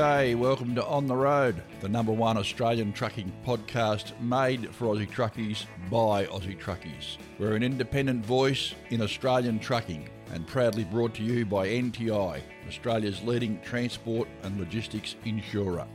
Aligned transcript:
G'day, 0.00 0.34
welcome 0.34 0.74
to 0.76 0.84
On 0.86 1.06
the 1.06 1.14
Road, 1.14 1.62
the 1.82 1.88
number 1.90 2.10
one 2.10 2.38
Australian 2.38 2.90
trucking 2.90 3.30
podcast 3.44 4.18
made 4.18 4.74
for 4.74 4.86
Aussie 4.86 5.06
truckies 5.06 5.66
by 5.90 6.24
Aussie 6.24 6.58
truckies. 6.58 7.18
We're 7.38 7.54
an 7.54 7.62
independent 7.62 8.24
voice 8.24 8.74
in 8.88 9.02
Australian 9.02 9.58
trucking 9.58 10.08
and 10.32 10.46
proudly 10.46 10.84
brought 10.84 11.12
to 11.16 11.22
you 11.22 11.44
by 11.44 11.68
NTI, 11.68 12.40
Australia's 12.66 13.22
leading 13.24 13.60
transport 13.60 14.26
and 14.42 14.58
logistics 14.58 15.16
insurer. 15.26 15.86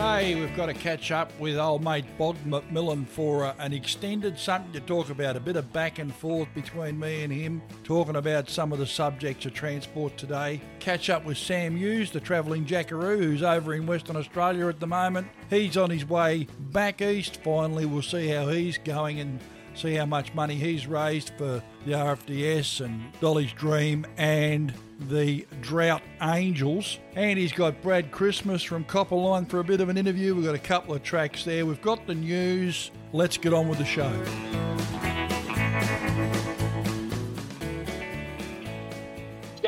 Today 0.00 0.34
we've 0.34 0.56
got 0.56 0.66
to 0.66 0.72
catch 0.72 1.10
up 1.10 1.30
with 1.38 1.58
old 1.58 1.84
mate 1.84 2.06
Bob 2.16 2.34
McMillan 2.46 3.06
for 3.06 3.44
uh, 3.44 3.54
an 3.58 3.74
extended 3.74 4.38
something 4.38 4.72
to 4.72 4.80
talk 4.80 5.10
about, 5.10 5.36
a 5.36 5.40
bit 5.40 5.56
of 5.56 5.74
back 5.74 5.98
and 5.98 6.14
forth 6.14 6.48
between 6.54 6.98
me 6.98 7.22
and 7.22 7.30
him, 7.30 7.60
talking 7.84 8.16
about 8.16 8.48
some 8.48 8.72
of 8.72 8.78
the 8.78 8.86
subjects 8.86 9.44
of 9.44 9.52
transport 9.52 10.16
today. 10.16 10.62
Catch 10.78 11.10
up 11.10 11.26
with 11.26 11.36
Sam 11.36 11.76
Hughes, 11.76 12.10
the 12.10 12.18
travelling 12.18 12.64
jackaroo, 12.64 13.18
who's 13.18 13.42
over 13.42 13.74
in 13.74 13.84
Western 13.84 14.16
Australia 14.16 14.68
at 14.68 14.80
the 14.80 14.86
moment. 14.86 15.28
He's 15.50 15.76
on 15.76 15.90
his 15.90 16.08
way 16.08 16.46
back 16.58 17.02
east. 17.02 17.42
Finally, 17.42 17.84
we'll 17.84 18.00
see 18.00 18.28
how 18.28 18.48
he's 18.48 18.78
going 18.78 19.20
and 19.20 19.38
see 19.80 19.94
how 19.94 20.06
much 20.06 20.34
money 20.34 20.54
he's 20.54 20.86
raised 20.86 21.32
for 21.38 21.62
the 21.86 21.92
RFDS 21.92 22.84
and 22.84 23.00
Dolly's 23.20 23.52
Dream 23.52 24.06
and 24.16 24.74
the 25.08 25.46
Drought 25.60 26.02
Angels. 26.20 26.98
And 27.14 27.38
he's 27.38 27.52
got 27.52 27.80
Brad 27.82 28.10
Christmas 28.10 28.62
from 28.62 28.84
Copperline 28.84 29.48
for 29.48 29.60
a 29.60 29.64
bit 29.64 29.80
of 29.80 29.88
an 29.88 29.96
interview. 29.96 30.34
We've 30.34 30.44
got 30.44 30.54
a 30.54 30.58
couple 30.58 30.94
of 30.94 31.02
tracks 31.02 31.44
there. 31.44 31.64
We've 31.64 31.82
got 31.82 32.06
the 32.06 32.14
news. 32.14 32.90
Let's 33.12 33.38
get 33.38 33.54
on 33.54 33.68
with 33.68 33.78
the 33.78 33.84
show. 33.84 34.69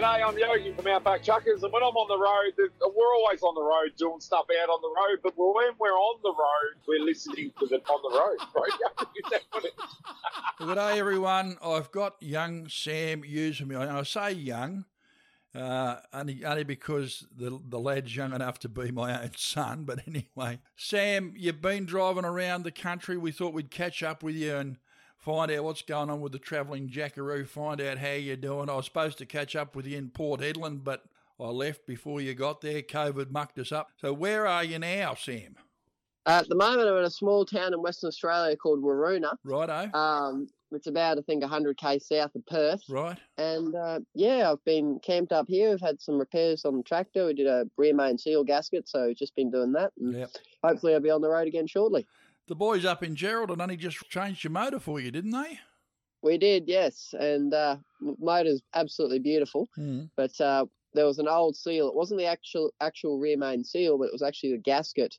G'day, 0.03 0.27
I'm 0.27 0.37
Yogi 0.37 0.73
from 0.73 0.89
Outback 0.89 1.23
Truckers, 1.23 1.63
and 1.63 1.73
when 1.73 1.81
I'm 1.81 1.95
on 1.95 2.09
the 2.09 2.19
road, 2.19 2.71
we're 2.81 3.15
always 3.15 3.41
on 3.45 3.55
the 3.55 3.63
road 3.63 3.93
doing 3.97 4.19
stuff 4.19 4.47
out 4.61 4.69
on 4.69 4.83
the 4.83 4.89
road, 4.89 5.21
but 5.23 5.35
when 5.37 5.75
we're 5.79 5.93
on 5.93 6.19
the 6.25 6.31
road, 6.31 6.75
we're 6.89 7.05
listening 7.05 7.53
to 7.61 7.67
the 7.69 7.77
on 7.77 8.03
the 8.03 8.19
road? 8.19 8.37
Good 10.59 10.75
day, 10.75 10.99
everyone. 10.99 11.57
I've 11.65 11.93
got 11.93 12.17
young 12.21 12.69
Sam 12.69 13.23
Hughes 13.23 13.61
with 13.61 13.69
me. 13.69 13.77
I 13.77 14.03
say 14.03 14.33
young 14.33 14.87
uh, 15.55 15.99
only, 16.13 16.45
only 16.45 16.65
because 16.65 17.25
the, 17.33 17.61
the 17.69 17.79
lad's 17.79 18.17
young 18.17 18.33
enough 18.33 18.59
to 18.61 18.69
be 18.69 18.91
my 18.91 19.23
own 19.23 19.31
son. 19.37 19.85
But 19.85 20.01
anyway, 20.09 20.59
Sam, 20.75 21.33
you've 21.37 21.63
been 21.63 21.87
driving 21.87 22.25
around 22.25 22.65
the 22.65 22.73
country. 22.73 23.17
We 23.17 23.31
thought 23.31 23.55
we'd 23.55 23.71
catch 23.71 24.03
up 24.03 24.25
with 24.25 24.35
you 24.35 24.57
and 24.57 24.79
find 25.23 25.53
out 25.53 25.63
what's 25.65 25.83
going 25.83 26.11
on 26.11 26.21
with 26.21 26.33
the 26.33 26.39
travelling 26.39 26.89
jackaroo, 26.89 27.45
find 27.45 27.81
out 27.81 27.99
how 27.99 28.11
you're 28.13 28.37
doing. 28.37 28.69
I 28.69 28.75
was 28.75 28.87
supposed 28.87 29.19
to 29.19 29.27
catch 29.27 29.55
up 29.55 29.75
with 29.77 29.87
you 29.87 29.97
in 29.97 30.11
Port 30.11 30.41
Hedland, 30.41 30.83
but 30.83 31.05
I 31.41 31.47
left 31.47 31.87
before 31.87 32.21
you 32.21 32.35
got 32.35 32.61
there. 32.61 32.83
COVID 32.83 33.31
mucked 33.31 33.59
us 33.59 33.71
up. 33.73 33.91
So 34.01 34.13
where 34.13 34.47
are 34.47 34.65
you 34.65 34.79
now, 34.81 35.15
Sam? 35.15 35.55
At 36.27 36.49
the 36.49 36.55
moment, 36.57 36.89
I'm 36.89 36.97
in 36.99 37.05
a 37.05 37.11
small 37.11 37.45
town 37.45 37.73
in 37.73 37.81
Western 37.83 38.09
Australia 38.09 38.57
called 38.57 38.83
Waroona. 38.83 39.35
Righto? 39.45 39.97
Um, 39.97 40.49
it's 40.73 40.87
about, 40.87 41.19
I 41.19 41.23
think, 41.23 41.43
100k 41.43 42.01
south 42.03 42.35
of 42.35 42.47
Perth. 42.47 42.83
right? 42.89 43.19
And 43.39 43.75
uh, 43.75 44.01
yeah, 44.15 44.51
I've 44.51 44.65
been 44.65 45.01
camped 45.01 45.33
up 45.33 45.47
here. 45.49 45.71
We've 45.71 45.81
had 45.81 46.01
some 46.01 46.19
repairs 46.19 46.65
on 46.65 46.77
the 46.77 46.83
tractor. 46.83 47.27
We 47.27 47.35
did 47.35 47.47
a 47.47 47.67
rear 47.77 47.95
main 47.95 48.19
seal 48.19 48.43
gasket, 48.45 48.89
so 48.89 49.13
just 49.13 49.35
been 49.37 49.51
doing 49.51 49.73
that. 49.73 49.93
And 49.99 50.15
Yep. 50.15 50.31
hopefully, 50.65 50.95
I'll 50.95 51.01
be 51.01 51.11
on 51.11 51.21
the 51.23 51.29
road 51.29 51.47
again 51.49 51.67
shortly. 51.67 52.07
The 52.49 52.55
boys 52.55 52.85
up 52.85 53.03
in 53.03 53.15
Geraldton 53.15 53.61
only 53.63 53.77
just 53.77 53.99
changed 54.11 54.45
your 54.45 54.51
motor 54.51 54.81
for 54.81 55.01
you, 55.01 55.11
didn't 55.11 55.31
they? 55.31 55.59
We 56.23 56.39
did, 56.39 56.65
yes. 56.69 57.15
And 57.19 57.53
uh, 57.55 57.77
motor's 58.01 58.63
absolutely 58.75 59.19
beautiful. 59.19 59.69
Mm. 59.79 60.11
But 60.17 60.39
uh, 60.41 60.67
there 60.95 61.07
was 61.07 61.19
an 61.19 61.29
old 61.29 61.57
seal. 61.57 61.89
It 61.89 61.95
wasn't 61.95 62.21
the 62.21 62.27
actual 62.27 62.73
actual 62.81 63.19
rear 63.19 63.37
main 63.37 63.65
seal, 63.65 63.99
but 63.99 64.05
it 64.05 64.13
was 64.13 64.23
actually 64.23 64.53
the 64.53 64.59
gasket 64.59 65.17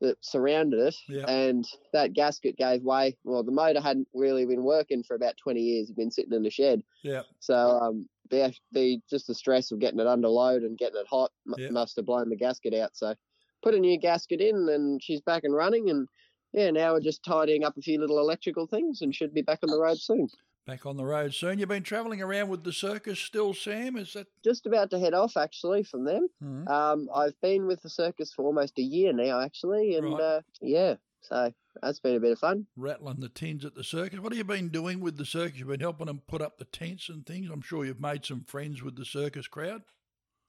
that 0.00 0.16
surrounded 0.20 0.78
it. 0.80 0.96
Yeah. 1.08 1.28
And 1.28 1.66
that 1.92 2.12
gasket 2.12 2.56
gave 2.56 2.82
way. 2.82 3.16
Well, 3.24 3.42
the 3.42 3.50
motor 3.50 3.80
hadn't 3.80 4.08
really 4.14 4.46
been 4.46 4.62
working 4.62 5.02
for 5.02 5.16
about 5.16 5.36
20 5.42 5.60
years. 5.60 5.84
It'd 5.86 5.96
been 5.96 6.10
sitting 6.10 6.32
in 6.32 6.42
the 6.42 6.50
shed. 6.50 6.82
Yeah. 7.02 7.22
So 7.40 7.54
um, 7.56 8.08
the, 8.30 8.54
the 8.72 9.00
just 9.10 9.26
the 9.26 9.34
stress 9.34 9.70
of 9.72 9.80
getting 9.80 10.00
it 10.00 10.06
under 10.06 10.28
load 10.28 10.62
and 10.62 10.78
getting 10.78 11.00
it 11.00 11.06
hot 11.08 11.32
m- 11.46 11.54
Yeah. 11.58 11.70
must 11.70 11.96
have 11.96 12.06
blown 12.06 12.28
the 12.28 12.36
gasket 12.36 12.74
out. 12.74 12.90
So 12.96 13.14
put 13.62 13.74
a 13.74 13.78
new 13.80 13.98
gasket 13.98 14.40
in, 14.40 14.68
and 14.68 15.02
she's 15.02 15.20
back 15.20 15.42
and 15.44 15.54
running. 15.54 15.90
And 15.90 16.06
yeah, 16.52 16.70
now 16.70 16.92
we're 16.94 17.00
just 17.00 17.22
tidying 17.24 17.64
up 17.64 17.76
a 17.76 17.82
few 17.82 18.00
little 18.00 18.18
electrical 18.18 18.66
things, 18.66 19.02
and 19.02 19.14
should 19.14 19.34
be 19.34 19.42
back 19.42 19.60
on 19.62 19.70
the 19.70 19.78
road 19.80 19.98
soon. 19.98 20.28
Back 20.66 20.84
on 20.84 20.96
the 20.98 21.04
road 21.04 21.32
soon. 21.32 21.58
You've 21.58 21.68
been 21.70 21.82
travelling 21.82 22.20
around 22.20 22.48
with 22.50 22.62
the 22.62 22.72
circus 22.74 23.18
still, 23.18 23.54
Sam? 23.54 23.96
Is 23.96 24.12
that? 24.12 24.26
Just 24.44 24.66
about 24.66 24.90
to 24.90 24.98
head 24.98 25.14
off 25.14 25.36
actually 25.38 25.82
from 25.82 26.04
them. 26.04 26.28
Mm. 26.44 26.68
Um, 26.68 27.08
I've 27.14 27.40
been 27.40 27.66
with 27.66 27.80
the 27.80 27.88
circus 27.88 28.32
for 28.34 28.44
almost 28.44 28.78
a 28.78 28.82
year 28.82 29.12
now, 29.14 29.40
actually, 29.40 29.96
and 29.96 30.12
Right. 30.12 30.20
uh, 30.20 30.40
yeah, 30.60 30.96
so 31.22 31.52
that's 31.80 32.00
been 32.00 32.16
a 32.16 32.20
bit 32.20 32.32
of 32.32 32.38
fun. 32.38 32.66
Rattling 32.76 33.20
the 33.20 33.30
tins 33.30 33.64
at 33.64 33.74
the 33.76 33.84
circus. 33.84 34.20
What 34.20 34.32
have 34.32 34.36
you 34.38 34.44
been 34.44 34.68
doing 34.68 35.00
with 35.00 35.16
the 35.16 35.24
circus? 35.24 35.58
You've 35.58 35.68
been 35.68 35.80
helping 35.80 36.06
them 36.06 36.20
put 36.28 36.42
up 36.42 36.58
the 36.58 36.66
tents 36.66 37.08
and 37.08 37.24
things. 37.24 37.48
I'm 37.50 37.62
sure 37.62 37.86
you've 37.86 38.00
made 38.00 38.26
some 38.26 38.44
friends 38.44 38.82
with 38.82 38.96
the 38.96 39.06
circus 39.06 39.48
crowd. 39.48 39.82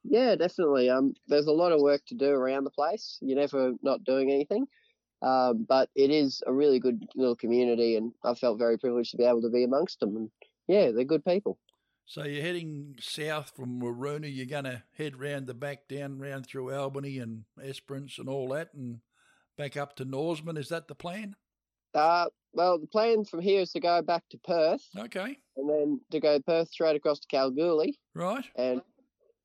Yeah, 0.04 0.34
definitely. 0.34 0.90
Um, 0.90 1.14
there's 1.28 1.46
a 1.46 1.52
lot 1.52 1.72
of 1.72 1.80
work 1.80 2.04
to 2.06 2.14
do 2.14 2.28
around 2.28 2.64
the 2.64 2.70
place. 2.70 3.16
You're 3.22 3.38
never 3.38 3.72
not 3.82 4.04
doing 4.04 4.30
anything, 4.30 4.66
um, 5.22 5.66
but 5.68 5.90
it 5.94 6.10
is 6.10 6.42
a 6.46 6.52
really 6.52 6.78
good 6.78 7.06
little 7.14 7.36
community, 7.36 7.96
and 7.96 8.12
I 8.24 8.34
felt 8.34 8.58
very 8.58 8.78
privileged 8.78 9.10
to 9.12 9.16
be 9.16 9.24
able 9.24 9.42
to 9.42 9.50
be 9.50 9.64
amongst 9.64 10.00
them. 10.00 10.16
And 10.16 10.30
yeah, 10.68 10.90
they're 10.90 11.04
good 11.04 11.24
people. 11.24 11.58
So 12.06 12.24
you're 12.24 12.42
heading 12.42 12.96
south 12.98 13.52
from 13.54 13.80
Waroona. 13.80 14.34
You're 14.34 14.46
going 14.46 14.64
to 14.64 14.82
head 14.96 15.20
round 15.20 15.46
the 15.46 15.54
back, 15.54 15.86
down 15.88 16.18
round 16.18 16.46
through 16.46 16.74
Albany 16.74 17.18
and 17.18 17.44
Esperance 17.62 18.18
and 18.18 18.28
all 18.28 18.48
that, 18.48 18.74
and 18.74 18.98
back 19.56 19.76
up 19.76 19.94
to 19.96 20.04
Norseman. 20.04 20.56
Is 20.56 20.68
that 20.70 20.88
the 20.88 20.94
plan? 20.94 21.36
Uh, 21.94 22.26
well, 22.52 22.78
the 22.78 22.86
plan 22.86 23.24
from 23.24 23.40
here 23.40 23.60
is 23.60 23.72
to 23.72 23.80
go 23.80 24.02
back 24.02 24.24
to 24.30 24.38
Perth, 24.38 24.84
Okay, 24.98 25.36
and 25.56 25.68
then 25.68 26.00
to 26.10 26.20
go 26.20 26.40
Perth 26.40 26.68
straight 26.70 26.96
across 26.96 27.20
to 27.20 27.28
Kalgoorlie, 27.28 27.98
right. 28.14 28.44
and 28.56 28.80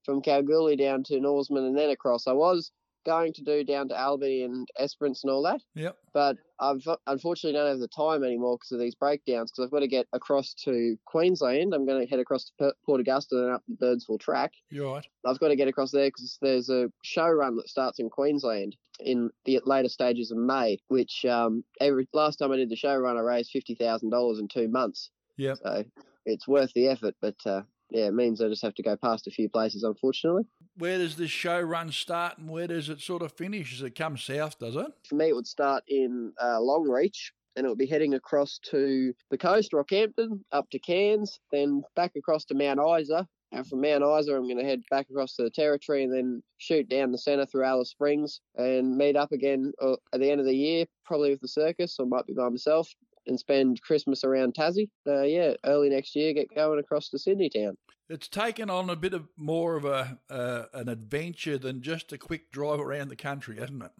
from 0.03 0.22
Kalgoorlie 0.22 0.75
down 0.75 1.03
to 1.03 1.19
Norseman 1.19 1.66
and 1.66 1.78
then 1.78 1.90
across. 1.90 2.28
I 2.28 2.34
was 2.34 2.72
going 3.06 3.34
to 3.34 3.44
do 3.44 3.64
down 3.64 3.88
to 3.90 4.00
Albany 4.00 4.44
and 4.44 4.68
Esperance 4.78 5.24
and 5.24 5.32
all 5.32 5.44
that, 5.44 5.62
Yep. 5.76 5.98
but 6.14 6.38
I've 6.60 6.86
unfortunately 7.08 7.58
don't 7.58 7.70
have 7.70 7.80
the 7.80 7.88
time 7.88 8.24
anymore 8.24 8.58
because 8.58 8.72
of 8.72 8.80
these 8.80 8.96
breakdowns. 8.96 9.52
Because 9.52 9.66
I've 9.66 9.72
got 9.72 9.80
to 9.80 9.88
get 9.88 10.08
across 10.14 10.54
to 10.66 10.98
Queensland. 11.06 11.74
I'm 11.74 11.86
going 11.86 12.02
to 12.02 12.10
head 12.10 12.20
across 12.20 12.52
to 12.60 12.74
Port 12.86 13.02
Augusta 13.02 13.36
and 13.38 13.52
up 13.54 13.64
the 13.68 13.76
Birdsville 13.86 14.20
track. 14.20 14.52
You're 14.70 14.92
right. 14.94 15.06
I've 15.26 15.40
got 15.40 15.50
to 15.50 15.56
get 15.56 15.68
across 15.68 15.92
there 15.92 16.08
because 16.08 16.38
there's 16.42 16.70
a 16.70 16.90
show 17.04 17.28
run 17.30 17.56
that 17.58 17.70
starts 17.70 18.00
in 18.00 18.10
Queensland 18.10 18.76
in 19.00 19.30
the 19.46 19.60
later 19.66 19.90
stages 19.90 20.32
of 20.32 20.38
May. 20.38 20.80
Which 20.88 21.26
um, 21.26 21.64
every 21.80 22.08
last 22.14 22.38
time 22.38 22.52
I 22.52 22.58
did 22.58 22.70
the 22.70 22.76
show 22.76 22.96
run, 22.96 23.18
I 23.18 23.22
raised 23.22 23.52
fifty 23.52 23.76
thousand 23.76 24.10
dollars 24.10 24.40
in 24.40 24.48
two 24.48 24.68
months. 24.68 25.10
Yep. 25.38 25.58
So 25.64 25.84
it's 26.26 26.48
worth 26.48 26.72
the 26.74 26.88
effort, 26.88 27.16
but 27.22 27.36
uh, 27.46 27.62
yeah, 27.90 28.07
it 28.07 28.13
means 28.13 28.41
I 28.41 28.47
just 28.47 28.63
have 28.63 28.75
to 28.75 28.84
go 28.84 28.96
past 28.96 29.28
a 29.28 29.31
few 29.31 29.50
places, 29.50 29.84
unfortunately. 29.84 30.44
Where 30.78 30.97
does 30.97 31.16
this 31.16 31.31
show 31.31 31.59
run 31.62 31.91
start 31.91 32.38
and 32.38 32.50
where 32.50 32.68
does 32.68 32.90
it 32.90 33.00
sort 33.00 33.22
of 33.22 33.31
finish? 33.31 33.72
Does 33.72 33.84
it 33.84 33.96
come 33.96 34.18
south, 34.18 34.59
does 34.59 34.75
it? 34.75 34.88
For 35.07 35.16
me, 35.16 35.29
it 35.29 35.35
would 35.35 35.47
start 35.47 35.84
in 35.88 36.34
uh, 36.41 36.59
Longreach 36.59 37.31
and 37.56 37.66
it 37.66 37.70
would 37.70 37.78
be 37.78 37.85
heading 37.85 38.16
across 38.16 38.59
to 38.72 39.14
the 39.32 39.37
coast, 39.37 39.72
Rockhampton, 39.72 40.41
up 40.52 40.70
to 40.72 40.79
Cairns, 40.79 41.40
then 41.52 41.84
back 41.96 42.11
across 42.17 42.43
to 42.46 42.55
Mount 42.55 42.79
Isa. 42.99 43.28
And 43.52 43.66
from 43.66 43.82
Mount 43.82 44.03
Isa, 44.03 44.35
I'm 44.35 44.43
going 44.43 44.58
to 44.58 44.66
head 44.66 44.81
back 44.90 45.08
across 45.09 45.35
to 45.35 45.43
the 45.43 45.49
Territory 45.49 46.03
and 46.03 46.14
then 46.14 46.43
shoot 46.58 46.90
down 46.90 47.11
the 47.11 47.17
centre 47.17 47.46
through 47.46 47.64
Alice 47.64 47.91
Springs 47.91 48.41
and 48.55 48.97
meet 48.97 49.16
up 49.16 49.31
again 49.31 49.72
uh, 49.81 49.96
at 50.11 50.20
the 50.20 50.29
end 50.29 50.41
of 50.41 50.47
the 50.47 50.55
year, 50.55 50.85
probably 51.05 51.29
with 51.29 51.40
the 51.40 51.47
circus, 51.47 51.96
or 51.97 52.05
might 52.05 52.26
be 52.26 52.34
by 52.34 52.49
myself, 52.49 52.90
and 53.28 53.40
spend 53.40 53.82
Christmas 53.82 54.24
around 54.24 54.54
Tassie. 54.54 54.90
Uh, 55.08 55.24
yeah, 55.24 55.54
early 55.66 55.90
next 55.90 56.16
year, 56.16 56.34
get 56.34 56.54
going 56.54 56.80
across 56.80 57.10
to 57.10 57.20
Sydney 57.20 57.50
town. 57.50 57.78
It's 58.10 58.28
taken 58.28 58.70
on 58.70 58.90
a 58.90 58.96
bit 58.96 59.14
of 59.14 59.28
more 59.36 59.76
of 59.76 59.86
a 59.86 60.20
uh, 60.30 60.64
an 60.74 60.90
adventure 60.90 61.58
than 61.58 61.82
just 61.82 62.14
a 62.14 62.18
quick 62.18 62.52
drive 62.52 62.80
around 62.80 63.10
the 63.10 63.16
country, 63.16 63.58
hasn't 63.58 63.84
it? 63.84 63.92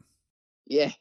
Yeah, 0.68 0.92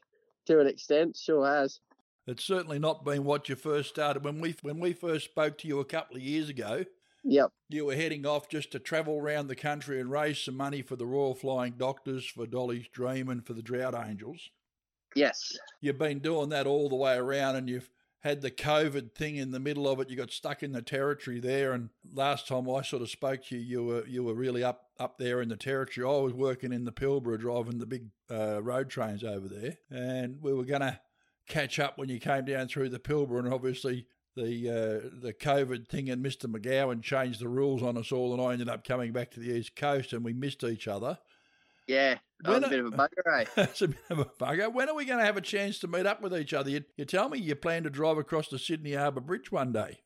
to 0.47 0.59
an 0.59 0.67
extent, 0.67 1.17
sure 1.17 1.45
has. 1.45 1.79
It's 2.27 2.43
certainly 2.43 2.79
not 2.79 3.05
been 3.05 3.23
what 3.23 3.49
you 3.49 3.55
first 3.55 3.89
started 3.89 4.23
when 4.23 4.39
we 4.39 4.55
when 4.63 4.79
we 4.79 4.93
first 4.93 5.25
spoke 5.25 5.57
to 5.59 5.67
you 5.67 5.79
a 5.79 5.85
couple 5.85 6.17
of 6.17 6.23
years 6.23 6.49
ago. 6.49 6.85
Yep. 7.23 7.51
You 7.69 7.85
were 7.85 7.95
heading 7.95 8.25
off 8.25 8.49
just 8.49 8.71
to 8.71 8.79
travel 8.79 9.17
around 9.17 9.47
the 9.47 9.55
country 9.55 9.99
and 9.99 10.11
raise 10.11 10.37
some 10.37 10.55
money 10.55 10.83
for 10.83 10.95
the 10.95 11.07
Royal 11.07 11.33
Flying 11.33 11.73
Doctors, 11.75 12.25
for 12.25 12.45
Dolly's 12.45 12.87
Dream, 12.87 13.29
and 13.29 13.43
for 13.45 13.53
the 13.53 13.63
Drought 13.63 13.95
Angels. 13.95 14.51
Yes. 15.15 15.57
You've 15.81 15.97
been 15.97 16.19
doing 16.19 16.49
that 16.49 16.67
all 16.67 16.87
the 16.87 16.95
way 16.95 17.15
around, 17.15 17.55
and 17.55 17.67
you've 17.67 17.89
had 18.25 18.41
the 18.41 18.49
COVID 18.49 19.13
thing 19.13 19.35
in 19.35 19.51
the 19.51 19.59
middle 19.59 19.87
of 19.87 19.99
it. 19.99 20.09
You 20.09 20.17
got 20.17 20.31
stuck 20.31 20.63
in 20.63 20.71
the 20.71 20.81
territory 20.81 21.39
there, 21.39 21.73
and 21.73 21.89
last 22.11 22.47
time 22.47 22.67
I 22.67 22.81
sort 22.81 23.03
of 23.03 23.11
spoke 23.11 23.45
to 23.45 23.55
you, 23.55 23.61
you 23.61 23.83
were 23.83 24.07
you 24.07 24.23
were 24.23 24.33
really 24.33 24.63
up 24.63 24.89
up 24.99 25.19
there 25.19 25.43
in 25.43 25.49
the 25.49 25.55
territory. 25.55 26.07
I 26.07 26.21
was 26.21 26.33
working 26.33 26.73
in 26.73 26.85
the 26.85 26.91
Pilbara, 26.91 27.39
driving 27.39 27.77
the 27.77 27.85
big 27.85 28.07
uh, 28.31 28.63
road 28.63 28.89
trains 28.89 29.23
over 29.23 29.47
there, 29.47 29.77
and 29.91 30.41
we 30.41 30.53
were 30.53 30.65
to 30.81 30.99
catch 31.47 31.77
up 31.77 31.99
when 31.99 32.09
you 32.09 32.19
came 32.19 32.45
down 32.45 32.67
through 32.67 32.89
the 32.89 32.97
Pilbara, 32.97 33.45
and 33.45 33.53
obviously 33.53 34.07
the 34.35 34.69
uh, 34.69 35.09
the 35.21 35.33
COVID 35.33 35.87
thing 35.87 36.09
and 36.09 36.25
Mr. 36.25 36.47
McGowan 36.47 37.03
changed 37.03 37.39
the 37.39 37.47
rules 37.47 37.83
on 37.83 37.95
us 37.95 38.11
all, 38.11 38.33
and 38.33 38.41
I 38.41 38.53
ended 38.53 38.69
up 38.69 38.83
coming 38.83 39.11
back 39.11 39.29
to 39.31 39.39
the 39.39 39.55
East 39.55 39.75
Coast, 39.75 40.13
and 40.13 40.25
we 40.25 40.33
missed 40.33 40.63
each 40.63 40.87
other. 40.87 41.19
Yeah, 41.87 42.17
When 42.43 42.63
a 42.63 42.69
bit 42.69 42.79
of 42.79 42.87
a 42.87 42.91
bugger, 42.91 43.41
eh? 43.41 43.45
That's 43.55 43.81
a 43.83 43.89
bit 43.89 43.99
of 44.09 44.19
a 44.19 44.25
bugger. 44.25 44.73
When 44.73 44.89
are 44.89 44.95
we 44.95 45.05
going 45.05 45.19
to 45.19 45.25
have 45.25 45.37
a 45.37 45.41
chance 45.41 45.77
to 45.79 45.87
meet 45.87 46.05
up 46.07 46.21
with 46.21 46.35
each 46.35 46.53
other? 46.53 46.69
You, 46.69 46.83
you 46.97 47.05
tell 47.05 47.29
me 47.29 47.37
you 47.39 47.55
plan 47.55 47.83
to 47.83 47.89
drive 47.89 48.17
across 48.17 48.47
the 48.47 48.57
Sydney 48.59 48.93
Harbour 48.93 49.21
Bridge 49.21 49.51
one 49.51 49.71
day. 49.71 49.99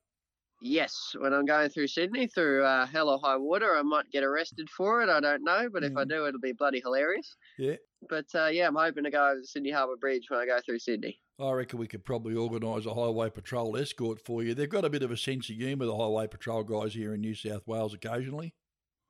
Yes, 0.62 1.16
when 1.18 1.34
I'm 1.34 1.46
going 1.46 1.70
through 1.70 1.88
Sydney 1.88 2.28
through 2.28 2.66
uh, 2.66 2.86
hell 2.86 3.08
or 3.10 3.18
high 3.24 3.38
water, 3.38 3.78
I 3.78 3.82
might 3.82 4.12
get 4.12 4.26
arrested 4.26 4.68
for 4.76 5.02
it. 5.02 5.08
I 5.08 5.22
don't 5.22 5.46
know, 5.46 5.70
but 5.72 5.86
if 5.86 5.96
I 5.96 6.04
Mm. 6.04 6.10
do, 6.10 6.26
it'll 6.28 6.42
be 6.42 6.52
bloody 6.52 6.82
hilarious. 6.82 7.34
Yeah. 7.58 7.76
But 8.10 8.26
uh, 8.36 8.48
yeah, 8.48 8.68
I'm 8.68 8.76
hoping 8.76 9.06
to 9.06 9.10
go 9.10 9.26
over 9.26 9.40
the 9.40 9.48
Sydney 9.48 9.72
Harbour 9.72 9.96
Bridge 9.96 10.26
when 10.28 10.42
I 10.42 10.46
go 10.46 10.60
through 10.66 10.80
Sydney. 10.80 11.22
I 11.40 11.50
reckon 11.52 11.80
we 11.80 11.88
could 11.88 12.04
probably 12.04 12.36
organise 12.36 12.86
a 12.86 12.94
highway 12.94 13.30
patrol 13.30 13.78
escort 13.78 14.20
for 14.26 14.44
you. 14.44 14.54
They've 14.54 14.70
got 14.70 14.84
a 14.84 14.90
bit 14.90 15.04
of 15.04 15.12
a 15.12 15.18
sense 15.18 15.50
of 15.50 15.56
humour, 15.56 15.86
the 15.86 15.96
highway 15.96 16.28
patrol 16.28 16.66
guys 16.66 16.94
here 16.94 17.14
in 17.14 17.22
New 17.22 17.36
South 17.36 17.66
Wales 17.66 17.94
occasionally. 17.94 18.54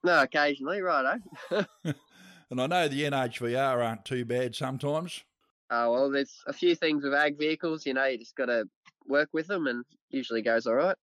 No, 0.03 0.21
occasionally, 0.21 0.81
righto. 0.81 1.17
And 2.49 2.59
I 2.59 2.67
know 2.67 2.87
the 2.87 3.03
NHVR 3.03 3.85
aren't 3.85 4.05
too 4.05 4.25
bad 4.25 4.55
sometimes. 4.55 5.23
Oh 5.69 5.91
well, 5.91 6.09
there's 6.09 6.41
a 6.47 6.53
few 6.53 6.75
things 6.75 7.03
with 7.03 7.13
ag 7.13 7.37
vehicles. 7.37 7.85
You 7.85 7.93
know, 7.93 8.05
you 8.05 8.17
just 8.17 8.35
got 8.35 8.47
to 8.47 8.67
work 9.05 9.29
with 9.33 9.47
them, 9.47 9.67
and 9.67 9.85
usually 10.09 10.41
goes 10.41 10.65
all 10.65 10.73
right. 10.75 10.95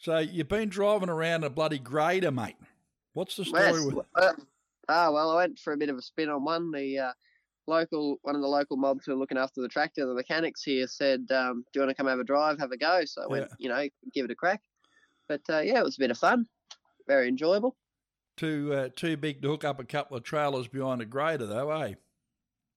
So 0.00 0.18
you've 0.18 0.48
been 0.48 0.68
driving 0.68 1.08
around 1.10 1.44
a 1.44 1.50
bloody 1.50 1.78
grader, 1.78 2.30
mate. 2.30 2.56
What's 3.12 3.36
the 3.36 3.44
story 3.44 3.64
Yes. 3.64 3.84
with 3.84 4.06
Uh, 4.14 4.32
ah, 4.88 5.10
well, 5.10 5.30
I 5.30 5.36
went 5.36 5.58
for 5.58 5.72
a 5.72 5.76
bit 5.76 5.90
of 5.90 5.96
a 5.98 6.02
spin 6.02 6.30
on 6.30 6.44
one. 6.44 6.70
The 6.70 6.98
uh, 6.98 7.12
local, 7.66 8.18
one 8.22 8.34
of 8.36 8.40
the 8.42 8.48
local 8.48 8.76
mobs 8.78 9.04
who 9.04 9.12
are 9.12 9.16
looking 9.16 9.38
after 9.38 9.60
the 9.60 9.68
tractor, 9.68 10.06
the 10.06 10.14
mechanics 10.14 10.62
here 10.62 10.86
said, 10.86 11.26
um, 11.30 11.64
"Do 11.72 11.80
you 11.80 11.86
want 11.86 11.90
to 11.90 11.94
come 11.94 12.06
have 12.06 12.18
a 12.18 12.24
drive, 12.24 12.58
have 12.58 12.72
a 12.72 12.78
go?" 12.78 13.04
So 13.04 13.22
I 13.22 13.26
went, 13.26 13.50
Yeah. 13.50 13.56
you 13.58 13.68
know, 13.68 13.88
give 14.14 14.24
it 14.24 14.30
a 14.30 14.34
crack. 14.34 14.62
But 15.28 15.42
uh, 15.50 15.60
yeah, 15.60 15.80
it 15.80 15.84
was 15.84 15.96
a 15.98 16.00
bit 16.00 16.10
of 16.10 16.18
fun, 16.18 16.46
very 17.06 17.28
enjoyable. 17.28 17.76
Too 18.36 18.72
uh, 18.72 18.88
too 18.94 19.16
big 19.16 19.42
to 19.42 19.48
hook 19.48 19.64
up 19.64 19.80
a 19.80 19.84
couple 19.84 20.16
of 20.16 20.22
trailers 20.22 20.68
behind 20.68 21.00
a 21.00 21.06
grader, 21.06 21.46
though, 21.46 21.70
eh? 21.70 21.94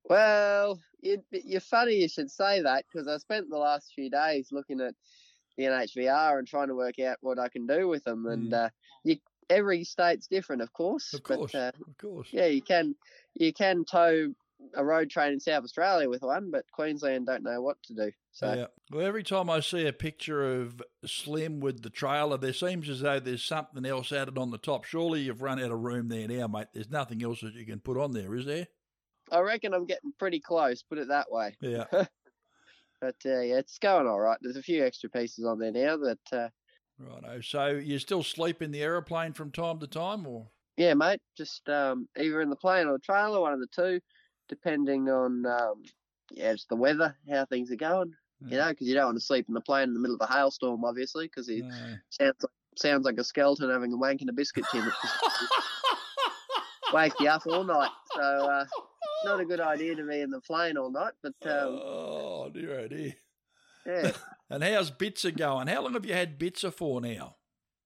Well, 0.06 0.80
you, 1.02 1.24
you're 1.32 1.62
funny 1.62 1.96
you 1.96 2.10
should 2.10 2.32
say 2.32 2.62
that 2.62 2.86
because 2.92 3.08
I 3.08 3.18
spent 3.18 3.50
the 3.50 3.58
last 3.58 3.92
few 3.94 4.10
days 4.10 4.50
looking 4.52 4.82
at 4.82 4.96
the 5.58 5.66
NHVR 5.66 6.40
and 6.40 6.48
trying 6.48 6.70
to 6.70 6.76
work 6.76 7.00
out 7.00 7.18
what 7.22 7.38
I 7.38 7.50
can 7.50 7.68
do 7.68 7.88
with 7.88 8.04
them. 8.06 8.26
And 8.26 8.54
uh, 8.54 8.70
you, 9.04 9.18
every 9.50 9.84
state's 9.84 10.28
different, 10.28 10.62
of 10.62 10.74
course. 10.74 11.12
Mm. 11.12 11.18
Of 11.18 11.24
course, 11.24 11.52
But 11.52 11.58
uh, 11.58 11.72
of 11.88 11.98
course. 11.98 12.28
yeah, 12.32 12.46
you 12.48 12.62
can 12.62 12.96
you 13.36 13.54
can 13.54 13.86
tow 13.86 14.34
a 14.76 14.84
road 14.84 15.10
train 15.10 15.34
in 15.34 15.40
South 15.40 15.64
Australia 15.64 16.10
with 16.10 16.22
one, 16.22 16.52
but 16.52 16.66
Queensland 16.72 17.26
don't 17.26 17.44
know 17.44 17.62
what 17.62 17.82
to 17.84 17.94
do. 17.94 18.12
So 18.32 18.54
Yeah. 18.54 18.66
Well, 18.92 19.06
every 19.06 19.24
time 19.24 19.50
I 19.50 19.60
see 19.60 19.88
a 19.88 19.94
picture 19.94 20.62
of 20.62 20.82
Slim 21.06 21.60
with 21.60 21.82
the 21.82 21.90
trailer, 21.90 22.38
there 22.38 22.54
seems 22.54 22.90
as 22.90 23.02
though 23.02 23.20
there's 23.20 23.44
something 23.44 23.86
else 23.86 24.12
added 24.12 24.38
on 24.38 24.52
the 24.52 24.58
top. 24.58 24.86
Surely 24.86 25.22
you've 25.22 25.42
run 25.42 25.60
out 25.60 25.72
of 25.72 25.80
room 25.80 26.08
there 26.10 26.28
now, 26.28 26.48
mate. 26.48 26.68
There's 26.74 26.90
nothing 26.90 27.24
else 27.24 27.42
that 27.42 27.54
you 27.54 27.66
can 27.66 27.80
put 27.80 27.98
on 27.98 28.12
there, 28.12 28.36
is 28.36 28.46
there? 28.46 28.68
I 29.32 29.40
reckon 29.40 29.74
I'm 29.74 29.86
getting 29.86 30.12
pretty 30.18 30.40
close. 30.40 30.84
Put 30.84 30.98
it 30.98 31.10
that 31.10 31.32
way. 31.32 31.56
Yeah. 31.62 31.86
But 33.02 33.16
uh, 33.26 33.40
yeah, 33.40 33.60
it's 33.60 33.78
going 33.80 34.08
all 34.08 34.20
right. 34.20 34.38
There's 34.42 34.58
a 34.58 34.62
few 34.62 34.86
extra 34.86 35.10
pieces 35.10 35.46
on 35.46 35.58
there 35.58 35.72
now 35.72 35.96
that 35.96 36.34
uh, 36.34 36.50
Righto. 37.00 37.42
So 37.42 37.68
you 37.68 37.98
still 38.00 38.24
sleep 38.24 38.62
in 38.62 38.72
the 38.72 38.82
aeroplane 38.82 39.34
from 39.34 39.52
time 39.52 39.80
to 39.80 39.88
time, 39.88 40.28
or 40.28 40.48
Yeah, 40.78 40.94
mate. 40.94 41.22
Just 41.38 41.68
um, 41.70 42.08
either 42.18 42.42
in 42.42 42.50
the 42.50 42.56
plane 42.56 42.88
or 42.88 42.94
the 42.94 43.00
trailer, 43.00 43.40
one 43.40 43.54
of 43.54 43.60
the 43.60 43.68
two, 43.74 44.02
depending 44.50 45.10
on 45.10 45.46
um, 45.46 45.84
yeah, 46.32 46.52
it's 46.52 46.66
the 46.66 46.76
weather, 46.76 47.16
how 47.30 47.46
things 47.46 47.72
are 47.72 47.76
going. 47.78 48.14
You 48.42 48.56
know, 48.58 48.70
because 48.70 48.88
you 48.88 48.94
don't 48.96 49.08
want 49.08 49.18
to 49.18 49.24
sleep 49.26 49.48
in 49.50 49.54
the 49.54 49.60
plane 49.60 49.90
in 49.90 49.94
the 49.94 50.00
middle 50.00 50.16
of 50.16 50.22
a 50.30 50.34
hailstorm, 50.34 50.86
obviously, 50.86 51.26
because 51.26 51.50
it 51.50 51.66
No. 51.66 51.76
sounds 52.10 52.36
like, 52.42 52.52
sounds 52.78 53.04
like 53.06 53.18
a 53.18 53.24
skeleton 53.26 53.70
having 53.70 53.92
a 53.92 53.98
wank 53.98 54.22
in 54.22 54.30
a 54.30 54.34
biscuit 54.34 54.64
tin. 54.72 54.82
Wake 56.94 57.20
you 57.20 57.28
up 57.28 57.46
all 57.46 57.66
night. 57.66 57.90
So 58.16 58.22
uh, 58.22 58.64
not 59.26 59.42
a 59.42 59.46
good 59.46 59.60
idea 59.60 59.94
to 59.96 60.08
be 60.08 60.22
in 60.22 60.30
the 60.30 60.40
plane 60.40 60.78
all 60.78 60.90
night. 60.90 61.12
But 61.22 61.34
um, 61.44 61.82
oh 61.84 62.50
dear, 62.54 62.80
oh 62.80 62.88
dear. 62.88 63.14
yeah. 63.86 64.12
And 64.52 64.64
how's 64.64 64.90
Bitzer 64.90 65.36
going? 65.36 65.68
How 65.68 65.84
long 65.84 65.94
have 65.94 66.06
you 66.08 66.14
had 66.14 66.40
Bitzer 66.40 66.74
for 66.74 67.00
now? 67.02 67.36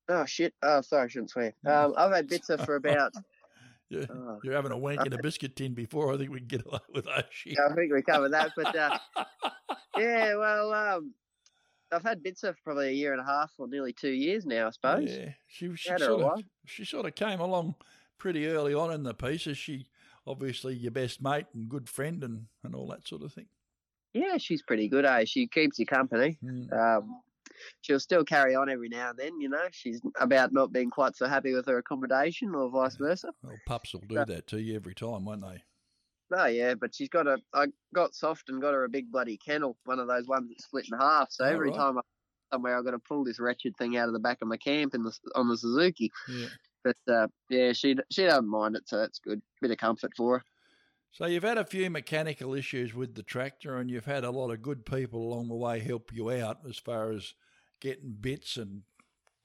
Oh 0.08 0.24
shit! 0.26 0.54
Oh, 0.64 0.80
sorry, 0.80 1.04
I 1.04 1.08
shouldn't 1.10 1.32
swear. 1.32 1.54
Um, 1.66 1.94
I've 1.98 2.14
had 2.14 2.30
Bitzer 2.30 2.64
for 2.64 2.76
about. 2.76 3.14
Yeah. 3.94 4.06
Oh, 4.10 4.40
You're 4.44 4.56
having 4.56 4.72
a 4.72 4.78
wank 4.78 5.06
in 5.06 5.14
a 5.14 5.22
biscuit 5.22 5.56
tin 5.56 5.74
before. 5.74 6.14
I 6.14 6.18
think 6.18 6.32
we 6.32 6.40
can 6.40 6.48
get 6.48 6.66
away 6.66 6.80
with 6.94 7.06
that 7.06 7.28
shit. 7.32 7.58
I 7.60 7.74
think 7.74 7.94
we 7.94 8.02
covered 8.02 8.34
that, 8.34 8.52
but 8.56 8.76
uh, 8.76 8.98
yeah, 9.98 10.36
well, 10.36 10.74
um, 10.74 11.14
I've 11.92 12.04
had 12.04 12.24
Bitzer 12.24 12.56
for 12.56 12.64
probably 12.64 12.90
a 12.90 12.94
year 12.94 13.14
and 13.14 13.22
a 13.22 13.26
half 13.26 13.52
or 13.58 13.68
nearly 13.68 13.94
two 13.94 14.12
years 14.12 14.46
now, 14.46 14.68
I 14.68 14.72
suppose. 14.72 15.12
Yeah, 15.12 15.30
she 15.48 15.76
she 15.76 15.92
a 15.92 16.00
sort 16.00 16.22
of 16.22 16.44
she 16.66 16.86
sort 16.86 17.06
of 17.06 17.16
came 17.16 17.40
along 17.40 17.76
pretty 18.18 18.48
early 18.48 18.74
on 18.74 18.92
in 18.92 19.04
the 19.04 19.14
piece. 19.14 19.48
Is 19.48 19.58
she 19.58 19.86
obviously 20.26 20.76
your 20.76 20.92
best 20.92 21.22
mate 21.22 21.46
and 21.54 21.70
good 21.70 21.90
friend 21.90 22.24
and, 22.24 22.46
and 22.64 22.76
all 22.76 22.88
that 22.88 23.08
sort 23.08 23.22
of 23.22 23.34
thing? 23.34 23.48
Yeah, 24.14 24.38
she's 24.38 24.62
pretty 24.62 24.88
good, 24.88 25.06
eh? 25.06 25.26
She 25.26 25.48
keeps 25.48 25.80
you 25.80 25.86
company. 25.86 26.38
Mm. 26.44 26.72
Um, 26.72 27.22
she'll 27.82 28.00
still 28.00 28.24
carry 28.26 28.56
on 28.56 28.70
every 28.70 28.90
now 28.90 29.10
and 29.12 29.20
then, 29.20 29.42
you 29.42 29.50
know. 29.50 29.68
She's 29.72 30.02
about 30.20 30.54
not 30.54 30.72
being 30.72 30.90
quite 30.90 31.16
so 31.16 31.28
happy 31.28 31.54
with 31.54 31.66
her 31.68 31.78
accommodation 31.78 32.54
or 32.56 32.70
vice 32.70 32.96
versa. 32.96 33.32
Well, 33.44 33.58
pups 33.66 33.94
will 33.94 34.02
do 34.02 34.24
that 34.26 34.48
to 34.48 34.62
you 34.62 34.76
every 34.76 34.96
time, 34.96 35.26
won't 35.26 35.42
they? 35.42 35.64
Oh 36.36 36.46
yeah, 36.46 36.74
but 36.74 36.96
she's 36.96 37.10
got 37.10 37.28
a. 37.28 37.38
I 37.54 37.68
got 37.94 38.16
soft 38.16 38.50
and 38.50 38.62
got 38.62 38.74
her 38.74 38.84
a 38.86 38.90
big 38.90 39.12
bloody 39.12 39.38
kennel, 39.38 39.78
one 39.86 40.00
of 40.00 40.08
those 40.08 40.28
ones 40.28 40.50
that's 40.50 40.66
split 40.66 40.88
in 40.92 40.98
half. 40.98 41.32
So 41.32 41.46
Oh, 41.46 41.50
every 41.50 41.70
right. 41.70 41.78
time 41.78 41.98
I'm 41.98 42.04
somewhere, 42.52 42.78
I've 42.78 42.86
got 42.86 42.92
to 42.92 43.00
pull 43.00 43.24
this 43.24 43.40
wretched 43.40 43.76
thing 43.78 43.98
out 43.98 44.08
of 44.08 44.14
the 44.14 44.20
back 44.20 44.40
of 44.42 44.48
my 44.48 44.58
camp 44.58 44.96
in 44.96 45.04
the 45.04 45.16
on 45.36 45.48
the 45.48 45.58
Suzuki. 45.58 46.12
Yeah. 46.28 46.48
But 46.84 46.98
uh, 47.08 47.28
yeah, 47.50 47.74
she 47.74 47.96
she 48.10 48.26
doesn't 48.26 48.48
mind 48.48 48.76
it, 48.76 48.88
so 48.88 48.98
that's 48.98 49.20
good. 49.20 49.42
Bit 49.62 49.72
of 49.72 49.78
comfort 49.78 50.12
for 50.18 50.40
her. 50.40 50.44
So 51.12 51.28
you've 51.28 51.44
had 51.44 51.60
a 51.60 51.66
few 51.66 51.92
mechanical 51.92 52.56
issues 52.56 52.96
with 52.96 53.14
the 53.14 53.22
tractor, 53.22 53.78
and 53.78 53.90
you've 53.92 54.06
had 54.06 54.24
a 54.24 54.32
lot 54.32 54.50
of 54.50 54.64
good 54.64 54.86
people 54.86 55.22
along 55.22 55.48
the 55.48 55.56
way 55.56 55.80
help 55.80 56.12
you 56.12 56.32
out 56.32 56.62
as 56.68 56.78
far 56.80 57.12
as 57.12 57.36
getting 57.84 58.16
bits 58.20 58.56
and 58.56 58.82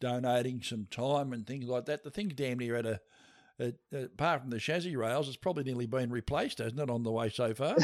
donating 0.01 0.63
some 0.63 0.87
time 0.91 1.33
and 1.33 1.45
things 1.47 1.67
like 1.67 1.87
that. 1.87 2.05
The 2.05 2.11
thing's 2.11 2.35
damn 2.35 2.59
near 2.59 2.77
at 2.77 2.87
a, 2.87 3.01
a, 3.61 3.73
apart 4.05 4.41
from 4.43 4.51
the 4.51 4.61
chassis 4.61 4.95
rails, 4.95 5.27
it's 5.27 5.37
probably 5.37 5.65
nearly 5.65 5.87
been 5.87 6.11
replaced, 6.11 6.59
hasn't 6.59 6.81
it, 6.81 6.89
on 6.89 7.03
the 7.03 7.11
way 7.11 7.29
so 7.31 7.53
far? 7.53 7.77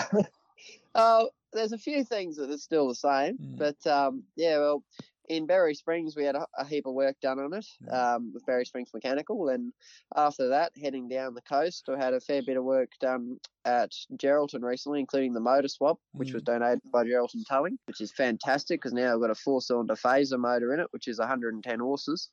Oh, 0.94 1.28
there's 1.52 1.72
a 1.72 1.78
few 1.78 2.04
things 2.04 2.36
that 2.36 2.50
are 2.50 2.56
still 2.56 2.88
the 2.88 2.94
same, 2.94 3.36
Mm. 3.36 3.58
but 3.58 3.86
um, 3.90 4.22
yeah, 4.36 4.58
well, 4.58 4.84
in 5.28 5.46
Berry 5.46 5.74
Springs 5.74 6.16
we 6.16 6.24
had 6.24 6.34
a, 6.36 6.46
a 6.58 6.64
heap 6.66 6.86
of 6.86 6.94
work 6.94 7.16
done 7.20 7.38
on 7.38 7.52
it 7.54 7.66
Mm. 7.82 7.92
um, 8.16 8.30
with 8.34 8.44
Berry 8.46 8.64
Springs 8.64 8.90
Mechanical, 8.92 9.48
and 9.48 9.72
after 10.16 10.48
that, 10.48 10.72
heading 10.80 11.08
down 11.08 11.34
the 11.34 11.40
coast, 11.42 11.88
I 11.88 11.96
had 11.98 12.14
a 12.14 12.20
fair 12.20 12.42
bit 12.42 12.56
of 12.56 12.64
work 12.64 12.90
done 13.00 13.38
at 13.64 13.92
Geraldton 14.16 14.62
recently, 14.62 15.00
including 15.00 15.32
the 15.32 15.40
motor 15.40 15.68
swap, 15.68 15.98
which 16.12 16.32
was 16.32 16.42
donated 16.42 16.80
by 16.92 17.04
Geraldton 17.04 17.42
Towing, 17.48 17.78
which 17.86 18.00
is 18.00 18.12
fantastic 18.12 18.80
because 18.80 18.92
now 18.92 19.14
I've 19.14 19.20
got 19.20 19.30
a 19.30 19.34
four-cylinder 19.34 19.94
phaser 19.94 20.38
motor 20.38 20.74
in 20.74 20.80
it, 20.80 20.88
which 20.90 21.08
is 21.08 21.18
110 21.18 21.78
horses, 21.80 22.28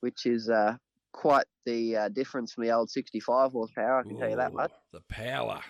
which 0.00 0.24
is 0.26 0.48
uh, 0.48 0.76
quite 1.12 1.46
the 1.66 1.96
uh, 1.96 2.08
difference 2.08 2.52
from 2.54 2.64
the 2.64 2.72
old 2.72 2.90
65 2.90 3.52
horsepower. 3.52 4.00
I 4.00 4.02
can 4.02 4.16
tell 4.18 4.30
you 4.30 4.36
that 4.36 4.54
much. 4.54 4.72
The 4.92 5.02
power. 5.08 5.60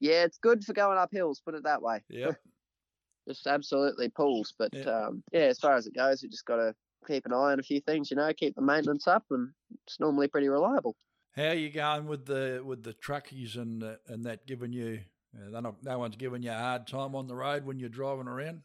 Yeah, 0.00 0.24
it's 0.24 0.38
good 0.38 0.64
for 0.64 0.72
going 0.72 0.98
up 0.98 1.10
hills. 1.12 1.40
Put 1.44 1.54
it 1.54 1.64
that 1.64 1.82
way. 1.82 2.02
Yep. 2.08 2.36
just 3.28 3.46
absolutely 3.46 4.08
pulls. 4.08 4.54
But 4.58 4.72
Yeah. 4.72 5.06
um, 5.06 5.22
yeah, 5.32 5.40
as 5.42 5.58
far 5.58 5.74
as 5.74 5.86
it 5.86 5.94
goes, 5.94 6.22
you 6.22 6.28
just 6.28 6.44
got 6.46 6.56
to 6.56 6.74
keep 7.06 7.26
an 7.26 7.32
eye 7.32 7.52
on 7.52 7.60
a 7.60 7.64
few 7.64 7.80
things, 7.80 8.10
you 8.10 8.16
know, 8.16 8.32
keep 8.32 8.54
the 8.54 8.62
maintenance 8.62 9.06
up, 9.08 9.24
and 9.30 9.52
it's 9.86 9.98
normally 10.00 10.28
pretty 10.28 10.48
reliable. 10.48 10.96
How 11.34 11.48
are 11.48 11.54
you 11.54 11.70
going 11.70 12.06
with 12.06 12.26
the 12.26 12.62
with 12.64 12.82
the 12.82 12.94
truckies 12.94 13.56
and 13.56 13.82
uh, 13.82 13.96
and 14.06 14.24
that 14.24 14.46
giving 14.46 14.72
you? 14.72 15.00
Uh, 15.34 15.60
not, 15.60 15.82
no 15.82 15.98
one's 15.98 16.16
giving 16.16 16.42
you 16.42 16.50
a 16.50 16.54
hard 16.54 16.86
time 16.86 17.14
on 17.14 17.26
the 17.26 17.34
road 17.34 17.64
when 17.64 17.78
you're 17.78 17.88
driving 17.88 18.28
around. 18.28 18.62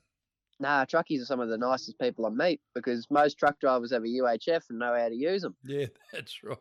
Nah, 0.60 0.84
truckies 0.86 1.22
are 1.22 1.26
some 1.26 1.40
of 1.40 1.50
the 1.50 1.58
nicest 1.58 2.00
people 2.00 2.26
I 2.26 2.30
meet 2.30 2.60
because 2.76 3.08
most 3.10 3.38
truck 3.38 3.60
drivers 3.60 3.94
have 3.94 4.04
a 4.04 4.08
UHF 4.08 4.64
and 4.70 4.80
know 4.80 4.94
how 4.98 5.08
to 5.08 5.16
use 5.16 5.44
them. 5.44 5.56
Yeah, 5.64 5.86
that's 6.12 6.44
right. 6.44 6.58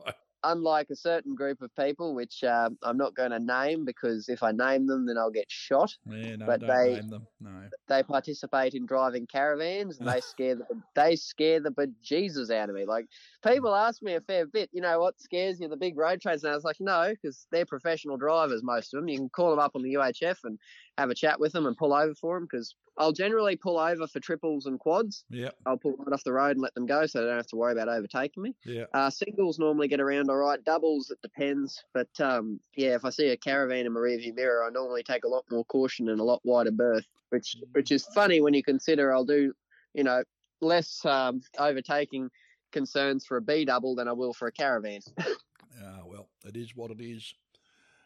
Unlike 0.47 0.91
a 0.91 0.97
certain 0.97 1.35
group 1.35 1.61
of 1.61 1.75
people, 1.75 2.15
which 2.15 2.45
uh, 2.45 2.71
I'm 2.83 2.97
not 2.97 3.15
going 3.15 3.33
to 3.33 3.41
name 3.41 3.85
because 3.85 4.29
if 4.29 4.43
I 4.43 4.53
name 4.53 4.87
them, 4.87 5.07
then 5.07 5.19
I'll 5.19 5.31
get 5.31 5.51
shot. 5.51 5.91
Yeah, 6.09 6.37
no, 6.37 6.47
But 6.47 6.61
don't 6.61 6.69
they-. 6.69 7.01
No. 7.41 7.69
They 7.89 8.03
participate 8.03 8.75
in 8.75 8.87
driving 8.87 9.27
caravans 9.27 9.99
and 9.99 10.09
they 10.09 10.21
scare 10.33 10.55
the 10.57 10.67
they 10.95 11.17
scare 11.17 11.61
the 11.61 11.71
bejesus 11.71 12.51
out 12.51 12.69
of 12.69 12.75
me. 12.75 12.85
Like 12.85 13.07
people 13.47 13.75
ask 13.75 14.03
me 14.03 14.15
a 14.15 14.21
fair 14.21 14.47
bit, 14.47 14.71
you 14.73 14.81
know, 14.81 15.01
what 15.01 15.21
scares 15.21 15.61
you 15.61 15.69
the 15.69 15.77
big 15.77 15.97
road 15.97 16.21
trains? 16.21 16.45
And 16.45 16.53
I 16.53 16.55
was 16.55 16.65
like, 16.65 16.81
no, 16.81 17.11
because 17.11 17.47
they're 17.51 17.67
professional 17.67 18.17
drivers, 18.17 18.63
most 18.63 18.93
of 18.93 19.01
them. 19.01 19.09
You 19.09 19.19
can 19.19 19.29
call 19.29 19.51
them 19.51 19.59
up 19.59 19.73
on 19.75 19.83
the 19.83 19.95
UHF 19.95 20.39
and 20.45 20.59
have 20.99 21.11
a 21.11 21.15
chat 21.15 21.39
with 21.39 21.53
them 21.53 21.67
and 21.67 21.77
pull 21.77 21.95
over 21.95 22.15
for 22.15 22.37
them 22.37 22.47
because 22.51 22.75
I'll 22.99 23.13
generally 23.13 23.57
pull 23.57 23.79
over 23.79 24.07
for 24.07 24.21
triples 24.21 24.67
and 24.67 24.79
quads. 24.79 25.25
Yep. 25.31 25.55
I'll 25.67 25.77
pull 25.77 25.97
right 25.99 26.13
off 26.13 26.25
the 26.25 26.33
road 26.33 26.53
and 26.53 26.61
let 26.61 26.75
them 26.75 26.87
go 26.87 27.07
so 27.07 27.21
they 27.21 27.27
don't 27.27 27.37
have 27.37 27.47
to 27.49 27.57
worry 27.57 27.73
about 27.73 27.89
overtaking 27.89 28.43
me. 28.43 28.55
Yeah. 28.65 28.85
Uh, 28.95 29.11
singles 29.11 29.59
normally 29.59 29.89
get 29.89 30.01
around 30.01 30.31
all 30.31 30.37
right. 30.37 30.63
Doubles, 30.65 31.11
it 31.11 31.21
depends. 31.23 31.83
But 31.93 32.09
um, 32.21 32.61
yeah, 32.75 32.95
if 32.95 33.05
I 33.05 33.11
see 33.11 33.29
a 33.29 33.37
caravan 33.37 33.87
in 33.87 33.93
my 33.93 34.01
rearview 34.01 34.35
mirror, 34.35 34.65
I 34.65 34.71
normally 34.71 35.03
take 35.03 35.25
a 35.25 35.29
lot 35.29 35.45
more 35.51 35.65
caution 35.67 36.09
and 36.09 36.21
a 36.21 36.25
lot 36.25 36.41
wider 36.45 36.71
berth, 36.73 37.07
which 37.31 37.57
which 37.73 37.93
is 37.93 38.07
funny 38.15 38.41
when 38.41 38.55
you 38.55 38.63
consider 38.63 39.13
I'll 39.13 39.25
do, 39.25 39.53
you 39.95 40.05
know, 40.05 40.23
less 40.61 41.05
um, 41.05 41.43
overtaking 41.59 42.31
concerns 42.81 43.25
for 43.25 43.39
a 43.39 43.41
B 43.41 43.65
double 43.65 43.95
than 43.95 44.07
I 44.07 44.13
will 44.13 44.33
for 44.35 44.49
a 44.49 44.53
caravan. 44.53 45.01
Ah, 45.85 46.01
well, 46.07 46.31
it 46.47 46.57
is 46.57 46.75
what 46.75 46.91
it 46.91 47.03
is. 47.03 47.35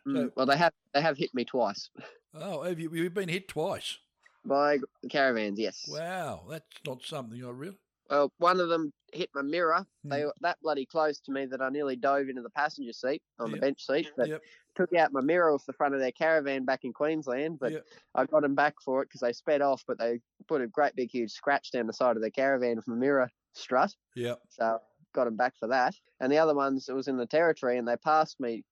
Mm, 0.08 0.32
well, 0.34 0.44
they 0.46 0.56
have 0.56 0.72
they 0.92 1.00
have 1.00 1.16
hit 1.16 1.32
me 1.34 1.44
twice 1.44 1.88
Oh, 2.34 2.62
have 2.62 2.80
you? 2.80 2.92
You've 2.92 3.14
been 3.14 3.28
hit 3.28 3.46
twice. 3.46 3.98
by 4.44 4.78
caravans. 5.08 5.58
Yes. 5.58 5.84
Wow, 5.88 6.46
that's 6.50 6.64
not 6.84 7.04
something 7.04 7.44
I 7.44 7.50
really. 7.50 7.76
Well, 8.08 8.32
one 8.38 8.58
of 8.58 8.68
them 8.68 8.92
hit 9.12 9.30
my 9.36 9.42
mirror. 9.42 9.86
They 10.04 10.20
Hmm. 10.22 10.26
were 10.26 10.34
that 10.40 10.58
bloody 10.62 10.84
close 10.84 11.20
to 11.20 11.30
me 11.32 11.46
that 11.46 11.60
I 11.62 11.68
nearly 11.68 11.94
dove 11.94 12.28
into 12.28 12.42
the 12.42 12.50
passenger 12.50 12.92
seat 12.92 13.22
on 13.38 13.50
Yep. 13.50 13.54
the 13.56 13.60
bench 13.60 13.86
seat. 13.86 14.08
But 14.16 14.28
Yep. 14.30 14.42
took 14.74 14.92
out 14.94 15.12
my 15.12 15.20
mirror 15.20 15.50
off 15.52 15.64
the 15.66 15.72
front 15.72 15.94
of 15.94 16.00
their 16.00 16.10
caravan 16.12 16.64
back 16.64 16.84
in 16.84 16.92
Queensland. 16.92 17.60
But 17.60 17.72
Yep. 17.72 17.86
I 18.16 18.26
got 18.26 18.42
them 18.42 18.56
back 18.56 18.80
for 18.80 19.02
it 19.02 19.06
because 19.06 19.20
they 19.20 19.32
sped 19.32 19.60
off. 19.62 19.84
But 19.86 19.98
they 19.98 20.20
put 20.48 20.60
a 20.60 20.66
great 20.66 20.96
big 20.96 21.10
huge 21.12 21.30
scratch 21.30 21.70
down 21.70 21.86
the 21.86 21.92
side 21.92 22.16
of 22.16 22.22
their 22.22 22.30
caravan 22.32 22.80
from 22.80 22.94
the 22.94 23.00
mirror 23.00 23.30
strut. 23.54 23.95
Yeah. 24.14 24.35
So 24.49 24.78
got 25.14 25.26
him 25.26 25.37
back 25.37 25.54
for 25.59 25.69
that. 25.69 25.95
And 26.21 26.30
the 26.30 26.38
other 26.38 26.54
ones, 26.54 26.88
it 26.88 26.95
was 26.95 27.09
in 27.09 27.16
the 27.16 27.26
territory, 27.26 27.78
and 27.78 27.87
they 27.88 27.97
passed 27.97 28.38
me 28.40 28.64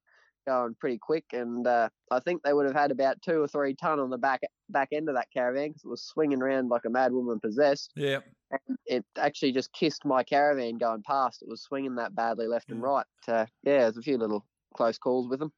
going 0.47 0.75
pretty 0.81 0.99
quick. 0.99 1.25
And 1.33 1.67
uh, 1.67 1.89
I 2.11 2.21
think 2.21 2.43
they 2.43 2.53
would 2.53 2.67
have 2.67 2.75
had 2.75 2.91
about 2.91 3.21
two 3.23 3.43
or 3.43 3.49
three 3.49 3.75
ton 3.75 4.01
on 4.01 4.11
the 4.11 4.19
back 4.19 4.41
back 4.71 4.89
end 4.93 5.09
of 5.09 5.15
that 5.15 5.29
caravan 5.33 5.69
because 5.71 5.85
it 5.85 5.89
was 5.89 6.03
swinging 6.03 6.43
around 6.43 6.69
like 6.69 6.85
a 6.87 6.91
mad 6.91 7.13
woman 7.13 7.41
possessed. 7.41 7.93
Yeah. 7.97 8.21
And 8.51 8.79
it 8.87 9.05
actually 9.19 9.53
just 9.53 9.73
kissed 9.73 10.05
my 10.07 10.23
caravan 10.23 10.79
going 10.79 11.03
past. 11.03 11.43
It 11.43 11.49
was 11.49 11.63
swinging 11.63 11.97
that 11.97 12.15
badly 12.15 12.47
left 12.47 12.71
and 12.71 12.81
Mm. 12.81 12.85
right. 12.85 13.07
Uh, 13.27 13.47
yeah, 13.63 13.81
there's 13.81 13.99
a 13.99 14.03
few 14.03 14.17
little 14.17 14.47
close 14.75 14.97
calls 14.97 15.29
with 15.29 15.39
them. 15.41 15.53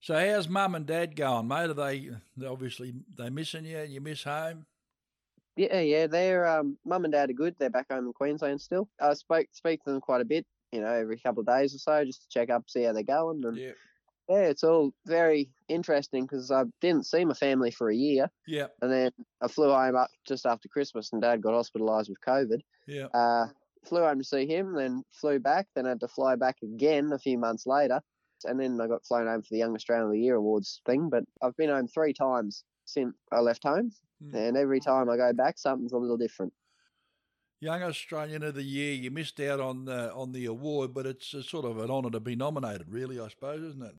So 0.00 0.14
how's 0.14 0.48
mum 0.48 0.74
and 0.74 0.84
dad 0.86 1.16
going, 1.16 1.48
mate? 1.48 1.70
Are 1.70 1.74
they 1.74 2.10
they 2.36 2.46
obviously 2.46 2.94
they 3.16 3.30
missing 3.30 3.64
you? 3.64 3.80
You 3.80 4.00
miss 4.02 4.24
home? 4.24 4.66
Yeah, 5.56 5.80
yeah, 5.80 6.06
they're 6.06 6.46
um, 6.46 6.78
mum 6.84 7.04
and 7.04 7.12
dad 7.12 7.30
are 7.30 7.34
good. 7.34 7.56
They're 7.58 7.70
back 7.70 7.90
home 7.90 8.06
in 8.06 8.12
Queensland 8.12 8.60
still. 8.60 8.88
I 9.00 9.14
spoke 9.14 9.46
speak 9.52 9.82
to 9.84 9.90
them 9.90 10.00
quite 10.00 10.20
a 10.20 10.26
bit, 10.26 10.46
you 10.70 10.80
know, 10.80 10.92
every 10.92 11.18
couple 11.18 11.40
of 11.40 11.46
days 11.46 11.74
or 11.74 11.78
so, 11.78 12.04
just 12.04 12.22
to 12.22 12.28
check 12.28 12.50
up, 12.50 12.68
see 12.68 12.82
how 12.82 12.92
they're 12.92 13.02
going. 13.02 13.42
And 13.44 13.56
Yeah. 13.56 13.72
yeah, 14.28 14.48
it's 14.48 14.64
all 14.64 14.92
very 15.06 15.50
interesting 15.68 16.24
because 16.24 16.50
I 16.50 16.64
didn't 16.82 17.06
see 17.06 17.24
my 17.24 17.34
family 17.34 17.70
for 17.70 17.88
a 17.88 17.96
year, 17.96 18.30
Yeah, 18.46 18.66
and 18.82 18.92
then 18.92 19.12
I 19.40 19.48
flew 19.48 19.70
home 19.70 19.96
up 19.96 20.10
just 20.28 20.44
after 20.44 20.68
Christmas, 20.68 21.10
and 21.12 21.22
Dad 21.22 21.40
got 21.40 21.54
hospitalised 21.54 22.10
with 22.10 22.20
COVID. 22.26 22.60
Yep. 22.86 23.10
Uh, 23.14 23.46
flew 23.86 24.02
home 24.02 24.18
to 24.18 24.24
see 24.24 24.46
him, 24.46 24.74
then 24.74 25.04
flew 25.12 25.38
back, 25.38 25.68
then 25.74 25.86
had 25.86 26.00
to 26.00 26.08
fly 26.08 26.36
back 26.36 26.56
again 26.62 27.12
a 27.12 27.18
few 27.18 27.38
months 27.38 27.66
later, 27.66 28.02
and 28.44 28.60
then 28.60 28.78
I 28.78 28.88
got 28.88 29.06
flown 29.06 29.26
home 29.26 29.40
for 29.40 29.48
the 29.52 29.58
Young 29.58 29.74
Australian 29.74 30.06
of 30.08 30.12
the 30.12 30.20
Year 30.20 30.34
awards 30.34 30.82
thing. 30.84 31.08
But 31.08 31.24
I've 31.40 31.56
been 31.56 31.70
home 31.70 31.88
three 31.88 32.12
times 32.12 32.62
since 32.86 33.14
I 33.30 33.40
left 33.40 33.62
home, 33.64 33.92
Mm. 34.24 34.34
and 34.34 34.56
every 34.56 34.80
time 34.80 35.10
I 35.10 35.16
go 35.18 35.32
back, 35.34 35.58
something's 35.58 35.92
a 35.92 35.98
little 35.98 36.16
different. 36.16 36.50
Young 37.60 37.82
Australian 37.82 38.42
of 38.42 38.54
the 38.54 38.62
Year. 38.62 38.94
You 38.94 39.10
missed 39.10 39.38
out 39.40 39.60
on 39.60 39.88
uh, 39.88 40.10
on 40.14 40.32
the 40.32 40.46
award, 40.46 40.94
but 40.94 41.04
it's 41.06 41.34
a 41.34 41.42
sort 41.42 41.66
of 41.66 41.78
an 41.78 41.90
honour 41.90 42.10
to 42.10 42.20
be 42.20 42.34
nominated, 42.36 42.90
really. 42.90 43.20
I 43.20 43.28
suppose, 43.28 43.62
isn't 43.62 43.82
it? 43.82 43.94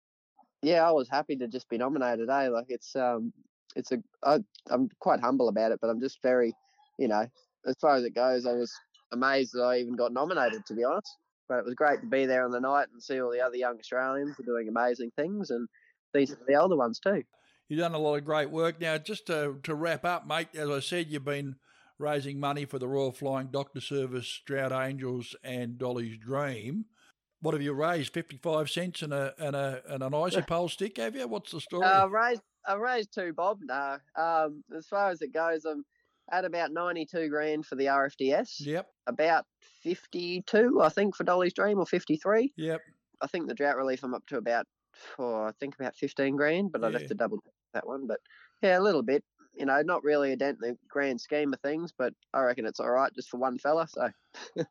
Yeah, 0.63 0.87
I 0.87 0.91
was 0.91 1.07
happy 1.07 1.35
to 1.35 1.47
just 1.47 1.69
be 1.69 1.77
nominated. 1.77 2.29
Eh? 2.29 2.49
Like 2.49 2.65
it's 2.69 2.95
um, 2.95 3.31
it's 3.75 3.91
a 3.91 4.01
I, 4.23 4.39
I'm 4.71 4.89
quite 4.99 5.19
humble 5.19 5.49
about 5.49 5.71
it, 5.71 5.79
but 5.81 5.89
I'm 5.89 5.99
just 5.99 6.19
very, 6.23 6.53
you 6.97 7.07
know, 7.07 7.27
as 7.67 7.75
far 7.79 7.95
as 7.95 8.03
it 8.03 8.15
goes, 8.15 8.45
I 8.47 8.53
was 8.53 8.73
amazed 9.11 9.53
that 9.53 9.61
I 9.63 9.77
even 9.77 9.95
got 9.95 10.13
nominated. 10.13 10.65
To 10.67 10.73
be 10.73 10.83
honest, 10.83 11.15
but 11.47 11.59
it 11.59 11.65
was 11.65 11.75
great 11.75 12.01
to 12.01 12.07
be 12.07 12.25
there 12.25 12.43
on 12.43 12.51
the 12.51 12.59
night 12.59 12.87
and 12.91 13.01
see 13.01 13.21
all 13.21 13.31
the 13.31 13.41
other 13.41 13.55
young 13.55 13.77
Australians 13.79 14.39
are 14.39 14.43
doing 14.43 14.67
amazing 14.67 15.11
things 15.15 15.51
and 15.51 15.67
these 16.13 16.31
are 16.31 16.39
the 16.47 16.55
older 16.55 16.75
ones 16.75 16.99
too. 16.99 17.23
You've 17.69 17.79
done 17.79 17.93
a 17.93 17.99
lot 17.99 18.15
of 18.15 18.25
great 18.25 18.49
work. 18.49 18.79
Now, 18.79 18.97
just 18.97 19.27
to, 19.27 19.57
to 19.63 19.75
wrap 19.75 20.05
up, 20.05 20.25
mate, 20.25 20.47
as 20.55 20.69
I 20.69 20.79
said, 20.79 21.07
you've 21.09 21.25
been 21.25 21.55
raising 21.99 22.39
money 22.39 22.65
for 22.65 22.79
the 22.79 22.87
Royal 22.87 23.11
Flying 23.11 23.47
Doctor 23.47 23.81
Service, 23.81 24.41
Drought 24.45 24.71
Angels, 24.71 25.35
and 25.43 25.77
Dolly's 25.77 26.17
Dream. 26.17 26.85
What 27.41 27.53
have 27.53 27.61
you 27.61 27.73
raised? 27.73 28.13
Fifty-five 28.13 28.69
cents 28.69 29.01
and 29.03 29.13
a 29.13 29.33
and 29.37 29.55
a 29.55 29.81
and 29.87 30.01
an 30.01 30.13
icy 30.15 30.41
pole 30.41 30.69
stick, 30.69 30.97
have 30.97 31.15
you? 31.15 31.27
What's 31.27 31.51
the 31.51 31.61
story? 31.61 31.85
Uh, 31.85 32.05
I've 32.05 32.11
raised 32.11 32.41
I've 32.67 32.79
raised 32.79 33.13
two 33.13 33.31
bob. 33.33 33.59
No, 33.61 33.97
um, 34.17 34.63
as 34.75 34.87
far 34.87 35.09
as 35.11 35.21
it 35.21 35.33
goes, 35.33 35.63
I'm 35.65 35.83
at 36.31 36.45
about 36.45 36.71
ninety 36.71 37.05
two 37.05 37.29
grand 37.29 37.65
for 37.65 37.75
the 37.75 37.85
RFDS. 37.85 38.55
yep, 38.61 38.87
About 39.05 39.45
fifty 39.83 40.41
two, 40.47 40.81
I 40.81 40.89
think, 40.89 41.15
for 41.15 41.23
Dolly's 41.25 41.53
Dream 41.53 41.77
or 41.79 41.85
fifty 41.85 42.15
three. 42.17 42.53
yep. 42.57 42.81
I 43.21 43.27
think 43.27 43.47
the 43.47 43.53
drought 43.55 43.77
relief 43.77 44.03
I'm 44.03 44.13
up 44.15 44.25
to 44.27 44.37
about, 44.37 44.65
oh, 45.19 45.43
I 45.43 45.51
think 45.59 45.73
about 45.79 45.95
15 45.95 46.35
grand, 46.35 46.71
but 46.71 46.83
I'd 46.83 46.93
Yeah. 46.93 46.99
have 46.99 47.07
to 47.07 47.15
double 47.15 47.39
that 47.77 47.87
one. 47.87 48.07
But 48.07 48.19
yeah, 48.61 48.79
a 48.79 48.81
little 48.81 49.03
bit. 49.03 49.23
You 49.53 49.65
know, 49.65 49.81
not 49.81 50.03
really 50.03 50.33
a 50.33 50.35
dent 50.35 50.59
in 50.61 50.71
the 50.71 50.77
grand 50.87 51.19
scheme 51.19 51.53
of 51.53 51.59
things, 51.61 51.91
but 51.97 52.13
I 52.33 52.41
reckon 52.41 52.65
it's 52.65 52.79
all 52.79 52.91
right 52.91 53.13
just 53.15 53.29
for 53.29 53.37
one 53.37 53.57
fella. 53.57 53.87
So 53.87 54.09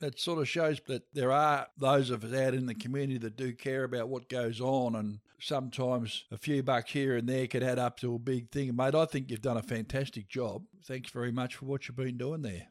That 0.00 0.18
sort 0.20 0.40
of 0.40 0.48
shows 0.48 0.80
that 0.88 1.04
there 1.14 1.32
are 1.32 1.66
those 1.78 2.10
of 2.10 2.24
us 2.24 2.34
out 2.34 2.52
in 2.52 2.66
the 2.66 2.74
community 2.74 3.16
that 3.18 3.36
do 3.36 3.54
care 3.54 3.84
about 3.84 4.08
what 4.08 4.28
goes 4.28 4.60
on, 4.60 4.96
and 4.96 5.20
sometimes 5.40 6.24
a 6.30 6.36
few 6.36 6.62
bucks 6.62 6.90
here 6.90 7.16
and 7.16 7.28
there 7.28 7.46
could 7.46 7.62
add 7.62 7.78
up 7.78 7.98
to 8.00 8.14
a 8.14 8.18
big 8.18 8.50
thing. 8.50 8.74
Mate, 8.76 8.94
I 8.94 9.06
think 9.06 9.30
you've 9.30 9.40
done 9.40 9.56
a 9.56 9.62
fantastic 9.62 10.28
job. 10.28 10.64
Thanks 10.84 11.10
very 11.10 11.32
much 11.32 11.54
for 11.54 11.66
what 11.66 11.86
you've 11.86 11.96
been 11.96 12.18
doing 12.18 12.42
there. 12.42 12.66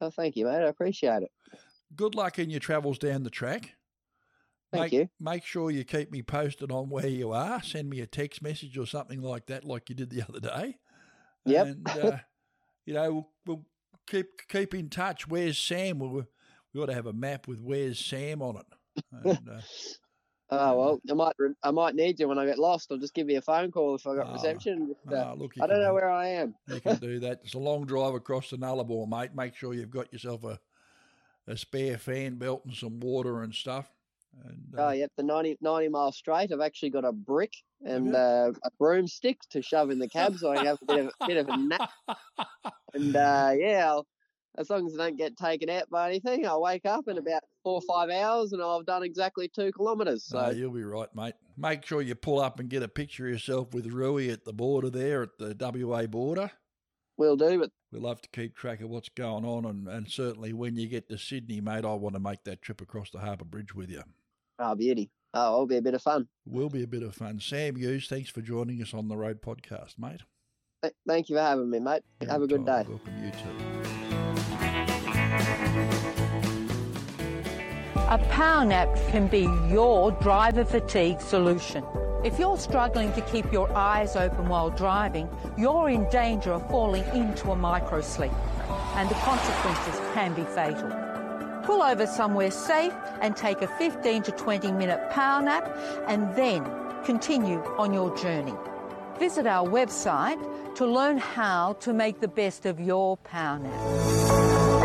oh, 0.00 0.10
thank 0.10 0.36
you, 0.36 0.44
mate. 0.44 0.62
I 0.62 0.68
appreciate 0.68 1.22
it. 1.22 1.32
Good 1.96 2.14
luck 2.14 2.38
in 2.38 2.50
your 2.50 2.60
travels 2.60 2.98
down 2.98 3.24
the 3.24 3.30
track. 3.30 3.74
Thank 4.72 4.84
make, 4.84 4.92
you. 4.92 5.08
Make 5.18 5.44
sure 5.44 5.70
you 5.70 5.84
keep 5.84 6.12
me 6.12 6.22
posted 6.22 6.70
on 6.70 6.90
where 6.90 7.06
you 7.06 7.32
are. 7.32 7.62
Send 7.62 7.90
me 7.90 8.00
a 8.00 8.06
text 8.06 8.40
message 8.40 8.78
or 8.78 8.86
something 8.86 9.20
like 9.20 9.46
that, 9.46 9.64
like 9.64 9.88
you 9.88 9.94
did 9.94 10.10
the 10.10 10.22
other 10.28 10.40
day. 10.40 10.78
Yep. 11.44 11.66
And 11.66 11.88
uh, 11.88 12.16
you 12.86 12.94
know, 12.94 13.12
we'll, 13.12 13.28
we'll 13.46 13.64
keep 14.06 14.48
keep 14.48 14.74
in 14.74 14.88
touch. 14.88 15.26
Where's 15.26 15.58
Sam? 15.58 15.98
We'll, 15.98 16.26
we 16.72 16.80
ought 16.80 16.86
to 16.86 16.94
have 16.94 17.06
a 17.06 17.12
map 17.12 17.48
with 17.48 17.60
Where's 17.60 17.98
Sam 17.98 18.42
on 18.42 18.56
it. 18.56 19.04
And, 19.24 19.48
uh, 19.48 19.60
Oh 20.52 20.78
well, 20.78 21.00
I 21.08 21.14
might 21.14 21.34
I 21.62 21.70
might 21.70 21.94
need 21.94 22.20
you 22.20 22.28
when 22.28 22.38
I 22.38 22.46
get 22.46 22.58
lost. 22.58 22.90
I'll 22.90 22.98
just 22.98 23.14
give 23.14 23.30
you 23.30 23.38
a 23.38 23.42
phone 23.42 23.70
call 23.70 23.94
if 23.94 24.06
I 24.06 24.16
got 24.16 24.28
Oh, 24.28 24.32
reception. 24.34 24.94
Uh, 25.10 25.16
ah, 25.16 25.32
look, 25.36 25.52
I 25.60 25.66
don't 25.66 25.80
know 25.80 25.88
do- 25.88 25.94
where 25.94 26.10
I 26.10 26.28
am. 26.28 26.54
You 26.66 26.80
can 26.80 26.96
do 26.96 27.20
that. 27.20 27.40
It's 27.44 27.54
a 27.54 27.58
long 27.58 27.86
drive 27.86 28.14
across 28.14 28.50
the 28.50 28.56
Nullarbor, 28.56 29.08
mate. 29.08 29.34
Make 29.34 29.54
sure 29.54 29.74
you've 29.74 29.90
got 29.90 30.12
yourself 30.12 30.44
a 30.44 30.58
a 31.46 31.56
spare 31.56 31.98
fan 31.98 32.36
belt 32.36 32.62
and 32.64 32.74
some 32.74 33.00
water 33.00 33.42
and 33.42 33.54
stuff. 33.54 33.90
And, 34.44 34.78
uh, 34.78 34.86
Oh, 34.86 34.90
yep, 34.90 35.10
the 35.16 35.22
90, 35.22 35.58
90 35.60 35.88
mile 35.88 36.12
straight. 36.12 36.52
I've 36.52 36.60
actually 36.60 36.90
got 36.90 37.04
a 37.04 37.12
brick 37.12 37.52
and 37.84 38.14
uh, 38.14 38.52
a 38.64 38.70
broomstick 38.78 39.38
to 39.50 39.62
shove 39.62 39.90
in 39.90 39.98
the 39.98 40.08
cab 40.08 40.36
so 40.38 40.50
I 40.50 40.56
can 40.56 40.66
have 40.66 40.78
a 40.82 40.86
bit 40.86 41.06
of, 41.06 41.12
bit 41.26 41.36
of 41.36 41.48
a 41.48 41.56
nap. 41.56 41.90
And 42.94 43.16
uh, 43.16 43.52
yeah, 43.56 43.86
I'll, 43.88 44.06
as 44.58 44.68
long 44.68 44.86
as 44.86 44.94
I 44.94 45.04
don't 45.04 45.16
get 45.16 45.36
taken 45.36 45.70
out 45.70 45.88
by 45.90 46.08
anything, 46.08 46.46
I'll 46.46 46.60
wake 46.60 46.84
up 46.84 47.08
in 47.08 47.18
about 47.18 47.42
four 47.62 47.74
or 47.74 47.82
five 47.82 48.10
hours 48.10 48.52
and 48.52 48.62
I've 48.62 48.84
done 48.84 49.02
exactly 49.02 49.48
two 49.48 49.70
kilometres. 49.72 50.24
So 50.26 50.40
No, 50.40 50.50
you'll 50.50 50.72
be 50.72 50.82
right, 50.82 51.08
mate. 51.14 51.34
Make 51.56 51.84
sure 51.86 52.02
you 52.02 52.14
pull 52.14 52.40
up 52.40 52.58
and 52.58 52.68
get 52.68 52.82
a 52.82 52.88
picture 52.88 53.26
of 53.26 53.32
yourself 53.32 53.72
with 53.74 53.86
Rooey 53.86 54.32
at 54.32 54.44
the 54.44 54.52
border 54.52 54.90
there, 54.90 55.22
at 55.22 55.38
the 55.38 55.56
WA 55.58 56.06
border. 56.06 56.50
we'll 57.16 57.36
do. 57.36 57.60
But 57.60 57.70
We 57.92 58.00
love 58.00 58.20
to 58.22 58.28
keep 58.30 58.56
track 58.56 58.80
of 58.80 58.90
what's 58.90 59.08
going 59.10 59.44
on, 59.44 59.64
and, 59.66 59.86
and 59.88 60.10
certainly 60.10 60.52
when 60.52 60.76
you 60.76 60.88
get 60.88 61.08
to 61.10 61.18
Sydney, 61.18 61.60
mate, 61.60 61.84
I 61.84 61.94
want 61.94 62.14
to 62.14 62.20
make 62.20 62.44
that 62.44 62.62
trip 62.62 62.80
across 62.80 63.10
the 63.10 63.18
Harbour 63.20 63.44
Bridge 63.44 63.74
with 63.74 63.90
you. 63.90 64.02
Oh, 64.60 64.74
beauty. 64.74 65.10
Oh, 65.32 65.54
it'll 65.54 65.66
be 65.66 65.76
a 65.76 65.82
bit 65.82 65.94
of 65.94 66.02
fun. 66.02 66.28
Will 66.44 66.68
be 66.68 66.82
a 66.82 66.86
bit 66.86 67.02
of 67.02 67.14
fun. 67.14 67.40
Sam 67.40 67.76
Hughes, 67.76 68.08
thanks 68.08 68.30
for 68.30 68.42
joining 68.42 68.82
us 68.82 68.92
on 68.94 69.08
the 69.08 69.16
Road 69.16 69.40
Podcast, 69.42 69.98
mate. 69.98 70.22
Th- 70.82 70.94
thank 71.06 71.28
you 71.28 71.36
for 71.36 71.42
having 71.42 71.70
me, 71.70 71.78
mate. 71.78 72.02
Have 72.28 72.42
a 72.42 72.46
good 72.46 72.66
day. 72.66 72.84
Anytime. 72.86 73.00
Welcome 73.04 73.24
you 73.24 73.30
too. 73.30 73.66
A 78.08 78.18
power 78.28 78.64
nap 78.64 78.88
can 79.10 79.28
be 79.28 79.48
your 79.72 80.10
driver 80.12 80.64
fatigue 80.64 81.20
solution. 81.20 81.84
If 82.24 82.40
you're 82.40 82.58
struggling 82.58 83.12
to 83.12 83.20
keep 83.22 83.52
your 83.52 83.72
eyes 83.72 84.16
open 84.16 84.48
while 84.48 84.70
driving, 84.70 85.28
you're 85.56 85.88
in 85.90 86.08
danger 86.10 86.52
of 86.52 86.68
falling 86.68 87.04
into 87.14 87.52
a 87.52 87.56
micro 87.56 88.00
sleep, 88.00 88.32
and 88.96 89.08
the 89.08 89.14
consequences 89.14 90.00
can 90.12 90.34
be 90.34 90.42
fatal. 90.42 90.90
Pull 91.70 91.84
over 91.84 92.04
somewhere 92.04 92.50
safe 92.50 92.92
and 93.20 93.36
take 93.36 93.62
a 93.62 93.68
15 93.68 94.24
to 94.24 94.32
20 94.32 94.72
minute 94.72 95.08
power 95.10 95.40
nap 95.40 95.70
and 96.08 96.34
then 96.34 96.64
continue 97.04 97.62
on 97.78 97.94
your 97.94 98.12
journey. 98.16 98.54
Visit 99.20 99.46
our 99.46 99.64
website 99.68 100.40
to 100.74 100.84
learn 100.84 101.18
how 101.18 101.74
to 101.74 101.92
make 101.92 102.18
the 102.18 102.26
best 102.26 102.66
of 102.66 102.80
your 102.80 103.16
power 103.18 103.60
nap. 103.60 104.80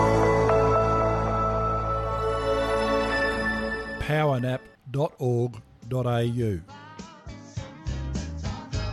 powernap.org.au. 4.01 6.59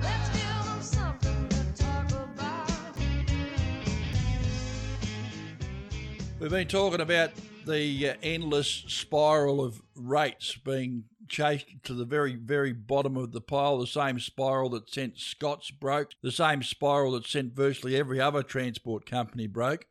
Let's 0.00 0.28
give 0.30 0.66
'em 0.66 0.80
something 0.80 1.49
to 1.50 1.72
talk 1.76 2.11
about. 2.11 2.70
We've 6.40 6.50
been 6.50 6.68
talking 6.68 7.02
about 7.02 7.32
the 7.66 8.11
uh, 8.11 8.14
endless 8.23 8.85
spiral 8.88 9.64
of 9.64 9.83
rates 9.95 10.57
being 10.57 11.04
chased 11.28 11.66
to 11.85 11.95
the 11.95 12.04
very, 12.04 12.35
very 12.35 12.73
bottom 12.73 13.16
of 13.16 13.33
the 13.33 13.40
pile, 13.40 13.78
the 13.78 13.87
same 13.87 14.21
spiral 14.21 14.69
that 14.71 14.90
sent 14.90 15.19
Scott's 15.19 15.71
broke, 15.71 16.12
the 16.23 16.33
same 16.33 16.62
spiral 16.62 17.12
that 17.12 17.26
sent 17.26 17.54
virtually 17.54 17.97
every 17.97 18.21
other 18.21 18.42
transport 18.42 19.07
company 19.07 19.47
broke. 19.47 19.87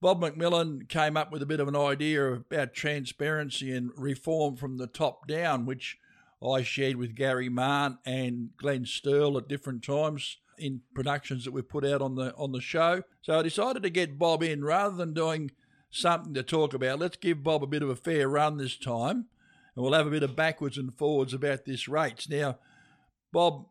Bob 0.00 0.20
McMillan 0.20 0.88
came 0.88 1.16
up 1.16 1.30
with 1.30 1.42
a 1.42 1.46
bit 1.46 1.60
of 1.60 1.68
an 1.68 1.76
idea 1.76 2.32
about 2.32 2.72
transparency 2.72 3.70
and 3.70 3.90
reform 3.96 4.56
from 4.56 4.78
the 4.78 4.86
top 4.86 5.26
down, 5.26 5.66
which 5.66 5.98
I 6.42 6.62
shared 6.62 6.96
with 6.96 7.14
Gary 7.14 7.50
Mahon 7.50 7.98
and 8.06 8.50
Glenn 8.56 8.84
Sterle 8.84 9.36
at 9.36 9.48
different 9.48 9.84
times 9.84 10.38
in 10.56 10.80
productions 10.94 11.44
that 11.44 11.52
we 11.52 11.62
put 11.62 11.84
out 11.84 12.00
on 12.02 12.14
the 12.14 12.34
on 12.34 12.52
the 12.52 12.60
show. 12.60 13.02
So 13.22 13.38
I 13.38 13.42
decided 13.42 13.82
to 13.82 13.90
get 13.90 14.18
Bob 14.18 14.42
in 14.42 14.64
rather 14.64 14.96
than 14.96 15.12
doing 15.12 15.50
something 15.90 16.34
to 16.34 16.42
talk 16.42 16.72
about. 16.72 16.98
Let's 16.98 17.16
give 17.16 17.42
Bob 17.42 17.62
a 17.62 17.66
bit 17.66 17.82
of 17.82 17.90
a 17.90 17.96
fair 17.96 18.28
run 18.28 18.56
this 18.56 18.76
time, 18.76 19.26
and 19.74 19.84
we'll 19.84 19.92
have 19.92 20.06
a 20.06 20.10
bit 20.10 20.22
of 20.22 20.36
backwards 20.36 20.78
and 20.78 20.96
forwards 20.96 21.34
about 21.34 21.64
this 21.64 21.88
rates. 21.88 22.28
Now, 22.28 22.58
Bob 23.32 23.66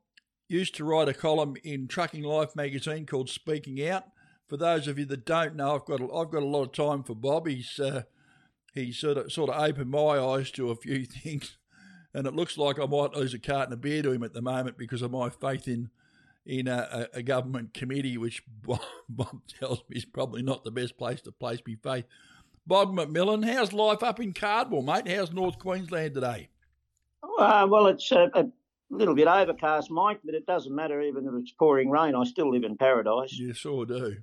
used 0.47 0.75
to 0.75 0.83
write 0.83 1.07
a 1.07 1.13
column 1.13 1.55
in 1.63 1.87
Trucking 1.87 2.23
Life 2.23 2.55
magazine 2.55 3.05
called 3.05 3.29
Speaking 3.29 3.85
Out. 3.87 4.05
For 4.47 4.57
those 4.57 4.87
of 4.87 4.97
you 4.97 5.05
that 5.05 5.25
don't 5.25 5.55
know, 5.55 5.75
I've 5.75 5.85
got 5.85 6.01
a, 6.01 6.11
I've 6.11 6.31
got 6.31 6.43
a 6.43 6.47
lot 6.47 6.63
of 6.63 6.71
time 6.71 7.03
for 7.03 7.15
Bob. 7.15 7.47
He's 7.47 7.79
uh, 7.79 8.03
he 8.73 8.91
sort 8.91 9.17
of 9.17 9.31
sort 9.31 9.49
of 9.49 9.61
opened 9.61 9.91
my 9.91 10.19
eyes 10.19 10.51
to 10.51 10.71
a 10.71 10.75
few 10.75 11.05
things, 11.05 11.57
and 12.13 12.25
it 12.25 12.33
looks 12.33 12.57
like 12.57 12.79
I 12.79 12.85
might 12.85 13.13
lose 13.13 13.33
a 13.33 13.39
carton 13.39 13.73
of 13.73 13.81
beer 13.81 14.01
to 14.01 14.11
him 14.11 14.23
at 14.23 14.33
the 14.33 14.41
moment 14.41 14.77
because 14.77 15.01
of 15.01 15.11
my 15.11 15.29
faith 15.29 15.67
in 15.67 15.91
in 16.45 16.67
a, 16.67 17.07
a 17.13 17.21
government 17.21 17.73
committee, 17.73 18.17
which 18.17 18.43
Bob, 18.65 18.81
Bob 19.07 19.41
tells 19.59 19.83
me 19.89 19.97
is 19.97 20.05
probably 20.05 20.41
not 20.41 20.63
the 20.63 20.71
best 20.71 20.97
place 20.97 21.21
to 21.21 21.31
place 21.31 21.59
me 21.65 21.77
faith. 21.81 22.05
Bob 22.65 22.93
McMillan, 22.93 23.51
how's 23.51 23.73
life 23.73 24.03
up 24.03 24.19
in 24.19 24.33
Cardwell, 24.33 24.83
mate? 24.83 25.07
How's 25.07 25.31
North 25.31 25.57
Queensland 25.57 26.13
today? 26.13 26.49
Uh, 27.23 27.67
well, 27.69 27.87
it's 27.87 28.11
a, 28.11 28.29
a 28.35 28.45
little 28.89 29.15
bit 29.15 29.27
overcast, 29.27 29.89
Mike, 29.89 30.19
but 30.23 30.35
it 30.35 30.45
doesn't 30.45 30.75
matter. 30.75 31.01
Even 31.01 31.25
if 31.25 31.33
it's 31.35 31.51
pouring 31.51 31.89
rain, 31.89 32.15
I 32.15 32.23
still 32.25 32.51
live 32.51 32.63
in 32.63 32.77
paradise. 32.77 33.33
You 33.33 33.53
sure 33.53 33.85
do. 33.85 34.17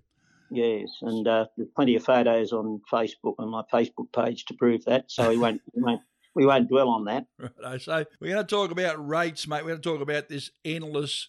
Yes, 0.50 0.90
and 1.02 1.26
uh, 1.26 1.46
there's 1.56 1.70
plenty 1.75 1.96
of 1.96 2.04
photos 2.04 2.52
on 2.52 2.80
Facebook 2.90 3.35
on 3.38 3.49
my 3.49 3.62
Facebook 3.73 4.12
page 4.12 4.44
to 4.44 4.54
prove 4.54 4.85
that. 4.85 5.11
So 5.11 5.28
we 5.28 5.38
won't, 5.38 5.61
we 5.75 5.82
won't, 5.82 6.02
we 6.35 6.46
won't 6.46 6.68
dwell 6.68 6.88
on 6.88 7.04
that. 7.06 7.26
Right, 7.62 7.80
so 7.80 8.04
we're 8.20 8.32
going 8.32 8.46
to 8.46 8.54
talk 8.54 8.70
about 8.70 9.08
rates, 9.08 9.49
mate. 9.49 9.64
We're 9.64 9.70
going 9.70 9.82
to 9.82 9.90
talk 9.90 10.02
about 10.02 10.28
this 10.28 10.50
endless 10.64 11.28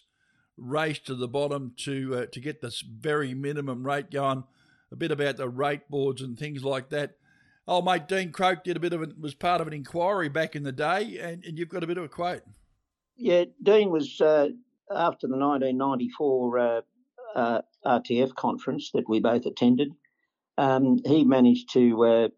race 0.58 0.98
to 1.00 1.14
the 1.14 1.28
bottom 1.28 1.72
to 1.78 2.14
uh, 2.14 2.26
to 2.26 2.40
get 2.40 2.60
this 2.60 2.80
very 2.80 3.34
minimum 3.34 3.86
rate 3.86 4.10
going. 4.10 4.44
A 4.90 4.96
bit 4.96 5.10
about 5.10 5.36
the 5.36 5.48
rate 5.48 5.88
boards 5.90 6.22
and 6.22 6.38
things 6.38 6.64
like 6.64 6.88
that. 6.90 7.16
Oh, 7.66 7.82
mate, 7.82 8.08
Dean 8.08 8.32
Croke 8.32 8.64
did 8.64 8.78
a 8.78 8.80
bit 8.80 8.94
of 8.94 9.02
it. 9.02 9.18
Was 9.20 9.34
part 9.34 9.60
of 9.60 9.66
an 9.66 9.74
inquiry 9.74 10.30
back 10.30 10.56
in 10.56 10.62
the 10.62 10.72
day, 10.72 11.18
and, 11.20 11.44
and 11.44 11.58
you've 11.58 11.68
got 11.68 11.84
a 11.84 11.86
bit 11.86 11.98
of 11.98 12.04
a 12.04 12.08
quote. 12.08 12.42
Yeah, 13.16 13.44
Dean 13.62 13.90
was 13.90 14.20
uh, 14.20 14.48
after 14.90 15.26
the 15.26 15.36
1994 15.36 16.58
uh, 16.58 16.80
uh, 17.34 17.60
RTF 17.84 18.34
conference 18.34 18.90
that 18.92 19.08
we 19.08 19.20
both 19.20 19.44
attended. 19.44 19.92
Um, 20.56 21.00
he 21.04 21.24
managed 21.24 21.72
to 21.74 22.04
uh, 22.04 22.28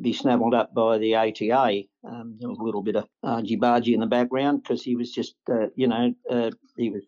be 0.00 0.12
snavelled 0.12 0.54
up 0.54 0.74
by 0.74 0.98
the 0.98 1.14
ATA. 1.14 1.82
Um, 2.04 2.36
there 2.38 2.48
was 2.48 2.58
a 2.58 2.62
little 2.62 2.82
bit 2.82 2.96
of 2.96 3.08
argy 3.22 3.56
bargy 3.56 3.94
in 3.94 4.00
the 4.00 4.06
background 4.06 4.62
because 4.62 4.82
he 4.82 4.96
was 4.96 5.12
just, 5.12 5.34
uh, 5.50 5.68
you 5.76 5.86
know, 5.88 6.14
uh, 6.30 6.50
he 6.76 6.90
was 6.90 7.04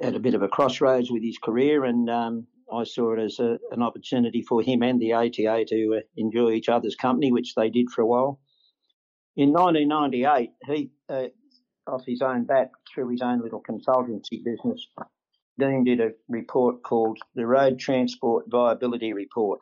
at 0.00 0.14
a 0.14 0.20
bit 0.20 0.34
of 0.34 0.42
a 0.42 0.48
crossroads 0.48 1.10
with 1.10 1.22
his 1.22 1.38
career, 1.38 1.84
and 1.84 2.08
um, 2.08 2.46
I 2.72 2.84
saw 2.84 3.12
it 3.14 3.20
as 3.20 3.38
a, 3.38 3.58
an 3.70 3.82
opportunity 3.82 4.42
for 4.42 4.62
him 4.62 4.82
and 4.82 5.00
the 5.00 5.12
ATA 5.12 5.64
to 5.68 5.96
uh, 5.96 6.00
enjoy 6.16 6.52
each 6.52 6.68
other's 6.68 6.96
company, 6.96 7.32
which 7.32 7.54
they 7.54 7.70
did 7.70 7.90
for 7.90 8.02
a 8.02 8.06
while. 8.06 8.40
In 9.36 9.52
1998, 9.52 10.50
he, 10.66 10.90
uh, 11.08 11.26
off 11.86 12.02
his 12.06 12.22
own 12.22 12.44
bat, 12.44 12.70
through 12.92 13.08
his 13.10 13.22
own 13.22 13.42
little 13.42 13.62
consultancy 13.62 14.42
business, 14.44 14.86
Dean 15.58 15.84
did 15.84 16.00
a 16.00 16.12
report 16.28 16.82
called 16.82 17.18
the 17.34 17.46
Road 17.46 17.78
Transport 17.78 18.46
Viability 18.48 19.12
Report. 19.12 19.60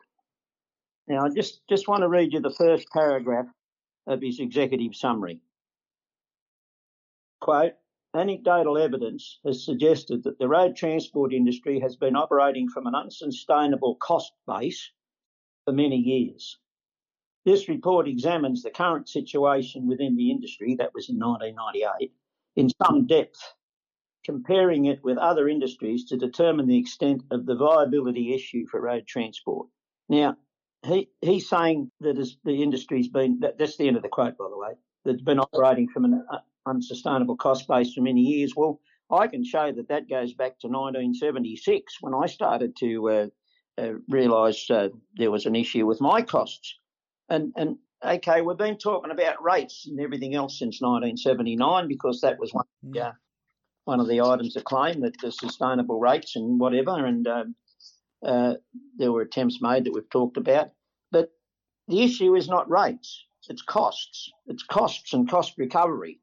Now, 1.07 1.25
I 1.25 1.29
just, 1.35 1.61
just 1.69 1.87
want 1.87 2.01
to 2.01 2.07
read 2.07 2.33
you 2.33 2.39
the 2.39 2.53
first 2.57 2.87
paragraph 2.93 3.47
of 4.07 4.21
his 4.21 4.39
executive 4.39 4.95
summary. 4.95 5.41
Quote, 7.41 7.73
anecdotal 8.15 8.77
evidence 8.77 9.39
has 9.45 9.65
suggested 9.65 10.23
that 10.23 10.39
the 10.39 10.47
road 10.47 10.75
transport 10.75 11.33
industry 11.33 11.79
has 11.79 11.95
been 11.95 12.15
operating 12.15 12.69
from 12.69 12.87
an 12.87 12.95
unsustainable 12.95 13.95
cost 13.95 14.33
base 14.47 14.91
for 15.65 15.73
many 15.73 15.97
years. 15.97 16.57
This 17.45 17.69
report 17.69 18.07
examines 18.07 18.63
the 18.63 18.71
current 18.71 19.07
situation 19.07 19.87
within 19.87 20.15
the 20.15 20.31
industry, 20.31 20.75
that 20.75 20.93
was 20.93 21.09
in 21.09 21.19
1998, 21.19 22.11
in 22.55 22.69
some 22.83 23.07
depth, 23.07 23.53
comparing 24.25 24.85
it 24.85 25.03
with 25.03 25.17
other 25.17 25.47
industries 25.47 26.05
to 26.05 26.17
determine 26.17 26.67
the 26.67 26.77
extent 26.77 27.23
of 27.31 27.45
the 27.45 27.55
viability 27.55 28.33
issue 28.33 28.65
for 28.69 28.81
road 28.81 29.07
transport. 29.07 29.67
Now, 30.09 30.37
he, 30.85 31.09
he's 31.21 31.47
saying 31.47 31.91
that 32.01 32.15
the 32.43 32.63
industry's 32.63 33.07
been, 33.07 33.39
that, 33.41 33.57
that's 33.57 33.77
the 33.77 33.87
end 33.87 33.97
of 33.97 34.03
the 34.03 34.09
quote, 34.09 34.37
by 34.37 34.47
the 34.49 34.57
way, 34.57 34.73
that's 35.05 35.21
been 35.21 35.39
operating 35.39 35.87
from 35.87 36.05
an 36.05 36.25
uh, 36.31 36.39
unsustainable 36.65 37.37
cost 37.37 37.67
base 37.67 37.93
for 37.93 38.01
many 38.01 38.21
years. 38.21 38.55
Well, 38.55 38.79
I 39.11 39.27
can 39.27 39.43
show 39.43 39.71
that 39.71 39.87
that 39.89 40.09
goes 40.09 40.33
back 40.33 40.59
to 40.59 40.67
1976 40.67 41.97
when 42.01 42.13
I 42.13 42.27
started 42.27 42.75
to 42.77 43.09
uh, 43.09 43.27
uh, 43.77 43.93
realise 44.07 44.69
uh, 44.69 44.89
there 45.15 45.31
was 45.31 45.45
an 45.45 45.55
issue 45.55 45.85
with 45.85 46.01
my 46.01 46.21
costs. 46.21 46.77
And, 47.29 47.53
and 47.55 47.77
okay, 48.05 48.41
we've 48.41 48.57
been 48.57 48.77
talking 48.77 49.11
about 49.11 49.43
rates 49.43 49.87
and 49.87 49.99
everything 49.99 50.35
else 50.35 50.59
since 50.59 50.81
1979 50.81 51.87
because 51.87 52.21
that 52.21 52.39
was 52.39 52.51
one, 52.53 52.65
uh, 52.99 53.11
one 53.85 53.99
of 53.99 54.07
the 54.07 54.21
items 54.21 54.55
of 54.55 54.63
claim 54.63 55.01
that 55.01 55.19
the 55.21 55.31
sustainable 55.31 55.99
rates 55.99 56.35
and 56.35 56.59
whatever. 56.59 57.05
And 57.05 57.27
um, 57.27 57.55
uh, 58.23 58.55
there 58.97 59.11
were 59.11 59.21
attempts 59.21 59.59
made 59.61 59.85
that 59.85 59.93
we've 59.93 60.09
talked 60.09 60.37
about. 60.37 60.71
But 61.11 61.31
the 61.87 62.03
issue 62.03 62.35
is 62.35 62.47
not 62.47 62.69
rates, 62.69 63.25
it's 63.47 63.61
costs. 63.61 64.31
It's 64.47 64.63
costs 64.63 65.13
and 65.13 65.29
cost 65.29 65.53
recovery. 65.57 66.19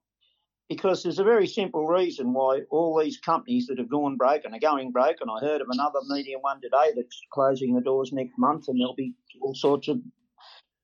Because 0.68 1.02
there's 1.02 1.20
a 1.20 1.24
very 1.24 1.46
simple 1.46 1.86
reason 1.86 2.32
why 2.32 2.62
all 2.70 2.98
these 2.98 3.18
companies 3.18 3.66
that 3.68 3.78
have 3.78 3.88
gone 3.88 4.16
broke 4.16 4.44
and 4.44 4.54
are 4.54 4.58
going 4.58 4.90
broke, 4.90 5.18
and 5.20 5.30
I 5.30 5.44
heard 5.44 5.60
of 5.60 5.68
another 5.70 6.00
medium 6.08 6.40
one 6.40 6.60
today 6.60 6.92
that's 6.96 7.20
closing 7.32 7.74
the 7.74 7.80
doors 7.80 8.12
next 8.12 8.36
month, 8.36 8.66
and 8.68 8.80
there'll 8.80 8.94
be 8.94 9.14
all 9.40 9.54
sorts 9.54 9.86
of 9.88 10.00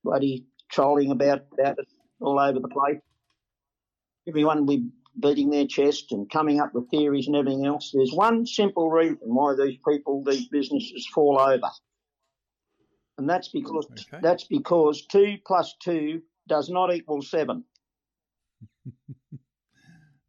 bloody 0.05 0.47
trolling 0.71 1.11
about, 1.11 1.47
about 1.53 1.79
it 1.79 1.89
all 2.21 2.39
over 2.39 2.61
the 2.61 2.69
place. 2.69 3.01
Everyone 4.29 4.61
will 4.61 4.77
be 4.77 4.91
beating 5.19 5.51
their 5.51 5.67
chest 5.67 6.13
and 6.13 6.31
coming 6.31 6.61
up 6.61 6.75
with 6.75 6.89
theories 6.91 7.27
and 7.27 7.37
everything 7.37 7.67
else. 7.67 7.91
There's 7.93 8.13
one 8.13 8.47
simple 8.47 8.91
reason 8.91 9.19
why 9.23 9.55
these 9.55 9.79
people, 9.87 10.23
these 10.25 10.49
businesses 10.49 11.07
fall 11.13 11.39
over. 11.41 11.71
And 13.19 13.29
that's 13.29 13.49
because 13.49 13.87
Okay. 13.91 14.21
that's 14.23 14.45
because 14.45 15.07
two 15.07 15.37
plus 15.47 15.75
two 15.83 16.23
does 16.49 16.71
not 16.71 16.95
equal 16.95 17.23
seven. 17.23 17.65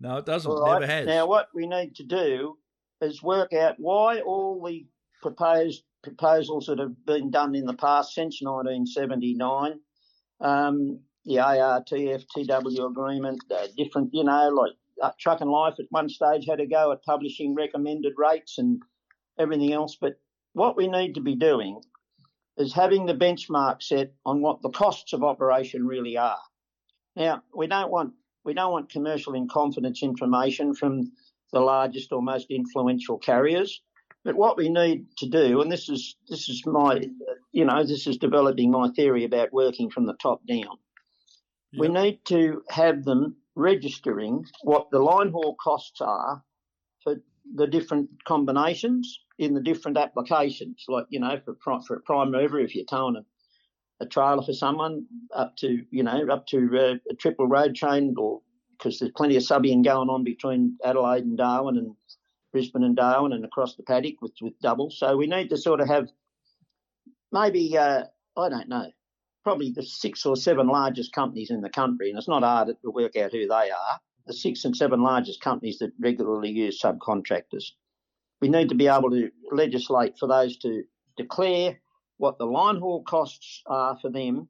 No, 0.04 0.18
it 0.18 0.26
doesn't. 0.26 0.52
Right. 0.52 0.82
Never 0.82 0.86
has. 0.86 1.08
Now, 1.08 1.28
what 1.28 1.48
we 1.56 1.66
need 1.66 1.96
to 1.96 2.04
do 2.04 2.58
is 3.00 3.24
work 3.24 3.54
out 3.54 3.76
why 3.78 4.20
all 4.20 4.62
the 4.62 4.86
proposed 5.22 5.84
proposals 6.04 6.66
that 6.66 6.80
have 6.80 7.06
been 7.06 7.32
done 7.32 7.56
in 7.56 7.66
the 7.66 7.74
past 7.74 8.13
since 8.13 8.42
1979, 8.42 9.80
um, 10.42 11.00
the 11.24 11.36
ARTF 11.36 12.26
TW 12.36 12.86
agreement, 12.86 13.39
uh, 13.50 13.68
different, 13.78 14.10
you 14.12 14.26
know, 14.26 14.50
like 14.50 14.74
uh, 15.02 15.12
Truckin 15.26 15.50
Life 15.50 15.76
at 15.80 15.86
one 15.89 16.10
stage 16.10 16.46
had 16.50 16.60
a 16.60 16.68
go 16.68 16.92
at 16.92 17.02
publishing 17.04 17.56
recommended 17.56 18.12
rates 18.18 18.58
and 18.58 18.82
everything 19.39 19.72
else. 19.72 19.96
But 20.00 20.16
what 20.52 20.76
we 20.76 20.89
need 20.89 21.13
to 21.13 21.22
be 21.22 21.36
doing 21.36 21.80
is 22.58 22.74
having 22.74 23.06
the 23.06 23.16
benchmark 23.16 23.82
set 23.82 24.12
on 24.26 24.42
what 24.42 24.62
the 24.62 24.70
costs 24.70 25.13
of 25.13 25.24
operation 25.24 25.88
really 25.88 26.18
are. 26.18 26.42
Now, 27.16 27.44
we 27.56 27.68
don't 27.68 27.89
want 27.89 28.16
we 28.43 28.53
don't 28.53 28.71
want 28.71 28.89
commercial 28.89 29.34
in 29.34 29.47
confidence 29.47 30.03
information 30.03 30.73
from 30.73 31.12
the 31.51 31.60
largest 31.60 32.12
or 32.12 32.21
most 32.21 32.47
influential 32.49 33.17
carriers. 33.17 33.82
But 34.23 34.36
what 34.36 34.58
we 34.58 34.69
need 34.69 35.06
to 35.17 35.27
do, 35.27 35.62
and 35.62 35.71
this 35.71 35.89
is 35.89 36.15
this 36.29 36.47
is 36.49 36.65
my, 36.65 37.01
you 37.51 37.65
know, 37.65 37.84
this 37.84 38.08
is 38.08 38.17
developing 38.17 38.71
my 38.71 38.89
theory 38.89 39.25
about 39.25 39.53
working 39.53 39.89
from 39.89 40.06
the 40.06 40.15
top 40.21 40.45
down. 40.47 40.77
We 41.77 41.88
need 41.88 42.23
to 42.25 42.62
have 42.69 43.03
them 43.03 43.38
registering 43.56 44.45
what 44.62 44.89
the 44.91 44.99
line 44.99 45.32
haul 45.32 45.56
costs 45.56 46.01
are 46.01 46.43
for 47.03 47.15
the 47.56 47.67
different 47.67 48.10
combinations 48.25 49.19
in 49.38 49.53
the 49.53 49.62
different 49.62 49.97
applications. 49.97 50.86
Like 50.88 51.08
you 51.10 51.19
know, 51.19 51.39
for 51.45 51.82
for 51.82 51.97
a 51.97 52.01
prime 52.01 52.32
mover, 52.32 52.60
if 52.60 52.75
you're 52.75 52.86
towing 52.86 53.17
a 53.17 53.25
a 54.04 54.08
trailer 54.08 54.44
for 54.44 54.54
someone 54.54 55.06
up 55.34 55.56
to 55.58 55.84
you 55.89 56.04
know 56.04 56.28
up 56.32 56.46
to 56.48 56.70
uh, 56.78 57.12
a 57.12 57.16
triple 57.16 57.48
road 57.48 57.76
train 57.76 58.13
or 58.18 58.42
because 58.78 59.00
there's 59.00 59.12
plenty 59.16 59.38
of 59.38 59.44
subbing 59.44 59.84
going 59.84 60.10
on 60.10 60.24
between 60.24 60.78
Adelaide 60.84 61.24
and 61.24 61.38
Darwin 61.38 61.78
and 61.78 61.96
Brisbane 62.52 62.84
and 62.84 62.96
Darwin 62.96 63.34
and 63.34 63.46
across 63.46 63.76
the 63.76 63.84
paddock 63.84 64.22
with 64.22 64.34
with 64.42 64.60
doubles. 64.60 65.00
So 65.00 65.18
we 65.18 65.28
need 65.28 65.50
to 65.50 65.58
sort 65.58 65.82
of 65.82 65.88
have 65.88 66.08
maybe 67.32 67.78
uh, 67.78 68.04
I 68.38 68.50
don't 68.50 68.70
know 68.70 68.92
probably 69.44 69.72
the 69.72 69.84
six 69.84 70.26
or 70.26 70.36
seven 70.36 70.68
largest 70.68 71.12
companies 71.12 71.50
in 71.50 71.62
the 71.62 71.70
country, 71.70 72.10
and 72.10 72.18
it's 72.18 72.28
not 72.28 72.44
hard 72.44 72.70
to 72.70 72.92
work 72.92 73.16
out 73.18 73.32
who 73.32 73.48
they 73.48 73.72
are. 73.72 74.00
The 74.26 74.34
six 74.34 74.63
and 74.63 74.76
seven 74.76 75.02
largest 75.02 75.42
companies 75.42 75.80
that 75.80 75.92
regularly 76.00 76.50
use 76.50 76.82
subcontractors. 76.82 77.66
We 78.42 78.48
need 78.48 78.70
to 78.70 78.76
be 78.76 78.88
able 78.88 79.10
to 79.12 79.30
legislate 79.52 80.18
for 80.18 80.28
those 80.28 80.58
to 80.60 80.84
declare 81.18 81.80
what 82.23 82.38
the 82.38 82.45
line 82.45 82.77
haul 82.77 83.03
costs 83.03 83.62
are 83.67 83.97
for 84.01 84.09
them 84.09 84.47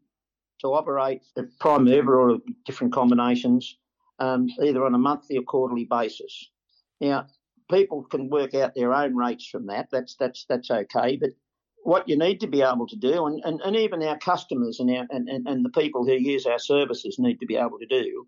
to 0.61 0.67
operate 0.67 1.23
a 1.35 1.43
prime 1.59 1.85
mover 1.85 2.21
or 2.21 2.37
different 2.67 2.93
combinations, 2.93 3.79
um, 4.19 4.47
either 4.61 4.85
on 4.85 4.93
a 4.93 4.99
monthly 4.99 5.37
or 5.37 5.41
quarterly 5.41 5.83
basis. 5.83 6.51
Now, 7.01 7.25
people 7.71 8.03
can 8.03 8.29
work 8.29 8.53
out 8.53 8.75
their 8.75 8.93
own 8.93 9.15
rates 9.15 9.47
from 9.47 9.65
that. 9.67 9.87
That's 9.91 10.15
that's 10.17 10.45
that's 10.47 10.69
okay. 10.69 11.17
But 11.17 11.31
what 11.81 12.07
you 12.07 12.15
need 12.15 12.41
to 12.41 12.47
be 12.47 12.61
able 12.61 12.85
to 12.87 12.95
do, 12.95 13.25
and, 13.25 13.41
and, 13.43 13.59
and 13.61 13.75
even 13.75 14.03
our 14.03 14.19
customers 14.19 14.79
and, 14.79 14.91
our, 14.91 15.07
and, 15.09 15.27
and, 15.27 15.47
and 15.47 15.65
the 15.65 15.81
people 15.81 16.05
who 16.05 16.13
use 16.13 16.45
our 16.45 16.59
services 16.59 17.17
need 17.17 17.39
to 17.39 17.47
be 17.47 17.57
able 17.57 17.79
to 17.79 17.87
do, 17.87 18.27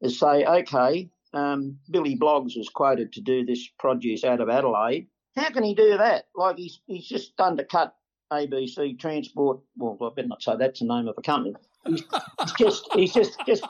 is 0.00 0.18
say, 0.18 0.46
okay, 0.46 1.10
um, 1.34 1.78
Billy 1.90 2.16
Bloggs 2.16 2.56
was 2.56 2.70
quoted 2.70 3.12
to 3.12 3.20
do 3.20 3.44
this 3.44 3.68
produce 3.78 4.24
out 4.24 4.40
of 4.40 4.48
Adelaide. 4.48 5.08
How 5.36 5.50
can 5.50 5.62
he 5.62 5.74
do 5.74 5.98
that? 5.98 6.24
Like 6.34 6.56
he's 6.56 6.80
he's 6.86 7.06
just 7.06 7.38
undercut 7.38 7.94
ABC 8.32 8.98
Transport. 8.98 9.60
Well, 9.76 9.96
I 10.00 10.14
better 10.14 10.28
not 10.28 10.42
say 10.42 10.56
that's 10.58 10.80
the 10.80 10.86
name 10.86 11.08
of 11.08 11.14
a 11.18 11.22
company. 11.22 11.54
He's, 11.86 12.02
he's 12.40 12.52
just 12.58 12.88
he's 12.94 13.14
just 13.14 13.38
just 13.46 13.64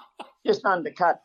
just 0.45 0.65
undercut 0.65 1.23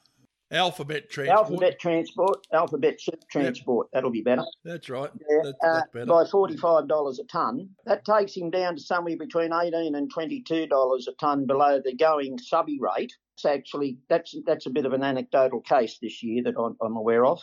Alphabet 0.54 1.10
transport. 1.10 1.40
Alphabet 1.40 1.80
Transport, 1.80 2.48
Alphabet 2.54 3.02
Ship 3.02 3.20
Transport. 3.32 3.88
That'll 3.92 4.12
be 4.12 4.22
better. 4.22 4.44
That's 4.64 4.88
right. 4.88 5.10
Yeah, 5.30 5.38
That's, 5.44 5.58
uh, 5.64 5.74
that's 5.74 5.92
better. 5.92 6.06
by 6.06 6.26
forty-five 6.26 6.88
dollars 6.88 7.20
a 7.20 7.24
ton. 7.24 7.70
That 7.86 8.06
takes 8.06 8.36
him 8.36 8.52
down 8.52 8.76
to 8.76 8.82
somewhere 8.82 9.18
between 9.18 9.52
eighteen 9.52 9.96
and 9.96 10.12
twenty-two 10.12 10.68
dollars 10.68 11.08
a 11.08 11.14
ton 11.14 11.48
below 11.48 11.82
the 11.84 11.96
going 11.96 12.38
subby 12.38 12.78
rate. 12.80 13.14
It's 13.36 13.46
actually 13.46 13.98
that's 14.10 14.36
that's 14.46 14.68
a 14.68 14.70
bit 14.70 14.86
of 14.86 14.94
an 14.94 15.04
anecdotal 15.04 15.62
case 15.62 15.98
this 16.00 16.22
year 16.22 16.44
that 16.44 16.56
I'm, 16.60 16.78
I'm 16.82 16.98
aware 16.98 17.26
of, 17.26 17.42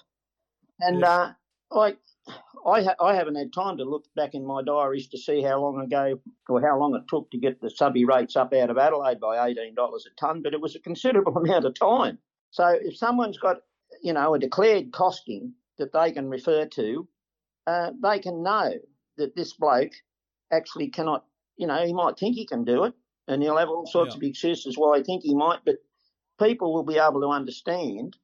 and 0.79 1.03
uh, 1.03 1.33
I. 1.73 1.97
I, 2.67 2.83
ha- 2.83 2.97
I 3.01 3.15
haven't 3.15 3.37
had 3.37 3.53
time 3.55 3.79
to 3.79 3.85
look 3.85 4.05
back 4.15 4.35
in 4.35 4.45
my 4.45 4.63
diaries 4.63 5.09
to 5.09 5.19
see 5.19 5.41
how 5.43 5.61
long 5.63 5.81
ago 5.81 6.21
or 6.49 6.61
how 6.61 6.79
long 6.79 6.95
it 6.95 7.09
took 7.09 7.31
to 7.31 7.39
get 7.39 7.59
the 7.61 7.71
subby 7.71 8.05
rates 8.05 8.37
up 8.37 8.53
out 8.53 8.69
of 8.69 8.77
Adelaide 8.77 9.19
by 9.19 9.51
$18 9.51 9.75
a 10.07 10.11
tonne, 10.21 10.43
but 10.43 10.53
it 10.53 10.61
was 10.61 10.77
a 10.77 10.81
considerable 10.81 11.37
amount 11.43 11.65
of 11.65 11.75
time. 11.75 12.19
So 12.51 12.67
if 12.69 12.97
someone's 12.99 13.39
got, 13.39 13.63
you 14.03 14.13
know, 14.13 14.35
a 14.35 14.39
declared 14.39 14.93
costing 14.93 15.55
that 15.79 15.93
they 15.95 16.13
can 16.13 16.29
refer 16.29 16.67
to, 16.67 17.09
uh, 17.67 17.93
they 18.03 18.19
can 18.19 18.43
know 18.43 18.75
that 19.17 19.35
this 19.35 19.55
bloke 19.55 19.93
actually 20.53 20.89
cannot, 20.89 21.25
you 21.57 21.67
know, 21.67 21.85
he 21.87 21.95
might 21.95 22.19
think 22.19 22.35
he 22.37 22.47
can 22.47 22.65
do 22.65 22.85
it 22.85 22.93
and 23.27 23.43
he'll 23.43 23.57
have 23.57 23.71
all 23.71 23.87
sorts 23.87 24.15
Yeah. 24.15 24.19
of 24.19 24.23
excuses 24.25 24.77
why 24.77 24.99
he 24.99 25.05
think 25.05 25.23
he 25.23 25.35
might, 25.35 25.61
but 25.65 25.77
people 26.39 26.75
will 26.75 26.85
be 26.85 26.99
able 26.99 27.23
to 27.23 27.29
understand 27.29 28.19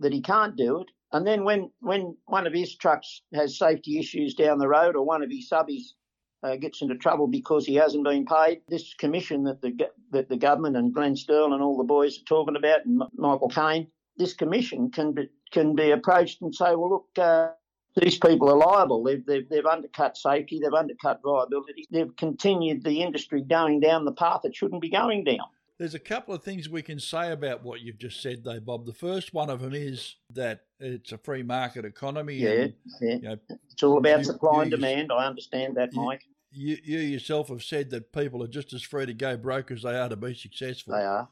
that 0.00 0.12
he 0.12 0.20
can't 0.20 0.56
do 0.56 0.80
it. 0.80 0.88
And 1.16 1.26
then 1.26 1.44
when, 1.44 1.70
when 1.80 2.14
one 2.26 2.46
of 2.46 2.52
his 2.52 2.76
trucks 2.76 3.22
has 3.32 3.58
safety 3.58 3.98
issues 3.98 4.34
down 4.34 4.58
the 4.58 4.68
road 4.68 4.96
or 4.96 5.02
one 5.02 5.22
of 5.22 5.30
his 5.30 5.48
subbies 5.48 5.94
uh, 6.42 6.56
gets 6.56 6.82
into 6.82 6.94
trouble 6.94 7.26
because 7.26 7.64
he 7.64 7.74
hasn't 7.74 8.04
been 8.04 8.26
paid, 8.26 8.60
this 8.68 8.92
commission 8.92 9.42
that 9.44 9.62
the 9.62 9.72
that 10.12 10.28
the 10.28 10.36
government 10.36 10.76
and 10.76 10.92
Glenn 10.92 11.14
Sterle 11.14 11.54
and 11.54 11.62
all 11.62 11.78
the 11.78 11.84
boys 11.84 12.18
are 12.18 12.24
talking 12.24 12.54
about, 12.54 12.84
and 12.84 13.00
M- 13.00 13.08
Michael 13.16 13.48
Kaine, 13.48 13.86
this 14.18 14.34
commission 14.34 14.90
can 14.90 15.12
be, 15.12 15.30
can 15.52 15.74
be 15.74 15.90
approached 15.90 16.42
and 16.42 16.54
say, 16.54 16.74
well, 16.74 16.90
look, 16.90 17.06
uh, 17.16 17.48
these 17.96 18.18
people 18.18 18.50
are 18.50 18.58
liable. 18.58 19.02
They've, 19.02 19.24
they've, 19.24 19.48
they've 19.48 19.64
undercut 19.64 20.18
safety, 20.18 20.60
they've 20.62 20.70
undercut 20.70 21.22
viability, 21.24 21.86
they've 21.90 22.14
continued 22.16 22.84
the 22.84 23.00
industry 23.00 23.40
going 23.40 23.80
down 23.80 24.04
the 24.04 24.12
path 24.12 24.42
it 24.44 24.54
shouldn't 24.54 24.82
be 24.82 24.90
going 24.90 25.24
down. 25.24 25.46
There's 25.78 25.94
a 25.94 25.98
couple 25.98 26.34
of 26.34 26.42
things 26.42 26.68
we 26.70 26.80
can 26.80 26.98
say 26.98 27.30
about 27.32 27.62
what 27.62 27.82
you've 27.82 27.98
just 27.98 28.22
said, 28.22 28.44
though, 28.44 28.60
Bob. 28.60 28.86
The 28.86 28.94
first 28.94 29.34
one 29.34 29.50
of 29.50 29.60
them 29.60 29.74
is 29.74 30.16
that 30.32 30.62
it's 30.80 31.12
a 31.12 31.18
free 31.18 31.42
market 31.42 31.84
economy. 31.84 32.36
Yeah, 32.36 32.50
and, 32.50 32.74
yeah. 33.00 33.14
you, 33.14 33.20
know, 33.20 33.36
It's 33.70 33.82
all 33.82 33.98
about 33.98 34.18
You- 34.20 34.24
supply 34.24 34.62
and 34.62 34.70
you- 34.70 34.76
demand. 34.78 35.12
I 35.12 35.26
understand 35.26 35.76
that, 35.76 35.92
Mike. 35.92 36.22
you, 36.50 36.78
you 36.82 36.98
yourself 36.98 37.48
have 37.48 37.62
said 37.62 37.90
that 37.90 38.10
people 38.12 38.42
are 38.42 38.48
just 38.48 38.72
as 38.72 38.82
free 38.82 39.04
to 39.04 39.12
go 39.12 39.36
broke 39.36 39.70
as 39.70 39.82
they 39.82 39.94
are 39.98 40.08
to 40.08 40.16
be 40.16 40.34
successful. 40.34 40.94
They 40.94 41.04
are. 41.04 41.28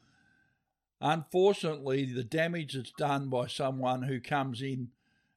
Unfortunately, 1.01 2.05
the 2.05 2.23
damage 2.23 2.73
that's 2.73 2.91
done 2.97 3.29
by 3.29 3.47
someone 3.47 4.03
who 4.03 4.19
comes 4.19 4.61
in 4.61 4.89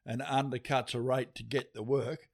and 0.04 0.20
undercuts 0.22 0.94
a 0.94 1.00
rate 1.00 1.34
to 1.34 1.42
get 1.42 1.72
the 1.74 1.82
work, 1.82 2.28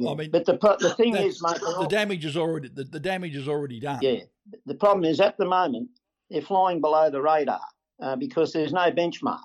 I 0.00 0.14
mean, 0.14 0.30
but 0.30 0.44
the 0.46 0.54
the 0.80 0.94
thing 0.96 1.14
is, 1.16 1.40
mate, 1.42 1.60
the 1.60 1.86
damage 1.88 2.24
is 2.24 2.36
already 2.36 2.68
the, 2.68 2.82
the 2.84 2.98
damage 2.98 3.36
is 3.36 3.46
already 3.46 3.78
done. 3.78 4.00
Yeah. 4.02 4.20
The 4.66 4.74
problem 4.74 5.04
is 5.04 5.20
at 5.20 5.36
the 5.38 5.46
moment 5.46 5.90
they're 6.30 6.42
flying 6.42 6.80
below 6.80 7.10
the 7.10 7.22
radar 7.22 7.60
uh, 8.00 8.16
because 8.16 8.52
there's 8.52 8.72
no 8.72 8.90
benchmark. 8.90 9.38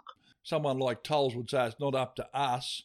Someone 0.43 0.79
like 0.79 1.03
Tolls 1.03 1.36
would 1.36 1.49
say 1.49 1.67
it's 1.67 1.79
not 1.79 1.95
up 1.95 2.15
to 2.15 2.27
us 2.33 2.83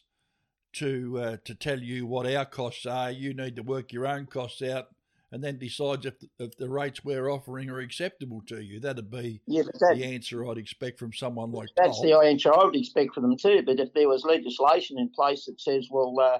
to 0.73 1.19
uh, 1.19 1.37
to 1.45 1.55
tell 1.55 1.79
you 1.79 2.05
what 2.05 2.27
our 2.27 2.45
costs 2.45 2.85
are. 2.85 3.11
You 3.11 3.33
need 3.33 3.55
to 3.55 3.63
work 3.63 3.93
your 3.93 4.07
own 4.07 4.25
costs 4.25 4.61
out 4.61 4.87
and 5.33 5.43
then 5.43 5.57
decide 5.57 6.05
if 6.05 6.19
the, 6.19 6.29
if 6.39 6.55
the 6.57 6.69
rates 6.69 7.03
we're 7.03 7.27
offering 7.27 7.67
are 7.69 7.79
acceptable 7.79 8.43
to 8.47 8.61
you. 8.61 8.79
That'd 8.79 9.09
be 9.09 9.41
Yeah, 9.47 9.63
that, 9.63 9.95
the 9.95 10.05
answer 10.05 10.47
I'd 10.47 10.59
expect 10.59 10.99
from 10.99 11.11
someone 11.11 11.51
like 11.51 11.69
that's 11.75 11.99
the 12.01 12.15
answer 12.19 12.53
I 12.53 12.65
would 12.65 12.75
expect 12.75 13.15
from 13.15 13.23
them 13.23 13.37
too. 13.37 13.63
But 13.65 13.79
if 13.79 13.91
there 13.93 14.07
was 14.07 14.23
legislation 14.23 14.99
in 14.99 15.09
place 15.09 15.45
that 15.45 15.59
says, 15.59 15.87
well, 15.89 16.15
uh, 16.19 16.39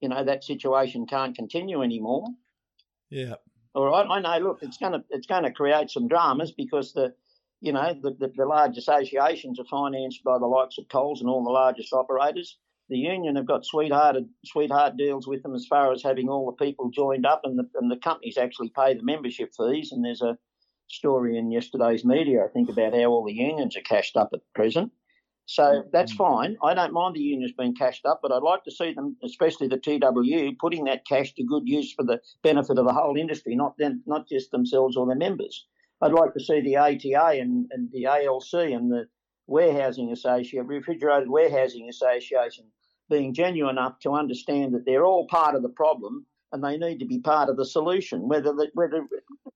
you 0.00 0.08
know, 0.08 0.24
that 0.24 0.44
situation 0.44 1.06
can't 1.06 1.36
continue 1.36 1.82
anymore. 1.82 2.26
yeah. 3.10 3.34
All 3.74 3.86
right, 3.86 4.06
I 4.08 4.20
know. 4.20 4.44
Look, 4.44 4.58
it's 4.62 4.76
going 4.76 4.92
to 4.92 5.04
it's 5.10 5.26
going 5.26 5.44
to 5.44 5.52
create 5.52 5.90
some 5.90 6.08
dramas 6.08 6.52
because 6.52 6.92
the, 6.92 7.14
you 7.60 7.72
know, 7.72 7.94
the, 7.94 8.10
the, 8.18 8.32
the 8.36 8.44
large 8.44 8.76
associations 8.76 9.58
are 9.58 9.64
financed 9.64 10.22
by 10.24 10.38
the 10.38 10.46
likes 10.46 10.78
of 10.78 10.88
Coles 10.88 11.20
and 11.20 11.30
all 11.30 11.42
the 11.42 11.50
largest 11.50 11.92
operators. 11.92 12.58
The 12.90 12.98
union 12.98 13.36
have 13.36 13.46
got 13.46 13.64
sweethearted 13.64 14.28
sweetheart 14.44 14.98
deals 14.98 15.26
with 15.26 15.42
them 15.42 15.54
as 15.54 15.66
far 15.66 15.92
as 15.92 16.02
having 16.02 16.28
all 16.28 16.44
the 16.44 16.64
people 16.64 16.90
joined 16.90 17.24
up, 17.24 17.42
and 17.44 17.58
the 17.58 17.64
and 17.76 17.90
the 17.90 17.96
companies 17.96 18.36
actually 18.36 18.70
pay 18.76 18.94
the 18.94 19.02
membership 19.02 19.52
fees. 19.56 19.92
And 19.92 20.04
there's 20.04 20.20
a 20.20 20.36
story 20.88 21.38
in 21.38 21.50
yesterday's 21.50 22.04
media, 22.04 22.44
I 22.44 22.48
think, 22.48 22.68
about 22.68 22.92
how 22.92 23.06
all 23.06 23.24
the 23.24 23.32
unions 23.32 23.76
are 23.76 23.82
cashed 23.82 24.16
up 24.18 24.30
at 24.34 24.40
present. 24.54 24.92
So 25.46 25.84
that's 25.92 26.12
fine. 26.12 26.56
I 26.62 26.72
don't 26.72 26.92
mind 26.92 27.16
the 27.16 27.20
unions 27.20 27.52
being 27.56 27.74
cashed 27.74 28.06
up, 28.06 28.20
but 28.22 28.32
I'd 28.32 28.42
like 28.42 28.64
to 28.64 28.70
see 28.70 28.94
them, 28.94 29.16
especially 29.24 29.68
the 29.68 29.76
TWU, 29.76 30.56
putting 30.58 30.84
that 30.84 31.06
cash 31.06 31.34
to 31.34 31.44
good 31.44 31.64
use 31.66 31.92
for 31.92 32.04
the 32.04 32.20
benefit 32.42 32.78
of 32.78 32.86
the 32.86 32.92
whole 32.92 33.16
industry, 33.16 33.56
not 33.56 33.76
them, 33.76 34.02
not 34.06 34.28
just 34.28 34.50
themselves 34.50 34.96
or 34.96 35.06
their 35.06 35.16
members. 35.16 35.66
I'd 36.00 36.12
like 36.12 36.32
to 36.34 36.40
see 36.40 36.60
the 36.60 36.76
ATA 36.76 37.40
and, 37.40 37.66
and 37.70 37.90
the 37.92 38.06
ALC 38.06 38.72
and 38.72 38.90
the 38.90 39.06
Warehousing 39.46 40.10
Association, 40.12 40.66
Refrigerated 40.66 41.28
Warehousing 41.28 41.88
Association, 41.88 42.64
being 43.10 43.34
genuine 43.34 43.76
enough 43.76 43.98
to 44.00 44.12
understand 44.12 44.74
that 44.74 44.84
they're 44.86 45.04
all 45.04 45.26
part 45.26 45.54
of 45.54 45.62
the 45.62 45.68
problem 45.68 46.26
and 46.52 46.62
they 46.62 46.76
need 46.76 46.98
to 46.98 47.06
be 47.06 47.18
part 47.18 47.48
of 47.48 47.56
the 47.56 47.64
solution, 47.64 48.28
whether 48.28 48.52
the, 48.52 48.70
whether 48.74 49.06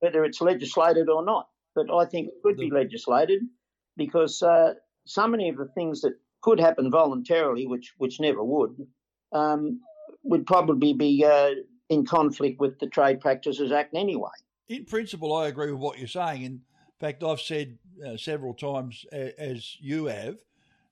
whether 0.01 0.25
it's 0.25 0.41
legislated 0.41 1.09
or 1.09 1.25
not. 1.25 1.49
But 1.75 1.93
I 1.93 2.07
think 2.07 2.29
it 2.29 2.43
could 2.43 2.57
be 2.57 2.71
legislated 2.71 3.43
because 3.97 4.43
uh, 4.43 4.75
so 5.07 5.27
many 5.27 5.49
of 5.49 5.57
the 5.57 5.67
things 5.75 6.03
that 6.03 6.15
could 6.43 6.61
happen 6.61 6.91
voluntarily, 6.91 7.67
which 7.67 7.95
which 7.99 8.21
never 8.21 8.43
would, 8.45 8.77
um, 9.33 9.81
would 10.23 10.47
probably 10.47 10.93
be 10.93 11.25
uh, 11.25 11.51
in 11.89 12.05
conflict 12.05 12.61
with 12.61 12.79
the 12.79 12.87
Trade 12.89 13.21
Practices 13.21 13.73
Act 13.73 13.95
anyway. 13.95 14.31
in 14.69 14.85
principle, 14.85 15.35
I 15.35 15.47
agree 15.49 15.71
with 15.73 15.81
what 15.81 15.99
you're 15.99 16.09
saying. 16.09 16.43
In 16.43 16.61
fact, 17.01 17.23
I've 17.25 17.41
said 17.41 17.79
uh, 18.07 18.17
several 18.17 18.53
times, 18.55 19.05
as 19.13 19.77
you 19.81 20.07
have, 20.07 20.37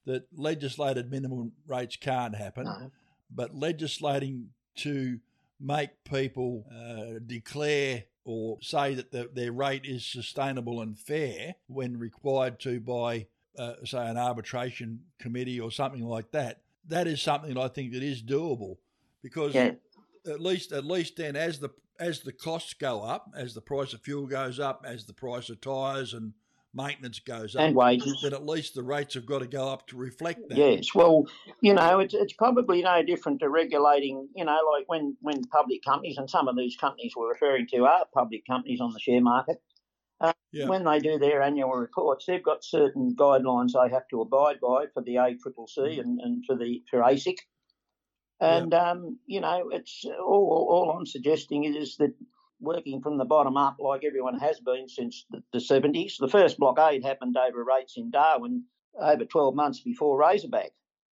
that 0.07 0.27
legislated 0.37 1.11
minimum 1.11 1.53
rates 1.67 1.97
can't 1.97 2.35
happen, 2.37 2.65
No. 2.65 2.91
but 3.31 3.55
legislating 3.55 4.51
to 4.77 5.19
make 5.61 5.91
people 6.05 6.65
uh, 6.71 7.19
declare 7.27 8.05
or 8.25 8.59
say 8.61 8.95
that 8.95 9.13
the, 9.13 9.31
their 9.33 9.53
rate 9.53 9.85
is 9.85 10.05
sustainable 10.07 10.81
and 10.81 10.99
fair 10.99 11.55
when 11.67 11.99
required 11.99 12.59
to 12.61 12.81
by, 12.81 13.27
uh, 13.59 13.75
say, 13.85 14.07
an 14.07 14.17
arbitration 14.17 15.01
committee 15.19 15.61
or 15.61 15.71
something 15.71 16.03
like 16.05 16.31
that, 16.33 16.61
that 16.89 17.07
is 17.07 17.23
something 17.23 17.55
that 17.55 17.61
I 17.61 17.69
think 17.69 17.93
that 17.93 18.03
is 18.03 18.23
doable 18.23 18.77
because 19.23 19.55
Yeah. 19.55 19.73
at 20.27 20.41
least 20.41 20.73
at 20.73 20.85
least 20.85 21.17
then 21.17 21.37
as 21.37 21.61
the 21.61 21.71
as 22.01 22.21
the 22.21 22.33
costs 22.33 22.75
go 22.75 23.03
up, 23.03 23.31
as 23.37 23.55
the 23.55 23.61
price 23.61 23.93
of 23.93 24.01
fuel 24.01 24.27
goes 24.27 24.59
up, 24.59 24.85
as 24.85 25.05
the 25.05 25.13
price 25.13 25.49
of 25.49 25.61
tyres 25.61 26.13
and 26.13 26.33
maintenance 26.77 27.21
goes 27.21 27.55
up, 27.55 27.63
And 27.63 27.77
wages. 27.77 28.19
then 28.21 28.35
at 28.35 28.45
least 28.45 28.75
the 28.75 28.83
rates 28.83 29.15
have 29.15 29.25
got 29.27 29.39
to 29.39 29.47
go 29.47 29.69
up 29.69 29.87
to 29.87 29.97
reflect 29.97 30.49
that. 30.49 30.59
Yes, 30.59 30.93
well, 30.93 31.25
you 31.61 31.73
know, 31.73 32.01
it's 32.01 32.13
it's 32.15 32.33
probably 32.33 32.83
no 32.83 33.01
different 33.05 33.39
to 33.41 33.49
regulating, 33.49 34.29
you 34.35 34.45
know, 34.45 34.59
like 34.73 34.89
when 34.89 35.17
when 35.21 35.45
public 35.45 35.85
companies 35.85 36.19
and 36.19 36.29
some 36.29 36.49
of 36.49 36.57
these 36.57 36.77
companies 36.77 37.13
we're 37.17 37.29
referring 37.29 37.69
to 37.69 37.85
are 37.85 38.05
public 38.13 38.45
companies 38.45 38.81
on 38.81 38.93
the 38.93 38.99
share 38.99 39.21
market. 39.21 39.63
Yeah. 40.55 40.69
When 40.69 40.85
they 40.85 41.01
do 41.01 41.19
their 41.19 41.43
annual 41.43 41.73
reports, 41.73 42.27
they've 42.27 42.43
got 42.43 42.65
certain 42.65 43.15
guidelines 43.17 43.73
they 43.73 43.93
have 43.93 44.07
to 44.11 44.21
abide 44.21 44.61
by 44.61 44.87
for 44.95 45.03
the 45.03 45.17
ACCC 45.17 46.01
and, 46.01 46.21
and 46.21 46.45
for 46.47 46.57
the 46.57 46.83
for 46.91 47.01
ASIC. 47.01 47.39
And 48.41 48.73
um, 48.75 49.19
you 49.27 49.41
know, 49.41 49.71
it's 49.73 50.05
all 50.05 50.69
all 50.71 50.97
I'm 50.97 51.07
suggesting 51.07 51.65
is 51.65 51.97
that 51.97 52.15
working 52.61 53.01
from 53.03 53.19
the 53.19 53.25
bottom 53.25 53.57
up, 53.57 53.77
like 53.79 54.05
everyone 54.05 54.39
has 54.39 54.61
been 54.61 54.89
since 54.89 55.27
the, 55.31 55.43
the 55.53 55.59
70s. 55.59 56.15
The 56.19 56.29
first 56.29 56.59
blockade 56.59 57.05
happened 57.05 57.37
over 57.37 57.65
rates 57.65 57.95
in 57.97 58.11
Darwin 58.11 58.65
over 59.01 59.25
12 59.25 59.55
months 59.55 59.81
before 59.81 60.19
Razorback. 60.19 60.71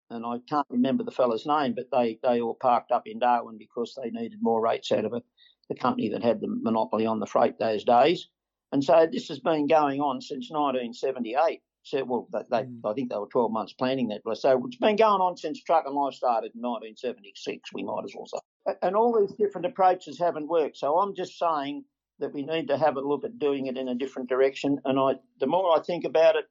and 0.10 0.26
I 0.26 0.38
can't 0.48 0.68
remember 0.70 1.04
the 1.04 1.12
fella's 1.12 1.46
name, 1.46 1.74
but 1.74 1.88
they, 1.92 2.20
they 2.24 2.42
all 2.42 2.58
parked 2.60 2.92
up 2.92 3.04
in 3.08 3.20
Darwin 3.20 3.58
because 3.58 3.98
they 4.02 4.12
needed 4.12 4.40
more 4.42 4.62
rates 4.62 4.92
out 4.92 5.06
of 5.06 5.14
it, 5.14 5.24
the 5.70 5.76
company 5.76 6.10
that 6.10 6.24
had 6.24 6.42
the 6.42 6.48
monopoly 6.48 7.06
on 7.06 7.20
the 7.20 7.26
freight 7.26 7.58
those 7.60 7.84
days. 7.84 8.28
And 8.72 8.84
so 8.84 9.08
this 9.12 9.28
has 9.28 9.40
been 9.40 9.68
going 9.68 10.02
on 10.02 10.22
since 10.22 10.50
1978. 10.50 11.62
So, 11.84 12.04
well, 12.04 12.28
they, 12.32 12.64
Mm. 12.64 12.82
I 12.86 12.94
think 12.94 13.10
they 13.10 13.18
were 13.18 13.28
12 13.28 13.52
months 13.52 13.74
planning 13.74 14.10
that. 14.10 14.22
So 14.38 14.64
it's 14.66 14.78
been 14.78 14.96
going 14.96 15.22
on 15.22 15.36
since 15.36 15.64
Truckin 15.64 15.94
Life 15.94 16.14
started 16.14 16.52
in 16.56 16.62
1976, 16.62 17.74
we 17.74 17.84
might 17.84 18.04
as 18.06 18.14
well 18.16 18.28
say. 18.28 18.76
And 18.84 18.96
all 18.96 19.20
these 19.20 19.36
different 19.36 19.66
approaches 19.66 20.20
haven't 20.20 20.48
worked. 20.48 20.78
So 20.78 21.00
I'm 21.00 21.16
just 21.16 21.40
saying 21.40 21.86
that 22.20 22.34
we 22.34 22.44
need 22.44 22.68
to 22.68 22.78
have 22.78 22.98
a 22.98 23.02
look 23.02 23.26
at 23.26 23.40
doing 23.40 23.66
it 23.66 23.78
in 23.78 23.88
a 23.88 23.96
different 23.96 24.30
direction. 24.30 24.80
And 24.86 25.00
I, 25.00 25.16
the 25.40 25.48
more 25.48 25.76
I 25.76 25.82
think 25.82 26.06
about 26.06 26.36
it, 26.36 26.46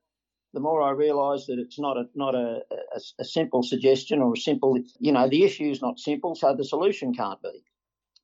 the 0.52 0.60
more 0.60 0.82
I 0.82 0.90
realise 0.90 1.46
that 1.46 1.60
it's 1.60 1.78
not 1.78 1.96
a 1.96 2.06
not 2.16 2.34
a, 2.34 2.62
a, 2.72 3.00
a 3.20 3.24
simple 3.24 3.62
suggestion 3.62 4.20
or 4.20 4.32
a 4.34 4.36
simple, 4.36 4.76
you 4.98 5.12
know, 5.12 5.28
the 5.28 5.44
issue 5.44 5.70
is 5.70 5.80
not 5.80 6.00
simple, 6.00 6.34
so 6.34 6.54
the 6.56 6.64
solution 6.64 7.14
can't 7.14 7.40
be. 7.40 7.62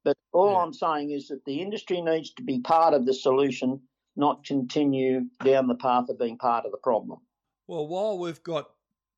But 0.07 0.17
all 0.33 0.53
Yeah. 0.53 0.63
I'm 0.63 0.73
saying 0.73 1.11
is 1.11 1.27
that 1.29 1.45
the 1.47 1.61
industry 1.61 2.01
needs 2.01 2.31
to 2.35 2.45
be 2.45 2.61
part 2.61 2.95
of 2.95 3.07
the 3.07 3.13
solution, 3.13 3.83
not 4.15 4.45
continue 4.45 5.23
down 5.43 5.67
the 5.67 5.75
path 5.75 6.09
of 6.09 6.17
being 6.17 6.39
part 6.39 6.65
of 6.65 6.71
the 6.71 6.79
problem. 6.79 7.19
Well, 7.67 7.89
while 7.89 8.17
we've 8.17 8.43
got 8.45 8.71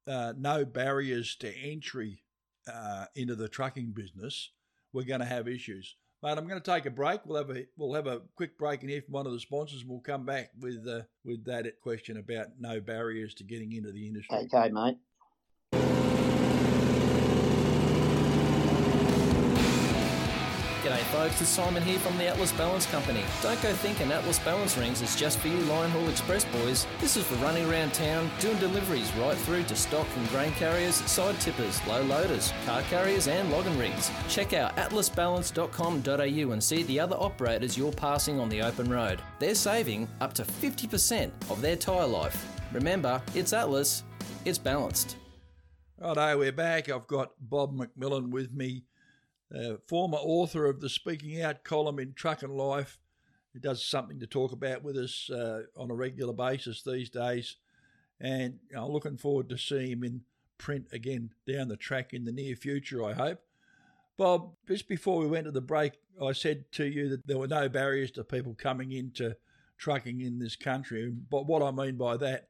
uh, 0.07 0.33
no 0.39 0.65
barriers 0.65 1.37
to 1.37 1.55
entry 1.55 2.25
uh, 2.67 3.05
into 3.15 3.37
the 3.37 3.51
trucking 3.51 3.93
business, 3.93 4.51
we're 4.95 5.05
going 5.05 5.21
to 5.21 5.27
have 5.27 5.47
issues. 5.47 5.95
Mate, 6.23 6.39
I'm 6.39 6.49
going 6.49 6.61
to 6.61 6.73
take 6.73 6.87
a 6.87 6.91
break. 6.91 7.21
We'll 7.27 7.37
have 7.37 7.55
a 7.55 7.67
we'll 7.77 7.93
have 7.93 8.07
a 8.07 8.23
quick 8.35 8.57
break 8.57 8.83
in 8.83 8.89
here 8.89 9.03
from 9.03 9.13
one 9.13 9.27
of 9.27 9.33
the 9.33 9.41
sponsors, 9.41 9.83
and 9.83 9.91
we'll 9.91 10.01
come 10.01 10.25
back 10.25 10.53
with 10.59 10.89
uh, 10.89 11.03
with 11.23 11.45
that 11.45 11.67
question 11.83 12.17
about 12.17 12.59
no 12.59 12.81
barriers 12.81 13.35
to 13.35 13.45
getting 13.45 13.75
into 13.75 13.93
the 13.93 14.07
industry. 14.07 14.39
Okay, 14.39 14.71
mate. 14.71 14.97
G'day 20.89 21.03
folks, 21.13 21.39
it's 21.43 21.51
Simon 21.51 21.83
here 21.83 21.99
from 21.99 22.17
the 22.17 22.29
Atlas 22.29 22.51
Balance 22.53 22.87
Company. 22.87 23.23
Don't 23.43 23.61
go 23.61 23.75
thinking 23.75 24.11
Atlas 24.11 24.39
Balance 24.39 24.79
Rings 24.79 25.03
is 25.03 25.15
just 25.17 25.39
for 25.39 25.49
you 25.49 25.59
Line 25.65 25.91
haul 25.91 26.09
express 26.09 26.47
boys. 26.47 26.87
This 26.99 27.19
is 27.19 27.27
for 27.27 27.35
running 27.45 27.71
around 27.71 27.93
town, 27.93 28.31
doing 28.41 28.57
deliveries 28.57 29.15
right 29.17 29.37
through 29.37 29.65
to 29.65 29.77
stock 29.77 30.07
from 30.07 30.25
grain 30.29 30.51
carriers, 30.53 30.95
side 30.95 31.39
tippers, 31.41 31.87
low 31.87 32.01
loaders, 32.05 32.55
car 32.65 32.81
carriers 32.89 33.29
and 33.29 33.53
logging 33.53 33.79
rigs. 33.79 34.11
Check 34.31 34.55
out 34.55 34.75
atlasbalance.com.au 34.77 36.53
and 36.53 36.65
see 36.65 36.83
the 36.85 36.99
other 36.99 37.17
operators 37.17 37.77
you're 37.77 37.93
passing 37.93 38.41
on 38.41 38.49
the 38.49 38.63
open 38.63 38.91
road. 38.91 39.21
They're 39.41 39.55
saving 39.55 40.09
up 40.23 40.33
to 40.35 40.43
50% 40.43 41.31
of 41.51 41.61
their 41.61 41.77
tyre 41.77 42.07
life. 42.07 42.47
Remember, 42.73 43.21
it's 43.35 43.53
Atlas, 43.53 44.05
it's 44.47 44.57
balanced. 44.57 45.19
Righto, 46.01 46.39
we're 46.39 46.53
back. 46.53 46.89
I've 46.89 47.09
got 47.09 47.33
Bob 47.41 47.77
McMillan 47.77 48.31
with 48.31 48.53
me, 48.53 48.85
uh, 49.55 49.75
former 49.87 50.19
author 50.19 50.67
of 50.67 50.81
the 50.81 50.89
Speaking 50.89 51.41
Out 51.43 51.65
column 51.65 51.99
in 51.99 52.13
Truckin 52.13 52.57
Life. 52.57 52.99
He 53.53 53.59
does 53.59 53.85
something 53.85 54.21
to 54.21 54.27
talk 54.27 54.53
about 54.53 54.83
with 54.83 54.97
us 54.97 55.31
uh, 55.31 55.63
on 55.77 55.91
a 55.91 55.95
regular 55.95 56.33
basis 56.33 56.83
these 56.83 57.11
days. 57.11 57.57
And 58.21 58.59
you 58.71 58.77
know, 58.77 58.89
looking 58.89 59.17
forward 59.17 59.49
to 59.49 59.59
seeing 59.59 59.93
him 59.93 60.05
in 60.05 60.23
print 60.59 60.89
again 60.93 61.31
down 61.47 61.69
the 61.69 61.77
track 61.77 62.13
in 62.13 62.25
the 62.25 62.33
near 62.33 62.57
future, 62.57 63.05
I 63.05 63.15
hope. 63.15 63.41
Bob, 64.17 64.51
just 64.67 64.89
before 64.89 65.21
we 65.21 65.29
went 65.29 65.45
to 65.45 65.53
the 65.53 65.61
break, 65.61 65.93
I 66.21 66.33
said 66.33 66.71
to 66.73 66.85
you 66.85 67.09
that 67.11 67.27
there 67.27 67.39
were 67.39 67.47
no 67.47 67.69
barriers 67.69 68.11
to 68.13 68.25
people 68.25 68.55
coming 68.59 68.91
into 68.91 69.37
trucking 69.79 70.21
in 70.21 70.41
this 70.41 70.57
country. 70.57 71.09
But 71.09 71.47
what 71.47 71.63
I 71.63 71.71
mean 71.71 71.97
by 71.97 72.17
that 72.17 72.49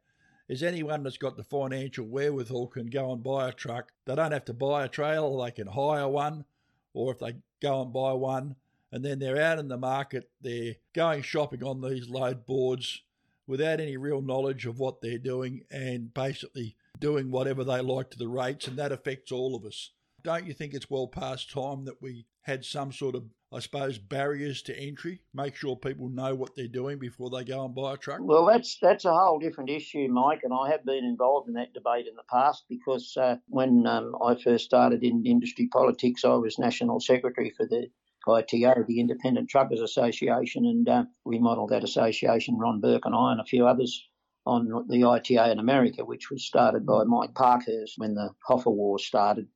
is 0.48 0.62
anyone 0.62 1.02
that's 1.02 1.18
got 1.18 1.36
the 1.36 1.44
financial 1.44 2.06
wherewithal 2.06 2.68
can 2.68 2.86
go 2.86 3.12
and 3.12 3.22
buy 3.22 3.48
a 3.48 3.52
truck. 3.52 3.92
They 4.06 4.14
don't 4.14 4.32
have 4.32 4.46
to 4.46 4.54
buy 4.54 4.84
a 4.84 4.88
trailer, 4.88 5.44
they 5.44 5.50
can 5.50 5.66
hire 5.66 6.08
one, 6.08 6.46
or 6.94 7.12
if 7.12 7.18
they 7.18 7.34
go 7.60 7.82
and 7.82 7.92
buy 7.92 8.12
one 8.12 8.56
and 8.90 9.04
then 9.04 9.18
they're 9.18 9.40
out 9.40 9.58
in 9.58 9.68
the 9.68 9.76
market, 9.76 10.30
they're 10.40 10.76
going 10.94 11.22
shopping 11.22 11.62
on 11.62 11.80
these 11.80 12.08
load 12.08 12.46
boards 12.46 13.02
without 13.46 13.80
any 13.80 13.96
real 13.96 14.20
knowledge 14.20 14.66
of 14.66 14.78
what 14.78 15.00
they're 15.00 15.18
doing 15.18 15.62
and 15.70 16.12
basically 16.14 16.76
doing 17.00 17.30
whatever 17.30 17.64
they 17.64 17.80
like 17.80 18.10
to 18.10 18.18
the 18.18 18.28
rates, 18.28 18.66
and 18.66 18.76
that 18.76 18.92
affects 18.92 19.32
all 19.32 19.54
of 19.54 19.64
us. 19.64 19.92
Don't 20.22 20.46
you 20.46 20.52
think 20.52 20.74
it's 20.74 20.90
well 20.90 21.06
past 21.06 21.50
time 21.50 21.84
that 21.84 22.02
we 22.02 22.26
had 22.42 22.64
some 22.64 22.92
sort 22.92 23.14
of, 23.14 23.24
I 23.50 23.60
suppose, 23.60 23.98
barriers 23.98 24.60
to 24.62 24.78
entry? 24.78 25.22
Make 25.32 25.56
sure 25.56 25.74
people 25.74 26.10
know 26.10 26.34
what 26.34 26.54
they're 26.54 26.68
doing 26.68 26.98
before 26.98 27.30
they 27.30 27.44
go 27.44 27.64
and 27.64 27.74
buy 27.74 27.94
a 27.94 27.96
truck? 27.96 28.20
Well, 28.20 28.44
that's 28.44 28.78
that's 28.80 29.06
a 29.06 29.14
whole 29.14 29.38
different 29.38 29.70
issue, 29.70 30.06
Mike, 30.08 30.40
and 30.44 30.52
I 30.52 30.70
have 30.70 30.84
been 30.84 31.04
involved 31.04 31.48
in 31.48 31.54
that 31.54 31.72
debate 31.72 32.06
in 32.06 32.14
the 32.14 32.24
past 32.30 32.64
because 32.68 33.16
uh, 33.16 33.36
when 33.46 33.86
um, 33.86 34.14
I 34.22 34.34
first 34.34 34.66
started 34.66 35.02
in 35.02 35.24
industry 35.24 35.68
politics, 35.72 36.26
I 36.26 36.34
was 36.34 36.58
national 36.58 37.00
secretary 37.00 37.50
for 37.56 37.66
the 37.66 37.88
ITO, 38.28 38.84
the 38.86 39.00
Independent 39.00 39.48
Truckers 39.48 39.80
Association, 39.80 40.66
and 40.66 40.88
uh, 40.88 41.04
we 41.24 41.38
modelled 41.38 41.70
that 41.70 41.84
association, 41.84 42.58
Ron 42.58 42.80
Burke 42.80 43.06
and 43.06 43.14
I, 43.14 43.32
and 43.32 43.40
a 43.40 43.44
few 43.44 43.66
others, 43.66 44.06
on 44.44 44.86
the 44.88 45.04
ITA 45.04 45.50
in 45.50 45.58
America, 45.58 46.04
which 46.04 46.30
was 46.30 46.44
started 46.44 46.84
by 46.84 47.04
Mike 47.04 47.34
Parkhurst 47.34 47.94
when 47.96 48.14
the 48.14 48.30
Hoffa 48.48 48.72
War 48.72 48.98
started. 48.98 49.46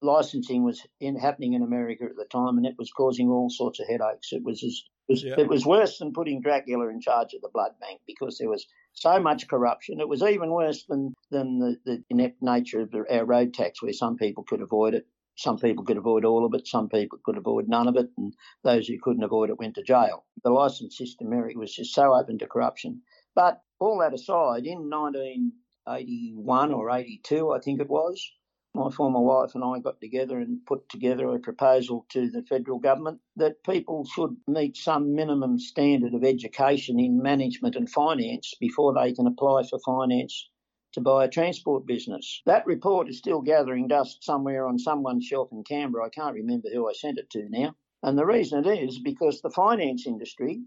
Licensing 0.00 0.62
was 0.64 0.86
in, 1.00 1.16
happening 1.16 1.54
in 1.54 1.62
America 1.62 2.04
at 2.04 2.16
the 2.16 2.24
time, 2.26 2.56
and 2.56 2.66
it 2.66 2.76
was 2.78 2.90
causing 2.92 3.28
all 3.28 3.50
sorts 3.50 3.80
of 3.80 3.88
headaches. 3.88 4.32
It 4.32 4.44
was 4.44 4.62
as 4.62 4.82
it 5.08 5.12
was, 5.12 5.24
Yeah. 5.24 5.34
it 5.38 5.48
was 5.48 5.66
worse 5.66 5.98
than 5.98 6.12
putting 6.12 6.40
Dracula 6.40 6.88
in 6.88 7.00
charge 7.00 7.34
of 7.34 7.40
the 7.40 7.48
blood 7.52 7.72
bank 7.80 8.00
because 8.06 8.38
there 8.38 8.48
was 8.48 8.66
so 8.92 9.18
much 9.20 9.48
corruption. 9.48 10.00
It 10.00 10.08
was 10.08 10.22
even 10.22 10.50
worse 10.50 10.84
than 10.84 11.14
than 11.30 11.58
the, 11.58 11.76
the 11.84 12.04
inept 12.10 12.42
nature 12.42 12.80
of 12.80 12.90
the, 12.90 13.04
our 13.10 13.24
road 13.24 13.54
tax, 13.54 13.82
where 13.82 13.92
some 13.92 14.16
people 14.16 14.44
could 14.44 14.60
avoid 14.60 14.94
it, 14.94 15.06
some 15.36 15.58
people 15.58 15.84
could 15.84 15.96
avoid 15.96 16.24
all 16.24 16.44
of 16.44 16.54
it, 16.54 16.66
some 16.66 16.88
people 16.88 17.18
could 17.24 17.36
avoid 17.36 17.68
none 17.68 17.88
of 17.88 17.96
it, 17.96 18.10
and 18.16 18.34
those 18.62 18.86
who 18.86 18.98
couldn't 19.02 19.24
avoid 19.24 19.50
it 19.50 19.58
went 19.58 19.74
to 19.76 19.82
jail. 19.82 20.24
The 20.44 20.50
license 20.50 20.96
system 20.96 21.26
America 21.26 21.58
was 21.58 21.74
just 21.74 21.94
so 21.94 22.14
open 22.14 22.38
to 22.38 22.46
corruption. 22.46 23.02
But 23.34 23.60
all 23.80 23.98
that 23.98 24.14
aside, 24.14 24.66
in 24.66 24.90
1981 24.90 26.72
or 26.72 26.90
82, 26.90 27.50
I 27.52 27.60
think 27.60 27.80
it 27.80 27.88
was, 27.88 28.32
my 28.74 28.90
former 28.90 29.20
wife 29.20 29.54
and 29.54 29.64
I 29.64 29.78
got 29.78 30.00
together 30.00 30.38
and 30.38 30.64
put 30.66 30.88
together 30.88 31.30
a 31.30 31.38
proposal 31.38 32.06
to 32.10 32.30
the 32.30 32.42
federal 32.42 32.78
government 32.78 33.20
that 33.36 33.64
people 33.64 34.04
should 34.04 34.36
meet 34.46 34.76
some 34.76 35.14
minimum 35.14 35.58
standard 35.58 36.14
of 36.14 36.24
education 36.24 37.00
in 37.00 37.22
management 37.22 37.76
and 37.76 37.88
finance 37.90 38.54
before 38.60 38.94
they 38.94 39.12
can 39.12 39.26
apply 39.26 39.64
for 39.64 39.78
finance 39.80 40.48
to 40.92 41.00
buy 41.00 41.24
a 41.24 41.28
transport 41.28 41.86
business. 41.86 42.42
That 42.46 42.66
report 42.66 43.08
is 43.08 43.18
still 43.18 43.40
gathering 43.40 43.88
dust 43.88 44.24
somewhere 44.24 44.66
on 44.66 44.78
someone's 44.78 45.24
shelf 45.24 45.48
in 45.52 45.64
Canberra. 45.64 46.06
I 46.06 46.10
can't 46.10 46.34
remember 46.34 46.68
who 46.72 46.88
I 46.88 46.92
sent 46.92 47.18
it 47.18 47.30
to 47.30 47.48
now. 47.48 47.74
And 48.02 48.16
the 48.16 48.26
reason 48.26 48.64
it 48.64 48.78
is 48.78 48.98
because 48.98 49.40
the 49.40 49.50
finance 49.50 50.06
industry, 50.06 50.62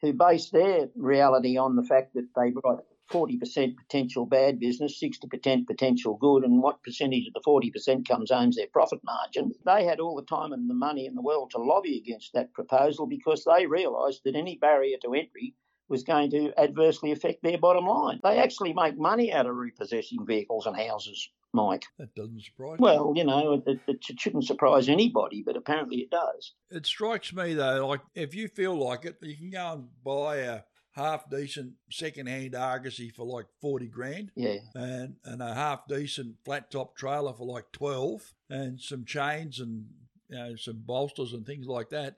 who 0.00 0.12
base 0.12 0.50
their 0.50 0.88
reality 0.96 1.56
on 1.56 1.76
the 1.76 1.84
fact 1.84 2.14
that 2.14 2.28
they 2.34 2.52
write 2.64 2.80
40% 3.12 3.76
potential 3.76 4.24
bad 4.24 4.58
business, 4.58 5.00
60% 5.00 5.66
potential 5.66 6.16
good, 6.16 6.44
and 6.44 6.62
what 6.62 6.82
percentage 6.82 7.26
of 7.28 7.34
the 7.34 7.42
40% 7.46 8.08
comes 8.08 8.30
owns 8.30 8.56
their 8.56 8.66
profit 8.72 9.00
margin. 9.04 9.52
They 9.66 9.84
had 9.84 10.00
all 10.00 10.16
the 10.16 10.22
time 10.22 10.52
and 10.52 10.68
the 10.68 10.74
money 10.74 11.06
in 11.06 11.14
the 11.14 11.22
world 11.22 11.50
to 11.50 11.58
lobby 11.58 11.98
against 11.98 12.32
that 12.32 12.54
proposal 12.54 13.06
because 13.06 13.44
they 13.44 13.66
realised 13.66 14.22
that 14.24 14.34
any 14.34 14.56
barrier 14.56 14.96
to 15.02 15.14
entry 15.14 15.54
was 15.88 16.02
going 16.04 16.30
to 16.30 16.52
adversely 16.58 17.12
affect 17.12 17.42
their 17.42 17.58
bottom 17.58 17.84
line. 17.84 18.18
They 18.22 18.38
actually 18.38 18.72
make 18.72 18.98
money 18.98 19.32
out 19.32 19.46
of 19.46 19.54
repossessing 19.56 20.24
vehicles 20.24 20.66
and 20.66 20.74
houses, 20.74 21.28
Mike. 21.52 21.84
That 21.98 22.14
doesn't 22.14 22.42
surprise 22.42 22.78
me. 22.78 22.84
Well, 22.84 23.12
you 23.14 23.24
know, 23.24 23.62
it, 23.66 23.78
it, 23.86 23.98
it 24.08 24.18
shouldn't 24.20 24.46
surprise 24.46 24.88
anybody, 24.88 25.42
but 25.44 25.56
apparently 25.56 25.98
it 25.98 26.10
does. 26.10 26.54
It 26.70 26.86
strikes 26.86 27.34
me 27.34 27.52
though, 27.52 27.86
like 27.86 28.00
if 28.14 28.34
you 28.34 28.48
feel 28.48 28.74
like 28.74 29.04
it, 29.04 29.18
you 29.20 29.36
can 29.36 29.50
go 29.50 29.72
and 29.74 29.88
buy 30.02 30.36
a 30.36 30.60
half 30.92 31.28
decent 31.30 31.72
second 31.90 32.28
hand 32.28 32.54
Argosy 32.54 33.10
for 33.10 33.24
like 33.26 33.46
forty 33.60 33.86
grand, 33.86 34.30
Yeah. 34.36 34.58
and 34.74 35.16
and 35.24 35.42
a 35.42 35.54
half 35.54 35.86
decent 35.88 36.36
flat 36.44 36.70
top 36.70 36.96
trailer 36.96 37.32
for 37.32 37.46
like 37.46 37.72
twelve, 37.72 38.32
and 38.50 38.80
some 38.80 39.04
chains 39.04 39.60
and 39.60 39.86
you 40.28 40.36
know 40.38 40.56
some 40.56 40.82
bolsters 40.86 41.32
and 41.32 41.44
things 41.46 41.66
like 41.66 41.90
that, 41.90 42.16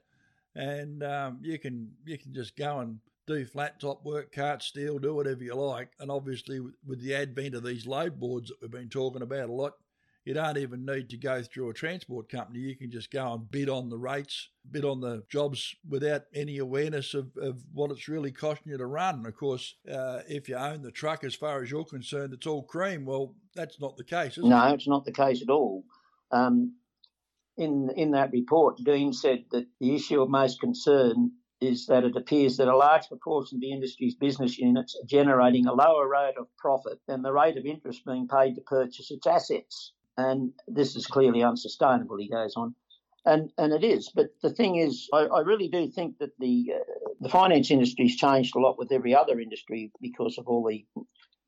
and 0.55 1.03
um, 1.03 1.39
you 1.41 1.59
can 1.59 1.91
you 2.05 2.17
can 2.17 2.33
just 2.33 2.55
go 2.55 2.79
and 2.79 2.99
do 3.27 3.43
flat 3.43 3.79
top 3.79 4.05
work, 4.05 4.31
cart 4.31 4.61
steel, 4.61 4.99
do 4.99 5.15
whatever 5.15 5.43
you 5.43 5.55
like, 5.55 5.89
and 5.99 6.11
obviously 6.11 6.59
with, 6.59 6.75
with 6.85 7.01
the 7.01 7.15
advent 7.15 7.55
of 7.55 7.63
these 7.63 7.87
load 7.87 8.19
boards 8.19 8.49
that 8.49 8.61
we've 8.61 8.69
been 8.69 8.87
talking 8.87 9.23
about 9.23 9.49
a 9.49 9.51
lot, 9.51 9.73
you 10.25 10.33
don't 10.33 10.57
even 10.57 10.85
need 10.85 11.09
to 11.11 11.17
go 11.17 11.43
through 11.43 11.69
a 11.69 11.73
transport 11.73 12.29
company. 12.29 12.59
You 12.59 12.75
can 12.75 12.89
just 12.89 13.11
go 13.11 13.33
and 13.33 13.49
bid 13.49 13.69
on 13.69 13.89
the 13.89 13.97
rates, 13.97 14.49
bid 14.69 14.83
on 14.83 14.99
the 14.99 15.23
jobs 15.29 15.75
without 15.87 16.23
any 16.33 16.57
awareness 16.57 17.13
of, 17.13 17.29
of 17.37 17.61
what 17.71 17.91
it's 17.91 18.07
really 18.07 18.31
costing 18.31 18.71
you 18.71 18.77
to 18.79 18.87
run. 18.87 19.15
And 19.15 19.27
of 19.27 19.37
course, 19.37 19.75
uh, 19.89 20.21
if 20.27 20.49
you 20.49 20.55
own 20.55 20.81
the 20.81 20.91
truck, 20.91 21.23
as 21.23 21.35
far 21.35 21.61
as 21.61 21.69
you're 21.69 21.85
concerned, 21.85 22.33
it's 22.33 22.47
all 22.47 22.63
cream. 22.63 23.05
Well, 23.05 23.35
that's 23.53 23.79
not 23.79 23.97
the 23.97 24.03
case, 24.03 24.39
is 24.39 24.43
it? 24.43 24.47
No, 24.47 24.73
it's 24.73 24.87
not 24.87 25.05
the 25.05 25.11
case 25.11 25.43
at 25.43 25.51
all. 25.51 25.83
Um, 26.31 26.73
in 27.55 27.91
in 27.95 28.11
that 28.11 28.31
report, 28.31 28.77
Dean 28.83 29.13
said 29.13 29.45
that 29.51 29.67
the 29.79 29.95
issue 29.95 30.21
of 30.21 30.29
most 30.29 30.59
concern 30.59 31.31
is 31.61 31.85
that 31.85 32.03
it 32.03 32.15
appears 32.15 32.57
that 32.57 32.67
a 32.67 32.75
large 32.75 33.07
proportion 33.07 33.57
of 33.57 33.61
the 33.61 33.71
industry's 33.71 34.15
business 34.15 34.57
units 34.57 34.95
are 34.95 35.05
generating 35.05 35.67
a 35.67 35.73
lower 35.73 36.07
rate 36.09 36.35
of 36.37 36.47
profit 36.57 36.99
than 37.07 37.21
the 37.21 37.31
rate 37.31 37.57
of 37.57 37.65
interest 37.65 38.03
being 38.05 38.27
paid 38.27 38.55
to 38.55 38.61
purchase 38.61 39.09
its 39.11 39.25
assets. 39.25 39.93
And 40.17 40.53
this 40.67 40.95
is 40.95 41.05
clearly 41.07 41.43
unsustainable. 41.43 42.17
He 42.17 42.29
goes 42.29 42.55
on, 42.55 42.75
and 43.25 43.51
and 43.57 43.73
it 43.73 43.83
is. 43.83 44.11
But 44.13 44.27
the 44.41 44.53
thing 44.53 44.77
is, 44.77 45.09
I, 45.13 45.25
I 45.25 45.39
really 45.41 45.67
do 45.67 45.89
think 45.89 46.17
that 46.19 46.37
the 46.39 46.73
uh, 46.75 47.09
the 47.19 47.29
finance 47.29 47.71
industry's 47.71 48.15
changed 48.15 48.55
a 48.55 48.59
lot 48.59 48.77
with 48.77 48.91
every 48.91 49.15
other 49.15 49.39
industry 49.39 49.91
because 50.01 50.37
of 50.37 50.47
all 50.47 50.65
the. 50.67 50.85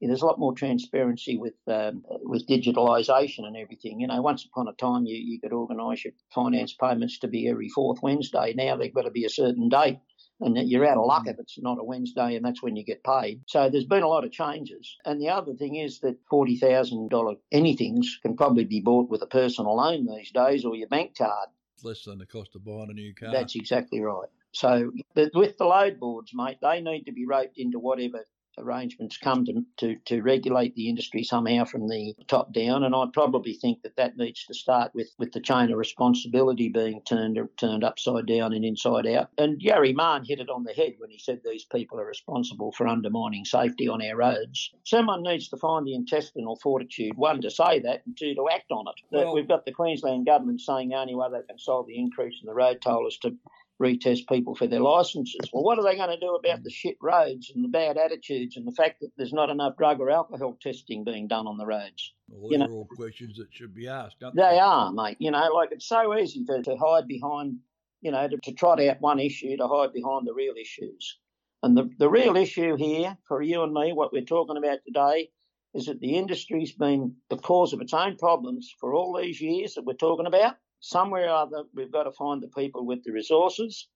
there's 0.01 0.21
a 0.21 0.25
lot 0.25 0.39
more 0.39 0.53
transparency 0.53 1.37
with 1.37 1.55
um, 1.67 2.03
with 2.23 2.47
digitalisation 2.47 3.45
and 3.45 3.57
everything. 3.57 3.99
You 3.99 4.07
know, 4.07 4.21
once 4.21 4.45
upon 4.45 4.67
a 4.67 4.73
time 4.73 5.05
you, 5.05 5.15
you 5.15 5.39
could 5.39 5.53
organise 5.53 6.03
your 6.03 6.13
finance 6.33 6.73
payments 6.73 7.19
to 7.19 7.27
be 7.27 7.49
every 7.49 7.69
fourth 7.69 7.99
Wednesday. 8.01 8.53
Now 8.55 8.75
they've 8.75 8.93
got 8.93 9.03
to 9.03 9.11
be 9.11 9.25
a 9.25 9.29
certain 9.29 9.69
date 9.69 9.99
and 10.39 10.55
that 10.55 10.67
you're 10.67 10.87
out 10.87 10.97
of 10.97 11.05
luck 11.05 11.27
if 11.27 11.39
it's 11.39 11.57
not 11.59 11.79
a 11.79 11.83
Wednesday 11.83 12.35
and 12.35 12.45
that's 12.45 12.61
when 12.61 12.75
you 12.75 12.83
get 12.83 13.03
paid. 13.03 13.41
So 13.47 13.69
there's 13.69 13.85
been 13.85 14.03
a 14.03 14.07
lot 14.07 14.23
of 14.23 14.31
changes. 14.31 14.95
And 15.05 15.21
the 15.21 15.29
other 15.29 15.53
thing 15.53 15.75
is 15.75 15.99
that 16.01 16.17
$40,000 16.31 17.37
anythings 17.53 18.05
can 18.21 18.35
probably 18.35 18.65
be 18.65 18.81
bought 18.81 19.09
with 19.09 19.21
a 19.21 19.27
personal 19.27 19.75
loan 19.75 20.05
these 20.05 20.31
days 20.31 20.65
or 20.65 20.75
your 20.75 20.87
bank 20.87 21.17
card. 21.17 21.49
Less 21.83 22.03
than 22.03 22.19
the 22.19 22.25
cost 22.25 22.55
of 22.55 22.65
buying 22.65 22.89
a 22.89 22.93
new 22.93 23.13
car. 23.13 23.31
That's 23.31 23.55
exactly 23.55 24.01
right. 24.01 24.29
So 24.51 24.91
but 25.13 25.31
with 25.33 25.57
the 25.57 25.65
load 25.65 25.99
boards, 25.99 26.31
mate, 26.33 26.57
they 26.61 26.81
need 26.81 27.03
to 27.03 27.11
be 27.11 27.25
roped 27.25 27.57
into 27.57 27.79
whatever 27.79 28.25
arrangements 28.57 29.17
come 29.17 29.45
to, 29.45 29.63
to, 29.77 29.95
to 30.05 30.21
regulate 30.21 30.75
the 30.75 30.89
industry 30.89 31.23
somehow 31.23 31.65
from 31.65 31.87
the 31.87 32.13
top 32.27 32.53
down. 32.53 32.83
And 32.83 32.95
I 32.95 33.05
probably 33.13 33.53
think 33.53 33.81
that 33.83 33.95
that 33.97 34.17
needs 34.17 34.45
to 34.45 34.53
start 34.53 34.91
with, 34.93 35.09
with 35.17 35.31
the 35.31 35.41
chain 35.41 35.71
of 35.71 35.77
responsibility 35.77 36.69
being 36.69 37.01
turned 37.01 37.37
turned 37.57 37.83
upside 37.83 38.25
down 38.25 38.53
and 38.53 38.65
inside 38.65 39.07
out. 39.07 39.29
And 39.37 39.59
Gary 39.59 39.93
Mann 39.93 40.23
hit 40.25 40.39
it 40.39 40.49
on 40.49 40.63
the 40.63 40.73
head 40.73 40.95
when 40.97 41.09
he 41.09 41.19
said 41.19 41.41
these 41.43 41.65
people 41.65 41.99
are 41.99 42.05
responsible 42.05 42.71
for 42.71 42.87
undermining 42.87 43.45
safety 43.45 43.87
on 43.87 44.01
our 44.01 44.15
roads. 44.15 44.71
Someone 44.83 45.23
needs 45.23 45.49
to 45.49 45.57
find 45.57 45.85
the 45.85 45.93
intestinal 45.93 46.55
fortitude, 46.55 47.15
one, 47.15 47.41
to 47.41 47.51
say 47.51 47.79
that, 47.79 48.01
and 48.05 48.17
two, 48.17 48.33
to 48.35 48.47
act 48.51 48.71
on 48.71 48.85
it. 48.87 48.95
Well- 49.11 49.33
We've 49.37 49.47
got 49.47 49.65
the 49.65 49.71
Queensland 49.71 50.25
government 50.25 50.61
saying 50.61 50.89
the 50.89 50.95
only 50.95 51.13
way 51.15 51.27
they 51.31 51.45
can 51.47 51.59
solve 51.59 51.85
the 51.87 51.97
increase 51.99 52.35
in 52.41 52.47
the 52.47 52.53
road 52.55 52.81
toll 52.81 53.07
is 53.07 53.17
to 53.19 53.35
retest 53.81 54.27
people 54.27 54.55
for 54.55 54.67
their 54.67 54.79
licences. 54.79 55.49
Well, 55.53 55.63
what 55.63 55.77
are 55.77 55.83
they 55.83 55.95
going 55.95 56.09
to 56.09 56.19
do 56.19 56.35
about 56.35 56.63
the 56.63 56.69
shit 56.69 56.97
roads 57.01 57.51
and 57.53 57.63
the 57.63 57.69
bad 57.69 57.97
attitudes 57.97 58.57
and 58.57 58.65
the 58.65 58.71
fact 58.71 59.01
that 59.01 59.11
there's 59.17 59.33
not 59.33 59.49
enough 59.49 59.77
drug 59.77 59.99
or 59.99 60.09
alcohol 60.09 60.57
testing 60.61 61.03
being 61.03 61.27
done 61.27 61.47
on 61.47 61.57
the 61.57 61.65
roads? 61.65 62.13
Well, 62.29 62.51
you 62.51 62.57
know- 62.57 62.67
all 62.67 62.89
questions 62.95 63.37
that 63.37 63.53
should 63.53 63.75
be 63.75 63.87
asked, 63.87 64.23
aren't 64.23 64.35
They 64.35 64.59
are, 64.59 64.91
mate. 64.91 65.17
You 65.19 65.31
know, 65.31 65.49
like 65.53 65.71
it's 65.71 65.87
so 65.87 66.17
easy 66.17 66.43
to, 66.45 66.63
to 66.63 66.77
hide 66.77 67.07
behind, 67.07 67.57
you 68.01 68.11
know, 68.11 68.27
to, 68.27 68.37
to 68.37 68.53
trot 68.53 68.81
out 68.81 69.01
one 69.01 69.19
issue 69.19 69.55
to 69.57 69.67
hide 69.67 69.93
behind 69.93 70.27
the 70.27 70.33
real 70.33 70.55
issues. 70.59 71.19
And 71.63 71.75
the, 71.75 71.89
the 71.97 72.09
real 72.09 72.35
issue 72.35 72.75
here 72.75 73.17
for 73.27 73.41
you 73.41 73.63
and 73.63 73.73
me, 73.73 73.91
what 73.93 74.13
we're 74.13 74.21
talking 74.21 74.57
about 74.57 74.79
today, 74.85 75.29
is 75.73 75.85
that 75.87 75.99
the 75.99 76.15
industry's 76.15 76.71
been 76.71 77.15
the 77.29 77.37
cause 77.37 77.73
of 77.73 77.81
its 77.81 77.93
own 77.93 78.15
problems 78.17 78.73
for 78.79 78.93
all 78.93 79.17
these 79.17 79.41
years 79.41 79.75
that 79.75 79.85
we're 79.85 79.93
talking 79.93 80.25
about. 80.25 80.55
Somewhere 80.79 81.29
or 81.29 81.35
other, 81.35 81.63
we've 81.73 81.91
got 81.91 82.03
to 82.03 82.11
find 82.11 82.41
the 82.41 82.47
people 82.47 82.85
with 82.85 83.03
the 83.03 83.11
resources, 83.11 83.87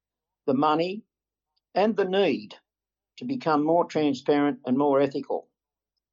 the 0.47 0.53
money, 0.53 1.03
and 1.75 1.95
the 1.95 2.05
need 2.05 2.55
to 3.17 3.25
become 3.25 3.63
more 3.63 3.85
transparent 3.85 4.59
and 4.65 4.77
more 4.77 4.99
ethical. 4.99 5.47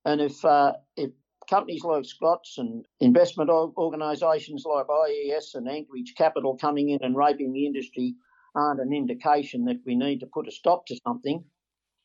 And 0.04 0.20
if 0.20 0.44
uh, 0.44 0.74
if 0.96 1.10
companies 1.48 1.82
like 1.84 2.04
Scott's 2.04 2.58
and 2.58 2.84
investment 3.00 3.50
organisations 3.50 4.64
like 4.66 4.86
IES 4.90 5.54
and 5.54 5.68
Anchorage 5.68 6.14
Capital 6.16 6.56
coming 6.56 6.90
in 6.90 7.02
and 7.02 7.16
raping 7.16 7.52
the 7.52 7.66
industry 7.66 8.14
aren't 8.54 8.80
an 8.80 8.92
indication 8.92 9.64
that 9.64 9.80
we 9.86 9.96
need 9.96 10.20
to 10.20 10.26
put 10.26 10.48
a 10.48 10.50
stop 10.50 10.86
to 10.86 10.98
something, 11.06 11.44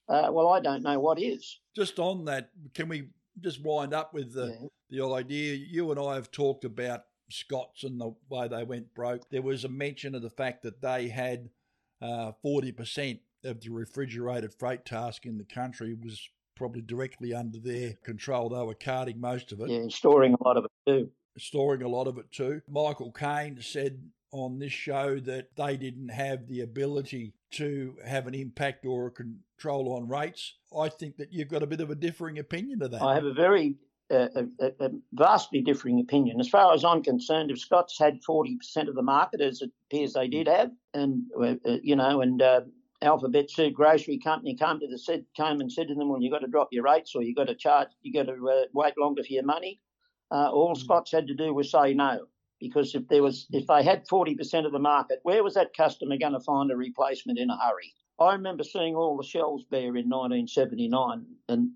uh, 0.10 0.30
well, 0.32 0.49
I 0.49 0.60
don't 0.60 0.84
know 0.84 0.99
what 0.99 1.21
is. 1.21 1.60
Just 1.76 1.99
on 1.99 2.26
that, 2.26 2.49
can 2.73 2.89
we 2.89 3.10
just 3.39 3.62
wind 3.63 3.93
up 3.93 4.13
with 4.13 4.34
the 4.34 4.47
Yeah. 4.47 4.67
the 4.89 5.13
idea? 5.13 5.56
You 5.56 5.91
and 5.91 5.99
I 5.99 6.15
have 6.15 6.32
talked 6.32 6.65
about 6.65 7.04
Scott's 7.34 7.84
and 7.84 8.00
the 8.00 8.13
way 8.30 8.48
they 8.48 8.63
went 8.63 8.93
broke. 8.93 9.30
There 9.30 9.41
was 9.41 9.63
a 9.63 9.69
mention 9.69 10.15
of 10.15 10.22
the 10.22 10.30
fact 10.30 10.63
that 10.63 10.82
they 10.82 11.10
had 11.10 11.50
uh, 12.02 12.32
forty 12.41 12.72
percent 12.72 13.19
of 13.43 13.62
the 13.62 13.69
refrigerated 13.69 14.54
freight 14.54 14.86
task 14.86 15.26
in 15.26 15.38
the 15.38 15.43
country 15.43 15.93
was 15.93 16.30
probably 16.56 16.82
directly 16.82 17.34
under 17.34 17.60
their 17.60 17.93
control. 18.04 18.50
They 18.50 18.63
were 18.63 18.76
carting 18.76 19.19
most 19.19 19.52
of 19.52 19.60
it. 19.62 19.69
Yeah, 19.69 19.80
and 19.80 19.91
storing 19.91 20.34
a 20.34 20.43
lot 20.43 20.58
of 20.58 20.65
it 20.65 20.72
too. 20.88 21.10
storing 21.38 21.82
a 21.82 21.88
lot 21.88 22.08
of 22.08 22.17
it 22.17 22.32
too. 22.32 22.62
Michael 22.69 23.12
Kaine 23.12 23.60
said 23.62 24.00
on 24.32 24.60
this 24.60 24.72
show 24.72 25.19
that 25.19 25.56
they 25.56 25.78
didn't 25.78 26.10
have 26.10 26.48
the 26.48 26.62
ability 26.62 27.34
to 27.52 27.96
have 28.06 28.28
an 28.28 28.34
impact 28.34 28.86
or 28.86 29.08
a 29.08 29.12
control 29.12 29.96
on 29.96 30.08
rates. 30.10 30.56
I 30.76 30.89
think 30.89 31.17
that 31.17 31.32
you've 31.32 31.50
got 31.50 31.62
a 31.62 31.67
bit 31.67 31.82
of 31.82 31.91
a 31.91 31.96
differing 31.96 32.39
opinion 32.39 32.80
to 32.80 32.88
that. 32.88 33.02
I 33.02 33.13
have 33.13 33.26
a 33.26 33.34
very 33.34 33.76
a, 34.13 34.47
a- 34.60 34.86
a 34.86 34.89
vastly 35.13 35.62
differing 35.62 35.99
opinion. 35.99 36.39
As 36.39 36.49
far 36.49 36.73
as 36.73 36.84
I'm 36.86 37.04
concerned, 37.04 37.52
if 37.52 37.60
Scott's 37.60 37.97
had 37.99 38.21
40% 38.28 38.88
of 38.88 38.95
the 38.95 39.02
market, 39.02 39.41
as 39.41 39.62
it 39.62 39.71
appears 39.88 40.13
they 40.13 40.28
did 40.28 40.47
have, 40.47 40.71
and 40.93 41.23
uh, 41.39 41.56
uh, 41.65 41.78
you 41.84 41.95
know, 41.95 42.21
and 42.21 42.41
uh, 42.41 42.62
Alphabet 43.02 43.49
Soup 43.52 43.73
Grocery 43.73 44.17
Company 44.17 44.56
came 44.56 44.80
to 44.80 44.88
the 44.88 44.97
said 44.97 45.26
came 45.36 45.60
and 45.62 45.71
said 45.71 45.88
to 45.89 45.95
them, 45.95 46.10
"Well, 46.10 46.21
you've 46.21 46.32
got 46.32 46.39
to 46.39 46.47
drop 46.47 46.69
your 46.71 46.84
rates, 46.84 47.15
or 47.15 47.21
you've 47.23 47.36
got 47.36 47.47
to 47.47 47.56
charge, 47.56 47.89
you've 48.02 48.15
got 48.15 48.32
to 48.32 48.49
uh, 48.49 48.63
wait 48.73 48.93
longer 48.97 49.23
for 49.23 49.34
your 49.34 49.43
money." 49.43 49.80
Uh, 50.32 50.49
all 50.49 50.76
Scott's 50.76 51.12
had 51.12 51.28
to 51.28 51.36
do 51.36 51.54
was 51.54 51.71
say 51.71 51.93
no, 51.93 52.26
because 52.60 52.95
if 52.95 53.08
there 53.08 53.21
was, 53.21 53.45
if 53.52 53.67
they 53.67 53.84
had 53.84 54.08
40% 54.08 54.65
of 54.65 54.71
the 54.71 54.80
market, 54.80 55.19
where 55.23 55.43
was 55.43 55.54
that 55.54 55.76
customer 55.76 56.17
going 56.17 56.34
to 56.34 56.39
find 56.39 56.71
a 56.71 56.76
replacement 56.76 57.38
in 57.38 57.49
a 57.49 57.58
hurry? 57.58 57.93
I 58.19 58.34
remember 58.34 58.63
seeing 58.63 58.95
all 58.95 59.17
the 59.17 59.23
shelves 59.23 59.63
bare 59.63 59.95
in 59.95 60.10
1979, 60.10 61.26
and 61.49 61.71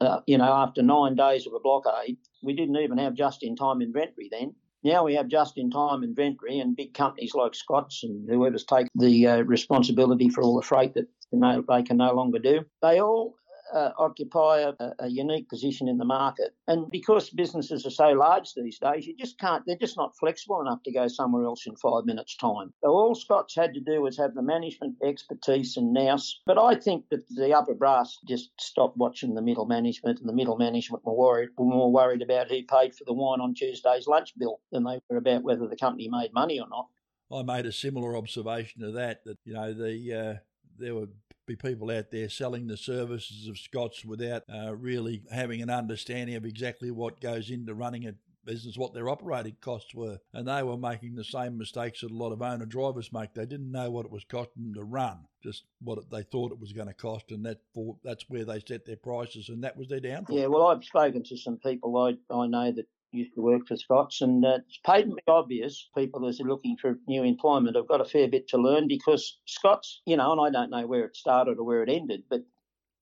uh, 0.00 0.20
you 0.26 0.38
know, 0.38 0.52
after 0.52 0.82
nine 0.82 1.16
days 1.16 1.46
of 1.46 1.52
a 1.52 1.60
blockade, 1.60 2.16
we 2.42 2.54
didn't 2.54 2.76
even 2.76 2.98
have 2.98 3.14
just-in-time 3.14 3.82
inventory 3.82 4.28
then. 4.30 4.54
Now 4.82 5.04
we 5.04 5.14
have 5.14 5.28
just-in-time 5.28 6.02
inventory, 6.02 6.60
and 6.60 6.76
big 6.76 6.94
companies 6.94 7.34
like 7.34 7.54
Scott's 7.54 8.04
and 8.04 8.28
whoever's 8.28 8.64
taken 8.64 8.88
the 8.94 9.26
uh, 9.26 9.36
responsibility 9.42 10.28
for 10.28 10.42
all 10.42 10.56
the 10.56 10.66
freight 10.66 10.94
that 10.94 11.08
they 11.32 11.82
can 11.82 11.98
no 11.98 12.12
longer 12.12 12.38
do. 12.38 12.64
They 12.80 13.00
all 13.00 13.36
uh, 13.76 13.92
occupy 13.98 14.60
a, 14.60 14.72
a 15.00 15.08
unique 15.08 15.50
position 15.50 15.86
in 15.86 15.98
the 15.98 16.04
market, 16.04 16.54
and 16.66 16.90
because 16.90 17.28
businesses 17.28 17.84
are 17.84 17.90
so 17.90 18.08
large 18.08 18.54
these 18.54 18.78
days, 18.78 19.06
you 19.06 19.14
just 19.14 19.38
can't. 19.38 19.62
They're 19.66 19.76
just 19.76 19.98
not 19.98 20.16
flexible 20.18 20.62
enough 20.62 20.82
to 20.84 20.92
go 20.92 21.08
somewhere 21.08 21.44
else 21.44 21.66
in 21.66 21.76
five 21.76 22.06
minutes' 22.06 22.36
time. 22.36 22.72
So 22.82 22.88
all 22.88 23.14
Scott's 23.14 23.54
had 23.54 23.74
to 23.74 23.80
do 23.80 24.00
was 24.00 24.16
have 24.16 24.34
the 24.34 24.42
management 24.42 24.96
expertise 25.04 25.76
and 25.76 25.92
nous. 25.92 26.40
But 26.46 26.58
I 26.58 26.74
think 26.74 27.04
that 27.10 27.28
the 27.28 27.52
upper 27.52 27.74
brass 27.74 28.16
just 28.26 28.50
stopped 28.58 28.96
watching 28.96 29.34
the 29.34 29.42
middle 29.42 29.66
management, 29.66 30.20
and 30.20 30.28
the 30.28 30.32
middle 30.32 30.56
management 30.56 31.04
were 31.04 31.14
worried, 31.14 31.50
were 31.58 31.66
more 31.66 31.92
worried 31.92 32.22
about 32.22 32.48
who 32.48 32.62
paid 32.64 32.94
for 32.94 33.04
the 33.04 33.12
wine 33.12 33.42
on 33.42 33.52
Tuesday's 33.52 34.06
lunch 34.06 34.32
bill 34.38 34.60
than 34.72 34.84
they 34.84 34.98
were 35.10 35.18
about 35.18 35.42
whether 35.42 35.68
the 35.68 35.76
company 35.76 36.08
made 36.10 36.32
money 36.32 36.58
or 36.58 36.68
not. 36.70 36.86
I 37.30 37.42
made 37.42 37.66
a 37.66 37.72
similar 37.72 38.16
observation 38.16 38.80
to 38.82 38.92
that. 38.92 39.24
That 39.24 39.36
you 39.44 39.52
know 39.52 39.74
the 39.74 40.14
uh, 40.14 40.34
there 40.78 40.94
would 40.94 41.12
be 41.46 41.56
people 41.56 41.90
out 41.90 42.10
there 42.10 42.28
selling 42.28 42.66
the 42.66 42.76
services 42.76 43.48
of 43.48 43.58
Scott's 43.58 44.04
without 44.04 44.42
uh, 44.52 44.74
really 44.74 45.22
having 45.30 45.62
an 45.62 45.70
understanding 45.70 46.36
of 46.36 46.44
exactly 46.44 46.90
what 46.90 47.20
goes 47.20 47.50
into 47.50 47.74
running 47.74 48.06
a 48.06 48.14
business, 48.46 48.78
what 48.78 48.94
their 48.94 49.08
operating 49.08 49.56
costs 49.60 49.94
were, 49.94 50.18
and 50.32 50.48
they 50.48 50.62
were 50.62 50.78
making 50.78 51.14
the 51.14 51.24
same 51.24 51.58
mistakes 51.58 52.00
that 52.00 52.10
a 52.10 52.14
lot 52.14 52.32
of 52.32 52.40
owner 52.40 52.64
drivers 52.64 53.12
make. 53.12 53.34
They 53.34 53.44
didn't 53.44 53.72
know 53.72 53.90
what 53.90 54.06
it 54.06 54.12
was 54.12 54.24
costing 54.24 54.62
them 54.62 54.74
to 54.74 54.84
run, 54.84 55.18
just 55.42 55.64
what 55.80 55.98
they 56.10 56.22
thought 56.22 56.52
it 56.52 56.60
was 56.60 56.72
going 56.72 56.86
to 56.86 56.94
cost, 56.94 57.30
and 57.32 57.44
that 57.44 57.58
for, 57.74 57.96
that's 58.02 58.30
where 58.30 58.44
they 58.44 58.62
set 58.66 58.86
their 58.86 58.96
prices, 58.96 59.48
and 59.48 59.62
that 59.64 59.76
was 59.76 59.88
their 59.88 60.00
downfall. 60.00 60.38
Yeah, 60.38 60.46
well, 60.46 60.68
I've 60.68 60.84
spoken 60.84 61.24
to 61.24 61.36
some 61.36 61.58
people 61.58 61.96
I, 61.98 62.34
I 62.34 62.46
know 62.46 62.72
that 62.72 62.86
used 63.16 63.34
to 63.34 63.40
work 63.40 63.66
for 63.66 63.76
Scott's, 63.76 64.20
and 64.20 64.44
uh, 64.44 64.58
it's 64.66 64.78
patently 64.84 65.22
obvious 65.26 65.88
people 65.96 66.26
as 66.26 66.40
are 66.40 66.44
looking 66.44 66.76
for 66.76 66.98
new 67.06 67.22
employment 67.22 67.76
have 67.76 67.88
got 67.88 68.00
a 68.00 68.04
fair 68.04 68.28
bit 68.28 68.48
to 68.48 68.58
learn 68.58 68.88
because 68.88 69.38
Scott's, 69.46 70.02
you 70.06 70.16
know, 70.16 70.32
and 70.32 70.40
I 70.40 70.50
don't 70.50 70.70
know 70.70 70.86
where 70.86 71.04
it 71.04 71.16
started 71.16 71.58
or 71.58 71.64
where 71.64 71.82
it 71.82 71.88
ended, 71.88 72.24
but 72.28 72.42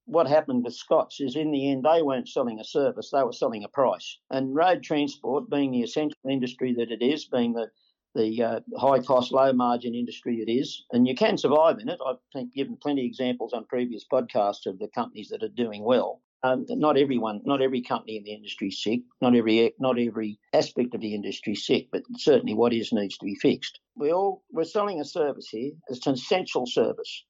what 0.07 0.27
happened 0.27 0.65
with 0.65 0.75
Scott's 0.75 1.21
is 1.21 1.37
in 1.37 1.51
the 1.51 1.71
end 1.71 1.85
they 1.85 2.03
weren't 2.03 2.29
selling 2.29 2.61
a 2.61 2.65
service, 2.65 3.11
they 3.11 3.23
were 3.23 3.33
selling 3.33 3.65
a 3.65 3.69
price. 3.69 4.19
And 4.31 4.55
road 4.55 4.83
transport, 4.83 5.51
being 5.51 5.73
the 5.73 5.83
essential 5.83 6.19
industry 6.29 6.75
that 6.75 6.91
it 6.91 7.03
is, 7.03 7.25
being 7.25 7.53
the 7.55 7.71
the 8.15 8.43
uh, 8.43 8.61
high 8.79 9.01
cost, 9.01 9.33
low 9.33 9.53
margin 9.53 9.93
industry 9.93 10.37
it 10.37 10.49
is, 10.49 10.85
and 10.93 11.07
you 11.07 11.17
can 11.17 11.37
survive 11.37 11.79
in 11.81 11.89
it. 11.89 11.99
I've 12.07 12.53
given 12.55 12.77
plenty 12.77 13.03
of 13.03 13.07
examples 13.07 13.53
on 13.53 13.65
previous 13.65 14.05
podcasts 14.11 14.67
of 14.67 14.79
the 14.79 14.87
companies 14.95 15.31
that 15.31 15.43
are 15.43 15.49
doing 15.49 15.83
well. 15.83 16.21
Um, 16.45 16.67
not 16.69 16.99
everyone, 16.99 17.41
not 17.47 17.63
every 17.63 17.81
company 17.81 18.19
in 18.19 18.25
the 18.25 18.35
industry 18.35 18.69
is 18.69 18.83
sick. 18.83 19.01
Not 19.23 19.35
every 19.35 19.73
not 19.79 19.99
every 19.99 20.39
aspect 20.53 20.95
of 20.95 21.01
the 21.01 21.15
industry 21.15 21.55
is 21.55 21.67
sick, 21.67 21.89
but 21.91 22.03
certainly 22.19 22.53
what 22.53 22.75
is 22.75 22.93
needs 22.93 23.17
to 23.17 23.25
be 23.25 23.35
fixed. 23.35 23.81
We 23.97 24.13
all 24.13 24.45
we're 24.53 24.65
selling 24.65 25.01
a 25.01 25.07
service 25.07 25.49
here. 25.49 25.73
It's 25.89 26.07
an 26.07 26.13
essential 26.13 26.67
service, 26.67 27.25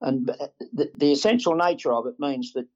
and 0.00 0.26
the, 0.72 0.90
the 0.96 1.12
essential 1.12 1.54
nature 1.54 1.92
of 1.92 2.06
it 2.06 2.16
means 2.18 2.54
that 2.54 2.66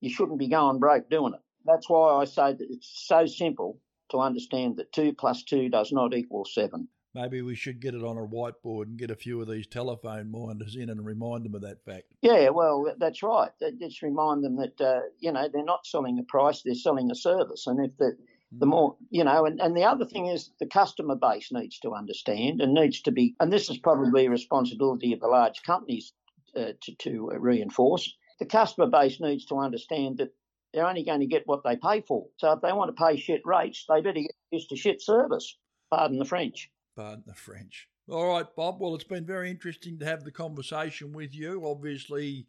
you 0.00 0.08
shouldn't 0.08 0.38
be 0.38 0.48
going 0.48 0.78
broke 0.78 1.10
doing 1.10 1.34
it. 1.34 1.40
That's 1.66 1.90
why 1.90 2.14
I 2.14 2.24
say 2.24 2.54
that 2.54 2.66
it's 2.70 2.90
so 3.06 3.26
simple 3.26 3.78
to 4.12 4.20
understand 4.20 4.78
that 4.78 4.90
two 4.92 5.12
plus 5.12 5.42
two 5.42 5.68
does 5.68 5.92
not 5.92 6.14
equal 6.14 6.46
seven. 6.46 6.88
Maybe 7.16 7.40
we 7.40 7.54
should 7.54 7.80
get 7.80 7.94
it 7.94 8.04
on 8.04 8.18
a 8.18 8.26
whiteboard 8.26 8.84
and 8.84 8.98
get 8.98 9.10
a 9.10 9.16
few 9.16 9.40
of 9.40 9.48
these 9.48 9.66
telephone 9.66 10.30
minders 10.30 10.76
in 10.76 10.90
and 10.90 11.02
remind 11.02 11.46
them 11.46 11.54
of 11.54 11.62
that 11.62 11.82
fact. 11.82 12.12
Yeah, 12.20 12.50
well, 12.50 12.92
that's 12.98 13.22
right. 13.22 13.50
Just 13.80 14.02
remind 14.02 14.44
them 14.44 14.56
that 14.56 14.78
uh, 14.78 15.00
you 15.18 15.32
know 15.32 15.48
they're 15.50 15.64
not 15.64 15.86
selling 15.86 16.18
a 16.18 16.24
price; 16.24 16.60
they're 16.62 16.74
selling 16.74 17.10
a 17.10 17.14
service. 17.14 17.66
And 17.66 17.82
if 17.82 17.96
the 17.96 18.18
the 18.52 18.66
more 18.66 18.96
you 19.08 19.24
know 19.24 19.46
and, 19.46 19.60
and 19.60 19.74
the 19.74 19.84
other 19.84 20.04
thing 20.04 20.26
is 20.26 20.50
the 20.60 20.66
customer 20.66 21.16
base 21.16 21.50
needs 21.50 21.78
to 21.80 21.94
understand 21.94 22.60
and 22.60 22.74
needs 22.74 23.00
to 23.02 23.10
be 23.10 23.34
and 23.40 23.52
this 23.52 23.70
is 23.70 23.78
probably 23.78 24.26
a 24.26 24.30
responsibility 24.30 25.12
of 25.12 25.20
the 25.20 25.26
large 25.26 25.62
companies 25.62 26.12
uh, 26.54 26.72
to, 26.80 26.94
to 26.96 27.30
reinforce 27.38 28.14
the 28.38 28.46
customer 28.46 28.86
base 28.86 29.20
needs 29.20 29.46
to 29.46 29.56
understand 29.56 30.18
that 30.18 30.32
they're 30.72 30.86
only 30.86 31.02
going 31.02 31.20
to 31.20 31.26
get 31.26 31.46
what 31.46 31.64
they 31.64 31.76
pay 31.76 32.00
for 32.02 32.26
so 32.36 32.52
if 32.52 32.60
they 32.60 32.72
want 32.72 32.94
to 32.94 33.04
pay 33.04 33.16
shit 33.16 33.42
rates 33.44 33.84
they 33.88 34.00
better 34.00 34.20
get 34.20 34.34
used 34.52 34.68
to 34.68 34.76
shit 34.76 35.02
service 35.02 35.56
pardon 35.90 36.18
the 36.18 36.24
french 36.24 36.70
Pardon 36.96 37.24
the 37.26 37.34
French. 37.34 37.88
All 38.08 38.28
right, 38.28 38.46
Bob. 38.56 38.80
Well, 38.80 38.94
it's 38.94 39.04
been 39.04 39.26
very 39.26 39.50
interesting 39.50 39.98
to 39.98 40.04
have 40.06 40.24
the 40.24 40.30
conversation 40.32 41.12
with 41.12 41.34
you. 41.34 41.62
Obviously, 41.66 42.46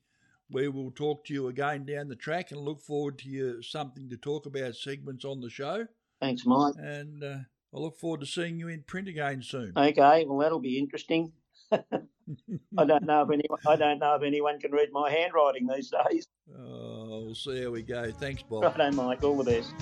we 0.49 0.67
will 0.69 0.91
talk 0.91 1.25
to 1.25 1.33
you 1.33 1.47
again 1.47 1.85
down 1.85 2.07
the 2.07 2.15
track 2.15 2.51
and 2.51 2.61
look 2.61 2.79
forward 2.81 3.17
to 3.19 3.29
you 3.29 3.61
something 3.61 4.09
to 4.09 4.17
talk 4.17 4.45
about 4.45 4.75
segments 4.75 5.25
on 5.25 5.41
the 5.41 5.49
show. 5.49 5.85
thanks 6.21 6.45
mike 6.45 6.73
And 6.79 7.21
uh, 7.23 7.37
I 7.75 7.79
look 7.79 7.97
forward 7.99 8.21
to 8.21 8.25
seeing 8.25 8.57
you 8.57 8.69
in 8.69 8.83
print 8.83 9.09
again 9.09 9.41
soon. 9.41 9.73
okay 9.75 10.23
well 10.25 10.37
that'll 10.39 10.59
be 10.61 10.79
interesting 10.79 11.33
i 11.73 12.85
don't 12.85 13.03
know 13.03 13.23
if 13.23 13.29
anyone 13.29 13.59
i 13.67 13.75
don't 13.75 13.99
know 13.99 14.15
if 14.15 14.23
anyone 14.23 14.57
can 14.57 14.71
read 14.71 14.87
my 14.93 15.11
handwriting 15.11 15.67
these 15.67 15.91
days 16.09 16.25
Oh, 16.57 17.23
we'll 17.25 17.35
see 17.35 17.61
how 17.63 17.71
we 17.71 17.81
go. 17.83 18.09
Thanks, 18.09 18.41
Bob. 18.43 18.63
righto 18.63 18.89
mike 18.91 19.21
all 19.25 19.35
the 19.35 19.43
best 19.51 19.73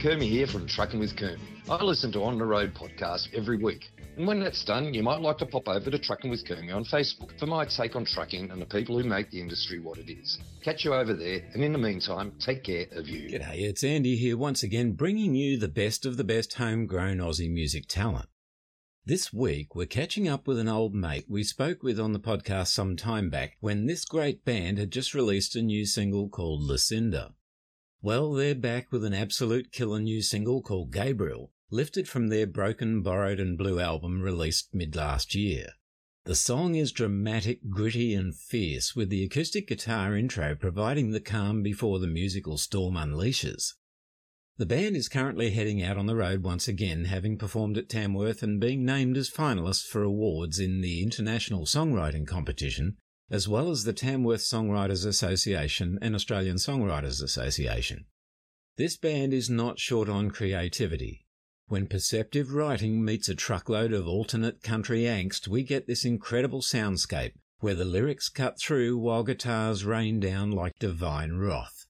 Kermie 0.00 0.30
here 0.30 0.46
from 0.46 0.66
Trucking 0.66 0.98
with 0.98 1.14
Kermie. 1.14 1.38
I 1.68 1.84
listen 1.84 2.10
to 2.12 2.22
On 2.22 2.38
the 2.38 2.46
Road 2.46 2.72
podcast 2.72 3.34
every 3.34 3.58
week. 3.58 3.90
And 4.16 4.26
when 4.26 4.40
that's 4.40 4.64
done, 4.64 4.94
you 4.94 5.02
might 5.02 5.20
like 5.20 5.36
to 5.38 5.46
pop 5.46 5.68
over 5.68 5.90
to 5.90 5.98
Trucking 5.98 6.30
with 6.30 6.42
Kermie 6.46 6.74
on 6.74 6.86
Facebook 6.86 7.38
for 7.38 7.44
my 7.44 7.66
take 7.66 7.94
on 7.96 8.06
trucking 8.06 8.50
and 8.50 8.62
the 8.62 8.66
people 8.66 8.96
who 8.96 9.06
make 9.06 9.30
the 9.30 9.42
industry 9.42 9.78
what 9.78 9.98
it 9.98 10.10
is. 10.10 10.38
Catch 10.64 10.86
you 10.86 10.94
over 10.94 11.12
there, 11.12 11.42
and 11.52 11.62
in 11.62 11.74
the 11.74 11.78
meantime, 11.78 12.32
take 12.38 12.64
care 12.64 12.86
of 12.92 13.08
you. 13.08 13.28
G'day, 13.28 13.60
it's 13.60 13.84
Andy 13.84 14.16
here 14.16 14.38
once 14.38 14.62
again, 14.62 14.92
bringing 14.92 15.34
you 15.34 15.58
the 15.58 15.68
best 15.68 16.06
of 16.06 16.16
the 16.16 16.24
best 16.24 16.54
homegrown 16.54 17.18
Aussie 17.18 17.52
music 17.52 17.84
talent. 17.86 18.30
This 19.04 19.34
week, 19.34 19.74
we're 19.74 19.84
catching 19.84 20.26
up 20.26 20.46
with 20.46 20.58
an 20.58 20.68
old 20.68 20.94
mate 20.94 21.26
we 21.28 21.44
spoke 21.44 21.82
with 21.82 22.00
on 22.00 22.14
the 22.14 22.18
podcast 22.18 22.68
some 22.68 22.96
time 22.96 23.28
back 23.28 23.58
when 23.60 23.84
this 23.84 24.06
great 24.06 24.46
band 24.46 24.78
had 24.78 24.92
just 24.92 25.12
released 25.12 25.54
a 25.56 25.60
new 25.60 25.84
single 25.84 26.30
called 26.30 26.62
Lucinda. 26.62 27.34
Well, 28.02 28.32
they're 28.32 28.54
back 28.54 28.90
with 28.92 29.04
an 29.04 29.12
absolute 29.12 29.72
killer 29.72 30.00
new 30.00 30.22
single 30.22 30.62
called 30.62 30.90
Gabriel, 30.90 31.52
lifted 31.70 32.08
from 32.08 32.28
their 32.28 32.46
Broken, 32.46 33.02
Borrowed 33.02 33.38
and 33.38 33.58
Blue 33.58 33.78
album 33.78 34.22
released 34.22 34.74
mid 34.74 34.96
last 34.96 35.34
year. 35.34 35.74
The 36.24 36.34
song 36.34 36.76
is 36.76 36.92
dramatic, 36.92 37.68
gritty, 37.68 38.14
and 38.14 38.34
fierce, 38.34 38.96
with 38.96 39.10
the 39.10 39.22
acoustic 39.22 39.68
guitar 39.68 40.16
intro 40.16 40.54
providing 40.54 41.10
the 41.10 41.20
calm 41.20 41.62
before 41.62 41.98
the 41.98 42.06
musical 42.06 42.56
storm 42.56 42.94
unleashes. 42.94 43.74
The 44.56 44.66
band 44.66 44.96
is 44.96 45.08
currently 45.08 45.50
heading 45.50 45.82
out 45.82 45.98
on 45.98 46.06
the 46.06 46.16
road 46.16 46.42
once 46.42 46.68
again, 46.68 47.04
having 47.04 47.36
performed 47.36 47.76
at 47.76 47.90
Tamworth 47.90 48.42
and 48.42 48.58
being 48.58 48.84
named 48.84 49.18
as 49.18 49.30
finalists 49.30 49.86
for 49.86 50.02
awards 50.02 50.58
in 50.58 50.80
the 50.80 51.02
International 51.02 51.66
Songwriting 51.66 52.26
Competition, 52.26 52.96
as 53.30 53.46
well 53.46 53.70
as 53.70 53.84
the 53.84 53.92
Tamworth 53.92 54.40
Songwriters 54.40 55.06
Association 55.06 55.98
and 56.02 56.14
Australian 56.14 56.56
Songwriters 56.56 57.22
Association. 57.22 58.06
This 58.76 58.96
band 58.96 59.32
is 59.32 59.48
not 59.48 59.78
short 59.78 60.08
on 60.08 60.30
creativity. 60.30 61.26
When 61.68 61.86
perceptive 61.86 62.52
writing 62.52 63.04
meets 63.04 63.28
a 63.28 63.34
truckload 63.36 63.92
of 63.92 64.08
alternate 64.08 64.62
country 64.62 65.02
angst, 65.02 65.46
we 65.46 65.62
get 65.62 65.86
this 65.86 66.04
incredible 66.04 66.62
soundscape 66.62 67.34
where 67.60 67.74
the 67.74 67.84
lyrics 67.84 68.28
cut 68.28 68.58
through 68.58 68.98
while 68.98 69.22
guitars 69.22 69.84
rain 69.84 70.18
down 70.18 70.50
like 70.50 70.72
divine 70.78 71.36
wrath. 71.36 71.86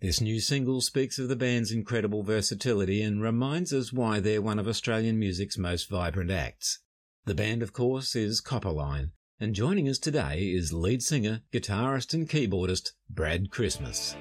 This 0.00 0.20
new 0.20 0.40
single 0.40 0.80
speaks 0.80 1.18
of 1.18 1.28
the 1.28 1.36
band's 1.36 1.70
incredible 1.70 2.22
versatility 2.22 3.00
and 3.02 3.22
reminds 3.22 3.72
us 3.72 3.92
why 3.92 4.20
they're 4.20 4.42
one 4.42 4.58
of 4.58 4.66
Australian 4.66 5.18
music's 5.18 5.56
most 5.56 5.88
vibrant 5.88 6.30
acts. 6.30 6.80
The 7.26 7.34
band, 7.34 7.62
of 7.62 7.72
course, 7.72 8.16
is 8.16 8.42
Copperline, 8.42 9.10
and 9.38 9.54
joining 9.54 9.88
us 9.88 9.98
today 9.98 10.50
is 10.54 10.72
lead 10.72 11.02
singer, 11.02 11.40
guitarist, 11.52 12.14
and 12.14 12.28
keyboardist 12.28 12.92
Brad 13.10 13.50
Christmas. 13.50 14.16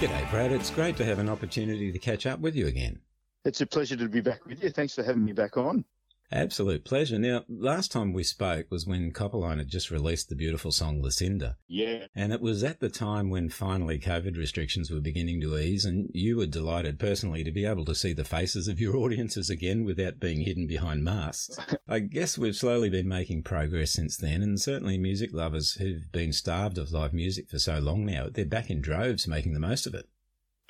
G'day, 0.00 0.30
Brad. 0.30 0.50
It's 0.50 0.70
great 0.70 0.96
to 0.96 1.04
have 1.04 1.20
an 1.20 1.28
opportunity 1.28 1.92
to 1.92 1.98
catch 2.00 2.26
up 2.26 2.40
with 2.40 2.56
you 2.56 2.66
again. 2.66 2.98
It's 3.44 3.60
a 3.60 3.66
pleasure 3.66 3.96
to 3.96 4.08
be 4.08 4.20
back 4.20 4.44
with 4.46 4.62
you. 4.62 4.70
Thanks 4.70 4.94
for 4.94 5.04
having 5.04 5.24
me 5.24 5.32
back 5.32 5.56
on. 5.56 5.84
Absolute 6.32 6.84
pleasure. 6.84 7.18
Now, 7.18 7.44
last 7.46 7.92
time 7.92 8.14
we 8.14 8.24
spoke 8.24 8.70
was 8.70 8.86
when 8.86 9.12
Copperline 9.12 9.58
had 9.58 9.68
just 9.68 9.90
released 9.90 10.30
the 10.30 10.34
beautiful 10.34 10.72
song 10.72 11.02
Lucinda. 11.02 11.56
Yeah, 11.68 12.06
And 12.14 12.32
it 12.32 12.40
was 12.40 12.64
at 12.64 12.80
the 12.80 12.88
time 12.88 13.28
when 13.28 13.50
finally 13.50 13.98
COVID 13.98 14.38
restrictions 14.38 14.90
were 14.90 15.00
beginning 15.00 15.42
to 15.42 15.58
ease, 15.58 15.84
and 15.84 16.08
you 16.14 16.38
were 16.38 16.46
delighted 16.46 16.98
personally 16.98 17.44
to 17.44 17.52
be 17.52 17.66
able 17.66 17.84
to 17.84 17.94
see 17.94 18.14
the 18.14 18.24
faces 18.24 18.66
of 18.66 18.80
your 18.80 18.96
audiences 19.02 19.50
again 19.50 19.84
without 19.84 20.18
being 20.18 20.40
hidden 20.40 20.66
behind 20.66 21.04
masks. 21.04 21.58
I 21.88 21.98
guess 21.98 22.38
we've 22.38 22.56
slowly 22.56 22.88
been 22.88 23.08
making 23.08 23.42
progress 23.42 23.90
since 23.90 24.16
then, 24.16 24.42
and 24.42 24.58
certainly 24.58 24.96
music 24.96 25.34
lovers 25.34 25.74
who've 25.74 26.10
been 26.12 26.32
starved 26.32 26.78
of 26.78 26.92
live 26.92 27.12
music 27.12 27.50
for 27.50 27.58
so 27.58 27.78
long 27.78 28.06
now, 28.06 28.28
they're 28.32 28.46
back 28.46 28.70
in 28.70 28.80
droves 28.80 29.28
making 29.28 29.52
the 29.52 29.60
most 29.60 29.86
of 29.86 29.94
it. 29.94 30.08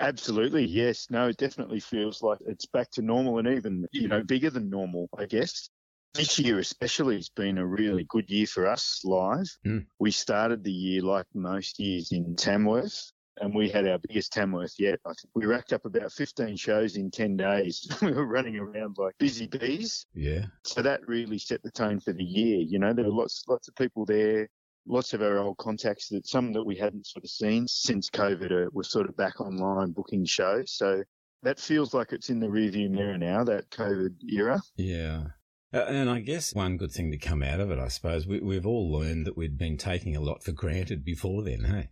Absolutely. 0.03 0.67
Yes. 0.67 1.07
No, 1.11 1.29
it 1.29 1.37
definitely 1.37 1.81
feels 1.81 2.23
like 2.23 2.39
it's 2.47 2.67
back 2.67 2.91
to 2.93 3.03
normal 3.03 3.39
and 3.39 3.49
even, 3.49 3.87
you 3.93 4.09
know, 4.09 4.23
bigger 4.23 4.51
than 4.51 4.69
normal, 4.69 5.09
I 5.17 5.27
guess. 5.27 5.71
This 6.15 6.39
year 6.39 6.59
especially 6.59 7.17
has 7.17 7.31
been 7.31 7.57
a 7.57 7.67
really 7.67 8.05
good 8.09 8.29
year 8.29 8.47
for 8.47 8.67
us 8.67 9.01
live. 9.05 9.49
Mm. 9.67 9.87
We 9.99 10.11
started 10.11 10.63
the 10.63 10.73
year 10.73 11.03
like 11.03 11.27
most 11.35 11.79
years 11.79 12.13
in 12.13 12.37
Tamworth. 12.37 13.13
And 13.41 13.55
we 13.55 13.71
had 13.71 13.89
our 13.89 13.99
biggest 13.99 14.33
Tamworth 14.35 14.75
yet. 14.79 15.01
I 15.07 15.15
think 15.15 15.31
we 15.35 15.47
racked 15.47 15.73
up 15.73 15.87
about 15.87 16.13
15 16.13 16.55
shows 16.57 16.97
in 16.97 17.11
10 17.11 17.39
days. 17.39 17.89
we 18.03 18.13
were 18.13 18.27
running 18.27 18.59
around 18.59 18.97
like 18.99 19.17
busy 19.19 19.47
bees. 19.47 20.05
Yeah. 20.15 20.45
So 20.65 20.83
that 20.83 21.09
really 21.09 21.39
set 21.39 21.63
the 21.63 21.71
tone 21.71 21.99
for 21.99 22.13
the 22.13 22.23
year. 22.23 22.59
You 22.59 22.79
know, 22.79 22.93
there 22.93 23.07
were 23.07 23.11
lots, 23.11 23.43
lots 23.49 23.69
of 23.69 23.75
people 23.77 24.05
there, 24.05 24.49
lots 24.87 25.15
of 25.15 25.23
our 25.23 25.39
old 25.39 25.57
contacts 25.59 26.09
that 26.09 26.27
some 26.27 26.53
that 26.53 26.65
we 26.65 26.77
hadn't 26.77 27.07
sort 27.07 27.25
of 27.25 27.31
seen 27.31 27.67
since 27.69 28.11
COVID 28.11 28.51
are, 28.51 28.71
were 28.73 28.85
sort 28.85 29.09
of 29.09 29.17
back 29.17 29.41
online 29.41 29.93
booking 29.93 30.25
shows. 30.25 30.73
So 30.73 31.03
that 31.43 31.61
feels 31.61 31.95
like 31.95 32.13
it's 32.13 32.31
in 32.31 32.41
the 32.41 32.47
rearview 32.47 32.91
mirror 32.91 33.19
now, 33.19 33.45
that 33.45 33.71
COVID 33.71 34.17
era. 34.29 34.61
Yeah. 34.77 35.25
And 35.73 36.11
I 36.11 36.21
guess 36.21 36.55
one 36.55 36.77
good 36.77 36.93
thing 36.93 37.11
to 37.13 37.17
come 37.17 37.43
out 37.43 37.61
of 37.61 37.71
it, 37.71 37.79
I 37.79 37.89
suppose, 37.89 38.27
we, 38.27 38.41
we've 38.41 38.67
all 38.67 38.93
learned 38.93 39.27
that 39.27 39.37
we'd 39.37 39.57
been 39.57 39.79
taking 39.79 40.15
a 40.15 40.21
lot 40.21 40.45
for 40.45 40.53
granted 40.53 41.05
before 41.05 41.43
then, 41.43 41.65
hey? 41.65 41.89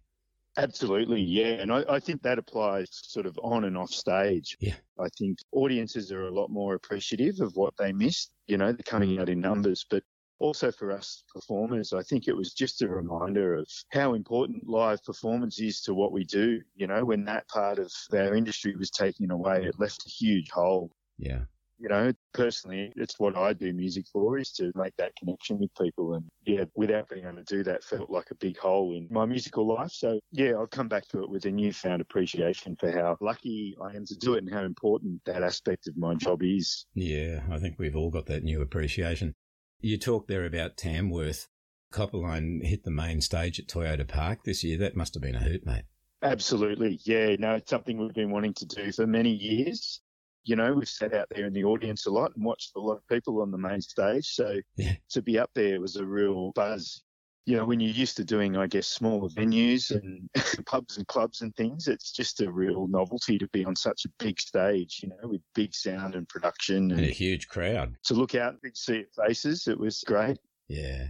Absolutely, 0.58 1.22
yeah. 1.22 1.52
And 1.52 1.72
I, 1.72 1.84
I 1.88 2.00
think 2.00 2.22
that 2.22 2.38
applies 2.38 2.88
sort 2.90 3.24
of 3.24 3.38
on 3.42 3.64
and 3.64 3.78
off 3.78 3.90
stage. 3.90 4.58
Yeah. 4.60 4.74
I 4.98 5.08
think 5.16 5.38
audiences 5.52 6.12
are 6.12 6.26
a 6.26 6.34
lot 6.34 6.50
more 6.50 6.74
appreciative 6.74 7.40
of 7.40 7.56
what 7.56 7.74
they 7.78 7.92
missed. 7.92 8.32
You 8.46 8.58
know, 8.58 8.72
they're 8.72 8.82
coming 8.84 9.18
out 9.18 9.28
in 9.28 9.40
numbers, 9.40 9.86
but 9.88 10.02
also 10.40 10.72
for 10.72 10.90
us 10.90 11.22
performers, 11.32 11.92
I 11.92 12.02
think 12.02 12.26
it 12.26 12.36
was 12.36 12.52
just 12.52 12.82
a 12.82 12.88
reminder 12.88 13.54
of 13.54 13.68
how 13.90 14.14
important 14.14 14.66
live 14.66 15.04
performance 15.04 15.60
is 15.60 15.80
to 15.82 15.94
what 15.94 16.12
we 16.12 16.24
do. 16.24 16.60
You 16.74 16.86
know, 16.86 17.04
when 17.04 17.24
that 17.26 17.46
part 17.48 17.78
of 17.78 17.92
our 18.12 18.34
industry 18.34 18.74
was 18.74 18.90
taken 18.90 19.30
away, 19.30 19.64
it 19.64 19.78
left 19.78 20.06
a 20.06 20.08
huge 20.08 20.50
hole. 20.50 20.90
Yeah. 21.18 21.42
You 21.78 21.88
know, 21.88 22.12
personally, 22.34 22.92
it's 22.96 23.18
what 23.18 23.38
I 23.38 23.54
do 23.54 23.72
music 23.72 24.04
for 24.12 24.36
is 24.36 24.52
to 24.52 24.70
make 24.74 24.94
that 24.98 25.16
connection 25.16 25.58
with 25.58 25.70
people. 25.80 26.12
And 26.12 26.24
yeah, 26.44 26.64
without 26.74 27.08
being 27.08 27.24
able 27.24 27.36
to 27.36 27.44
do 27.44 27.62
that 27.62 27.82
felt 27.82 28.10
like 28.10 28.30
a 28.30 28.34
big 28.34 28.58
hole 28.58 28.92
in 28.94 29.08
my 29.10 29.24
musical 29.24 29.66
life. 29.66 29.90
So 29.90 30.20
yeah, 30.30 30.58
I've 30.60 30.68
come 30.68 30.88
back 30.88 31.08
to 31.08 31.22
it 31.22 31.30
with 31.30 31.46
a 31.46 31.50
newfound 31.50 32.02
appreciation 32.02 32.76
for 32.78 32.90
how 32.90 33.16
lucky 33.22 33.76
I 33.82 33.96
am 33.96 34.04
to 34.06 34.16
do 34.16 34.34
it 34.34 34.44
and 34.44 34.52
how 34.52 34.64
important 34.64 35.22
that 35.24 35.42
aspect 35.42 35.88
of 35.88 35.96
my 35.96 36.14
job 36.16 36.42
is. 36.42 36.84
Yeah, 36.94 37.40
I 37.50 37.58
think 37.58 37.78
we've 37.78 37.96
all 37.96 38.10
got 38.10 38.26
that 38.26 38.44
new 38.44 38.60
appreciation. 38.60 39.34
You 39.80 39.98
talked 39.98 40.28
there 40.28 40.44
about 40.44 40.76
Tamworth. 40.76 41.48
Copperline 41.92 42.64
hit 42.64 42.84
the 42.84 42.90
main 42.90 43.20
stage 43.20 43.58
at 43.58 43.66
Toyota 43.66 44.06
Park 44.06 44.44
this 44.44 44.62
year. 44.62 44.78
That 44.78 44.94
must 44.96 45.14
have 45.14 45.22
been 45.22 45.34
a 45.34 45.40
hoot, 45.42 45.66
mate. 45.66 45.84
Absolutely. 46.22 47.00
Yeah, 47.04 47.34
no, 47.38 47.54
it's 47.54 47.70
something 47.70 47.98
we've 47.98 48.14
been 48.14 48.30
wanting 48.30 48.54
to 48.54 48.66
do 48.66 48.92
for 48.92 49.06
many 49.06 49.30
years. 49.30 50.00
You 50.44 50.56
know, 50.56 50.72
we've 50.74 50.88
sat 50.88 51.14
out 51.14 51.28
there 51.30 51.46
in 51.46 51.52
the 51.52 51.64
audience 51.64 52.06
a 52.06 52.10
lot 52.10 52.32
and 52.36 52.44
watched 52.44 52.72
a 52.76 52.80
lot 52.80 52.96
of 52.96 53.06
people 53.08 53.40
on 53.42 53.50
the 53.50 53.58
main 53.58 53.80
stage. 53.80 54.26
So 54.26 54.60
Yeah. 54.76 54.96
to 55.10 55.22
be 55.22 55.38
up 55.38 55.50
there 55.54 55.80
was 55.80 55.96
a 55.96 56.04
real 56.04 56.52
buzz. 56.52 57.02
You 57.50 57.56
know, 57.56 57.64
when 57.64 57.80
you're 57.80 57.90
used 57.90 58.16
to 58.18 58.24
doing, 58.24 58.56
I 58.56 58.68
guess, 58.68 58.86
smaller 58.86 59.28
venues 59.28 59.90
and 59.90 60.30
pubs 60.66 60.98
and 60.98 61.06
clubs 61.08 61.40
and 61.40 61.52
things, 61.56 61.88
it's 61.88 62.12
just 62.12 62.40
a 62.40 62.48
real 62.48 62.86
novelty 62.86 63.38
to 63.38 63.48
be 63.48 63.64
on 63.64 63.74
such 63.74 64.04
a 64.04 64.08
big 64.22 64.38
stage, 64.40 65.00
you 65.02 65.08
know, 65.08 65.28
with 65.28 65.40
big 65.52 65.74
sound 65.74 66.14
and 66.14 66.28
production. 66.28 66.92
And 66.92 67.00
a 67.00 67.06
huge 67.06 67.48
crowd. 67.48 67.96
to 68.04 68.14
look 68.14 68.36
out 68.36 68.54
and 68.62 68.76
see 68.76 69.02
faces, 69.16 69.66
it 69.66 69.80
was 69.80 70.04
great. 70.06 70.38
Yeah. 70.68 71.08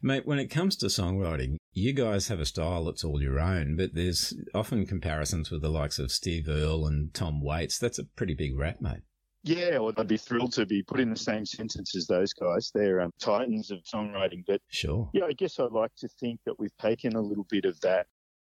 Mate, 0.00 0.26
when 0.26 0.38
it 0.38 0.48
comes 0.48 0.76
to 0.76 0.86
songwriting, 0.86 1.56
you 1.72 1.92
guys 1.92 2.28
have 2.28 2.40
a 2.40 2.46
style 2.46 2.86
that's 2.86 3.04
all 3.04 3.20
your 3.20 3.38
own, 3.38 3.76
but 3.76 3.94
there's 3.94 4.32
often 4.54 4.86
comparisons 4.86 5.50
with 5.50 5.60
the 5.60 5.68
likes 5.68 5.98
of 5.98 6.10
Steve 6.10 6.48
Earle 6.48 6.86
and 6.86 7.12
Tom 7.12 7.42
Waits. 7.42 7.78
That's 7.78 7.98
a 7.98 8.04
pretty 8.04 8.32
big 8.32 8.58
rap, 8.58 8.80
mate. 8.80 9.02
Yeah, 9.46 9.78
well, 9.78 9.92
I'd 9.96 10.08
be 10.08 10.16
thrilled 10.16 10.52
to 10.54 10.66
be 10.66 10.82
put 10.82 10.98
in 10.98 11.08
the 11.08 11.16
same 11.16 11.46
sentence 11.46 11.94
as 11.94 12.08
those 12.08 12.32
guys. 12.32 12.72
They're 12.74 13.00
um, 13.00 13.12
titans 13.20 13.70
of 13.70 13.78
songwriting. 13.84 14.44
But 14.44 14.60
Sure. 14.70 15.08
yeah, 15.12 15.26
I 15.26 15.34
guess 15.34 15.60
I'd 15.60 15.70
like 15.70 15.94
to 15.98 16.08
think 16.08 16.40
that 16.46 16.58
we've 16.58 16.76
taken 16.78 17.14
a 17.14 17.20
little 17.20 17.46
bit 17.48 17.64
of 17.64 17.80
that. 17.80 18.06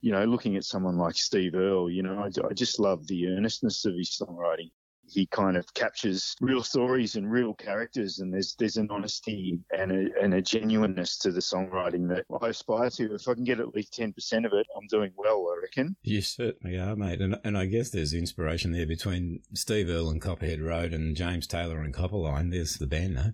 You 0.00 0.10
know, 0.10 0.24
looking 0.24 0.56
at 0.56 0.64
someone 0.64 0.96
like 0.96 1.14
Steve 1.14 1.54
Earle, 1.54 1.90
you 1.90 2.02
know, 2.02 2.18
I, 2.18 2.26
I 2.48 2.54
just 2.54 2.80
love 2.80 3.06
the 3.06 3.28
earnestness 3.28 3.84
of 3.84 3.94
his 3.94 4.20
songwriting. 4.20 4.70
He 5.10 5.26
kind 5.26 5.56
of 5.56 5.72
captures 5.74 6.36
real 6.40 6.62
stories 6.62 7.16
and 7.16 7.30
real 7.30 7.54
characters, 7.54 8.20
and 8.20 8.32
there's 8.32 8.54
there's 8.58 8.76
an 8.76 8.88
honesty 8.90 9.58
and 9.76 9.90
a, 9.90 10.22
and 10.22 10.34
a 10.34 10.40
genuineness 10.40 11.18
to 11.18 11.32
the 11.32 11.40
songwriting 11.40 12.08
that 12.08 12.24
I 12.40 12.48
aspire 12.48 12.90
to. 12.90 13.14
If 13.14 13.28
I 13.28 13.34
can 13.34 13.44
get 13.44 13.60
at 13.60 13.74
least 13.74 13.94
ten 13.94 14.12
percent 14.12 14.46
of 14.46 14.52
it, 14.52 14.66
I'm 14.76 14.86
doing 14.88 15.12
well. 15.16 15.48
I 15.50 15.60
reckon. 15.62 15.96
You 16.02 16.20
certainly 16.22 16.78
are, 16.78 16.96
mate. 16.96 17.20
And, 17.20 17.38
and 17.44 17.58
I 17.58 17.66
guess 17.66 17.90
there's 17.90 18.14
inspiration 18.14 18.72
there 18.72 18.86
between 18.86 19.40
Steve 19.54 19.88
Earle 19.88 20.10
and 20.10 20.20
Copperhead 20.20 20.60
Road 20.60 20.92
and 20.92 21.16
James 21.16 21.46
Taylor 21.46 21.80
and 21.82 21.94
Copperline. 21.94 22.50
There's 22.50 22.74
the 22.74 22.86
band, 22.86 23.14
no? 23.14 23.32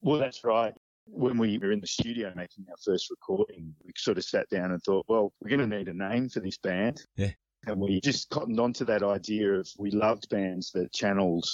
Well, 0.00 0.18
that's 0.18 0.44
right. 0.44 0.74
When 1.06 1.36
we 1.36 1.58
were 1.58 1.72
in 1.72 1.80
the 1.80 1.86
studio 1.86 2.32
making 2.36 2.66
our 2.70 2.76
first 2.84 3.10
recording, 3.10 3.74
we 3.84 3.92
sort 3.96 4.18
of 4.18 4.24
sat 4.24 4.48
down 4.50 4.70
and 4.70 4.82
thought, 4.82 5.04
well, 5.08 5.32
we're 5.40 5.56
going 5.56 5.68
to 5.68 5.76
need 5.76 5.88
a 5.88 5.94
name 5.94 6.28
for 6.28 6.40
this 6.40 6.58
band. 6.58 7.04
Yeah. 7.16 7.30
And 7.66 7.78
we 7.80 8.00
just 8.00 8.28
cottoned 8.30 8.58
onto 8.58 8.84
that 8.86 9.02
idea 9.04 9.52
of 9.52 9.68
we 9.78 9.90
loved 9.92 10.28
bands 10.28 10.72
that 10.72 10.92
channeled 10.92 11.46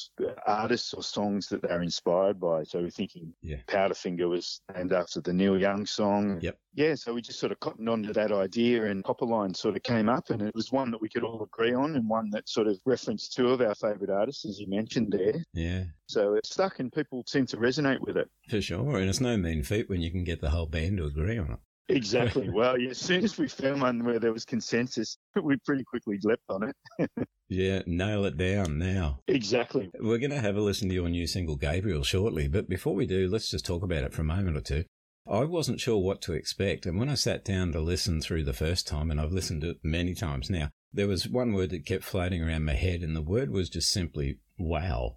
artists 0.46 0.94
or 0.94 1.02
songs 1.02 1.48
that 1.48 1.61
they're 1.62 1.82
inspired 1.82 2.40
by. 2.40 2.62
So 2.64 2.80
we're 2.80 2.90
thinking 2.90 3.34
Yeah. 3.42 3.59
Powderfinger 3.66 4.28
was 4.28 4.61
named 4.74 4.92
after 4.92 5.20
the 5.20 5.32
Neil 5.34 5.59
Young 5.59 5.84
song. 5.84 6.40
Yep. 6.40 6.59
Yeah, 6.74 6.94
so 6.94 7.12
we 7.12 7.20
just 7.20 7.38
sort 7.40 7.52
of 7.52 7.61
cottoned 7.61 7.88
onto 7.88 8.12
that 8.12 8.30
idea 8.32 8.84
and 8.86 9.02
Copperline 9.04 9.54
sort 9.56 9.76
of 9.76 9.82
came 9.82 10.09
up 10.09 10.30
and 10.30 10.40
it 10.40 10.54
was 10.54 10.70
one 10.72 10.90
that 10.92 11.00
we 11.00 11.09
could 11.09 11.24
all 11.24 11.42
agree 11.42 11.74
on 11.74 11.96
and 11.96 12.09
one 12.09 12.30
that 12.30 12.48
sort 12.48 12.68
of 12.68 12.78
referenced 12.86 13.34
two 13.34 13.48
of 13.48 13.61
our 13.61 13.74
favourite 13.74 14.11
artists, 14.11 14.46
as 14.46 14.59
you 14.61 14.66
mentioned 14.68 15.12
there. 15.12 15.44
Yeah, 15.52 15.84
So 16.06 16.34
it 16.34 16.46
stuck 16.46 16.78
and 16.78 16.92
people 16.92 17.24
seem 17.26 17.46
to 17.46 17.56
resonate 17.56 18.00
with 18.00 18.16
it. 18.16 18.28
for 18.48 18.61
sure. 18.62 18.96
And 18.98 19.09
it's 19.11 19.20
no 19.20 19.36
mean 19.36 19.62
feat 19.62 19.88
when 19.90 20.00
you 20.00 20.11
can 20.11 20.24
get 20.24 20.40
the 20.40 20.50
whole 20.50 20.66
band 20.66 20.98
to 20.98 21.04
agree 21.06 21.36
on 21.38 21.50
it. 21.52 21.59
Exactly. 21.89 22.49
well, 22.53 22.78
yeah, 22.78 22.91
as 22.91 22.99
soon 22.99 23.24
as 23.24 23.39
we 23.39 23.49
found 23.49 23.80
one 23.80 24.05
where 24.05 24.18
there 24.18 24.32
was 24.32 24.45
consensus, 24.45 25.18
we 25.43 25.57
pretty 25.64 25.84
quickly 25.84 26.18
leapt 26.22 26.43
on 26.49 26.70
it. 26.70 27.11
Yeah, 27.51 27.80
nail 27.86 28.26
it 28.26 28.36
down 28.36 28.76
now. 28.76 29.20
exactly. 29.26 29.91
We're 29.99 30.18
going 30.18 30.32
to 30.32 30.41
have 30.41 30.57
a 30.57 30.61
listen 30.61 30.91
to 30.91 30.95
your 30.95 31.09
new 31.09 31.26
single, 31.26 31.57
Gabriel, 31.57 32.03
shortly. 32.03 32.47
But 32.47 32.68
before 32.68 32.95
we 32.95 33.07
do, 33.07 33.26
let's 33.26 33.51
just 33.51 33.64
talk 33.64 33.82
about 33.82 34.05
it 34.05 34.12
for 34.12 34.20
a 34.20 34.26
moment 34.26 34.59
or 34.59 34.61
two. 34.61 34.84
I 35.26 35.45
wasn't 35.45 35.80
sure 35.80 35.97
what 35.97 36.20
to 36.22 36.34
expect. 36.34 36.84
And 36.84 36.99
when 36.99 37.09
I 37.09 37.14
sat 37.14 37.47
down 37.47 37.72
to 37.72 37.80
listen 37.80 38.20
through 38.20 38.45
the 38.45 38.53
first 38.53 38.86
time, 38.86 39.11
and 39.11 39.18
I've 39.18 39.32
listened 39.32 39.62
to 39.62 39.70
it 39.70 39.78
many 39.82 40.14
times 40.14 40.51
now, 40.51 40.68
there 40.93 41.09
was 41.09 41.26
one 41.26 41.55
word 41.55 41.70
that 41.70 41.86
kept 41.86 42.05
floating 42.05 42.43
around 42.43 42.66
my 42.66 42.74
head, 42.74 43.01
and 43.01 43.16
the 43.16 43.22
word 43.22 43.51
was 43.51 43.70
just 43.70 43.89
simply 43.91 44.41
wow. 44.59 45.16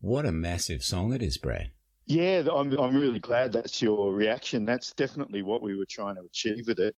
What 0.00 0.24
a 0.24 0.32
massive 0.32 0.82
song 0.82 1.12
it 1.12 1.22
is, 1.22 1.36
Brad. 1.36 1.72
Yeah, 2.06 2.44
I'm, 2.52 2.72
I'm 2.78 2.96
really 2.96 3.18
glad 3.18 3.52
that's 3.52 3.82
your 3.82 4.12
reaction. 4.12 4.64
That's 4.64 4.92
definitely 4.92 5.42
what 5.42 5.62
we 5.62 5.76
were 5.76 5.86
trying 5.88 6.14
to 6.16 6.22
achieve 6.22 6.66
with 6.68 6.78
it. 6.78 6.94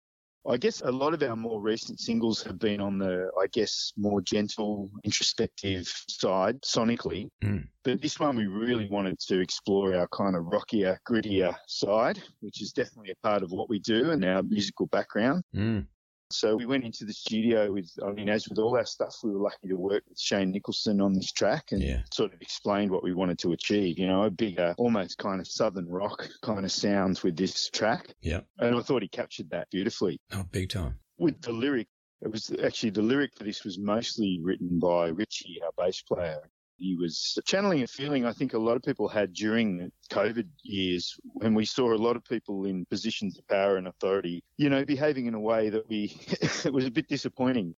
I 0.48 0.56
guess 0.56 0.80
a 0.82 0.90
lot 0.90 1.12
of 1.12 1.22
our 1.22 1.34
more 1.34 1.60
recent 1.60 1.98
singles 1.98 2.42
have 2.44 2.58
been 2.58 2.80
on 2.80 2.98
the, 2.98 3.30
I 3.40 3.46
guess, 3.48 3.92
more 3.96 4.20
gentle, 4.20 4.90
introspective 5.02 5.92
side 6.08 6.60
sonically. 6.62 7.28
Mm. 7.42 7.66
But 7.82 8.00
this 8.00 8.20
one, 8.20 8.36
we 8.36 8.46
really 8.46 8.88
wanted 8.88 9.18
to 9.20 9.40
explore 9.40 9.94
our 9.96 10.06
kind 10.08 10.36
of 10.36 10.46
rockier, 10.46 11.00
grittier 11.08 11.54
side, 11.66 12.22
which 12.40 12.62
is 12.62 12.72
definitely 12.72 13.10
a 13.10 13.26
part 13.26 13.42
of 13.42 13.50
what 13.50 13.68
we 13.68 13.80
do 13.80 14.10
and 14.10 14.24
our 14.24 14.42
musical 14.42 14.86
background. 14.86 15.42
Mm. 15.54 15.86
So 16.30 16.56
we 16.56 16.66
went 16.66 16.84
into 16.84 17.04
the 17.04 17.12
studio 17.12 17.72
with, 17.72 17.88
I 18.04 18.10
mean, 18.10 18.28
as 18.28 18.48
with 18.48 18.58
all 18.58 18.76
our 18.76 18.84
stuff, 18.84 19.14
we 19.22 19.30
were 19.30 19.38
lucky 19.40 19.68
to 19.68 19.76
work 19.76 20.02
with 20.08 20.18
Shane 20.18 20.50
Nicholson 20.50 21.00
on 21.00 21.14
this 21.14 21.30
track 21.30 21.70
and 21.70 21.80
Yeah. 21.80 22.02
sort 22.12 22.34
of 22.34 22.42
explained 22.42 22.90
what 22.90 23.04
we 23.04 23.14
wanted 23.14 23.38
to 23.40 23.52
achieve. 23.52 23.98
You 23.98 24.08
know, 24.08 24.24
a 24.24 24.30
bigger, 24.30 24.74
almost 24.76 25.18
kind 25.18 25.40
of 25.40 25.46
southern 25.46 25.88
rock 25.88 26.28
kind 26.42 26.64
of 26.64 26.72
sound 26.72 27.20
with 27.22 27.36
this 27.36 27.70
track. 27.70 28.12
Yeah. 28.20 28.40
And 28.58 28.74
I 28.74 28.80
thought 28.80 29.02
he 29.02 29.08
captured 29.08 29.50
that 29.50 29.70
beautifully. 29.70 30.18
Oh, 30.32 30.44
big 30.50 30.70
time. 30.70 30.98
With 31.18 31.40
the 31.42 31.52
lyric, 31.52 31.86
it 32.22 32.30
was 32.32 32.50
actually 32.62 32.90
the 32.90 33.02
lyric 33.02 33.36
for 33.36 33.44
this 33.44 33.62
was 33.64 33.78
mostly 33.78 34.40
written 34.42 34.80
by 34.80 35.08
Richie, 35.08 35.60
our 35.62 35.70
bass 35.78 36.02
player. 36.02 36.40
He 36.78 36.96
was 36.96 37.38
channeling 37.46 37.82
a 37.82 37.86
feeling 37.86 38.24
I 38.24 38.32
think 38.32 38.52
a 38.52 38.58
lot 38.58 38.76
of 38.76 38.82
people 38.82 39.08
had 39.08 39.32
during 39.32 39.78
the 39.78 39.90
COVID 40.10 40.46
years 40.62 41.14
when 41.24 41.54
we 41.54 41.64
saw 41.64 41.92
a 41.92 41.96
lot 41.96 42.16
of 42.16 42.24
people 42.24 42.66
in 42.66 42.84
positions 42.86 43.38
of 43.38 43.46
power 43.48 43.76
and 43.76 43.88
authority, 43.88 44.42
you 44.56 44.68
know, 44.68 44.84
behaving 44.84 45.26
in 45.26 45.34
a 45.34 45.40
way 45.40 45.70
that 45.70 45.88
we, 45.88 46.16
it 46.64 46.72
was 46.72 46.84
a 46.84 46.90
bit 46.90 47.08
disappointing, 47.08 47.74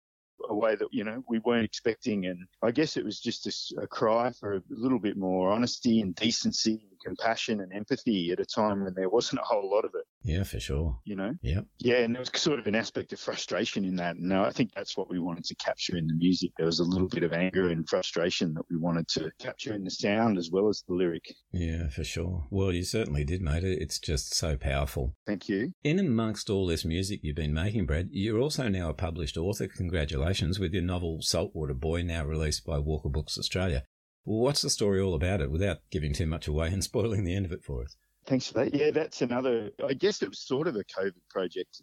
a 0.48 0.54
way 0.54 0.74
that, 0.74 0.88
you 0.90 1.04
know, 1.04 1.22
we 1.28 1.38
weren't 1.40 1.64
expecting. 1.64 2.26
And 2.26 2.46
I 2.62 2.70
guess 2.70 2.96
it 2.96 3.04
was 3.04 3.20
just 3.20 3.72
a 3.80 3.86
cry 3.86 4.32
for 4.32 4.56
a 4.56 4.62
little 4.68 4.98
bit 4.98 5.16
more 5.16 5.50
honesty 5.50 6.00
and 6.00 6.14
decency 6.14 6.80
compassion 7.04 7.60
and 7.60 7.72
empathy 7.72 8.30
at 8.32 8.40
a 8.40 8.44
time 8.44 8.84
when 8.84 8.94
there 8.94 9.08
wasn't 9.08 9.40
a 9.40 9.44
whole 9.44 9.70
lot 9.70 9.84
of 9.84 9.92
it, 9.94 10.04
Yeah, 10.22 10.44
for 10.44 10.60
sure. 10.60 10.98
you 11.04 11.16
know? 11.16 11.32
Yep. 11.42 11.64
Yeah, 11.78 11.98
and 11.98 12.14
there 12.14 12.20
was 12.20 12.30
sort 12.34 12.58
of 12.58 12.66
an 12.66 12.74
aspect 12.74 13.12
of 13.12 13.20
frustration 13.20 13.84
in 13.84 13.96
that. 13.96 14.16
And 14.16 14.32
I 14.32 14.50
think 14.50 14.72
that's 14.74 14.96
what 14.96 15.10
we 15.10 15.18
wanted 15.18 15.44
to 15.44 15.54
capture 15.56 15.96
in 15.96 16.06
the 16.06 16.14
music. 16.14 16.50
There 16.56 16.66
was 16.66 16.80
a 16.80 16.84
little 16.84 17.08
bit 17.08 17.22
of 17.22 17.32
anger 17.32 17.68
and 17.68 17.88
frustration 17.88 18.54
that 18.54 18.64
we 18.70 18.76
wanted 18.76 19.08
to 19.08 19.30
capture 19.38 19.74
in 19.74 19.84
the 19.84 19.90
sound 19.90 20.38
as 20.38 20.50
well 20.52 20.68
as 20.68 20.82
the 20.86 20.94
lyric. 20.94 21.24
Yeah, 21.52 21.88
for 21.88 22.04
sure. 22.04 22.46
Well, 22.50 22.72
you 22.72 22.84
certainly 22.84 23.24
did, 23.24 23.42
mate. 23.42 23.64
It's 23.64 23.98
just 23.98 24.34
so 24.34 24.56
powerful. 24.56 25.14
Thank 25.26 25.48
you. 25.48 25.72
In 25.84 25.98
amongst 25.98 26.50
all 26.50 26.66
this 26.66 26.84
music 26.84 27.20
you've 27.22 27.36
been 27.36 27.54
making, 27.54 27.86
Brad, 27.86 28.08
you're 28.10 28.40
also 28.40 28.68
now 28.68 28.88
a 28.90 28.94
published 28.94 29.36
author. 29.36 29.66
Congratulations 29.68 30.58
with 30.58 30.72
your 30.72 30.82
novel 30.82 31.18
Saltwater 31.20 31.74
Boy, 31.74 32.02
now 32.02 32.24
released 32.24 32.64
by 32.64 32.78
Walker 32.78 33.08
Books 33.08 33.38
Australia. 33.38 33.84
Well, 34.28 34.40
what's 34.40 34.60
the 34.60 34.68
story 34.68 35.00
all 35.00 35.14
about 35.14 35.40
it 35.40 35.50
without 35.50 35.78
giving 35.90 36.12
too 36.12 36.26
much 36.26 36.48
away 36.48 36.68
and 36.68 36.84
spoiling 36.90 37.24
the 37.24 37.34
end 37.34 37.46
of 37.46 37.52
it 37.52 37.64
for 37.64 37.82
us? 37.82 37.96
Thanks 38.26 38.48
for 38.48 38.54
that. 38.62 38.74
Yeah, 38.74 38.90
that's 38.90 39.22
another, 39.22 39.70
I 39.82 39.94
guess 39.94 40.20
it 40.20 40.28
was 40.28 40.40
sort 40.40 40.68
of 40.68 40.76
a 40.76 40.84
COVID 40.84 41.14
project. 41.30 41.80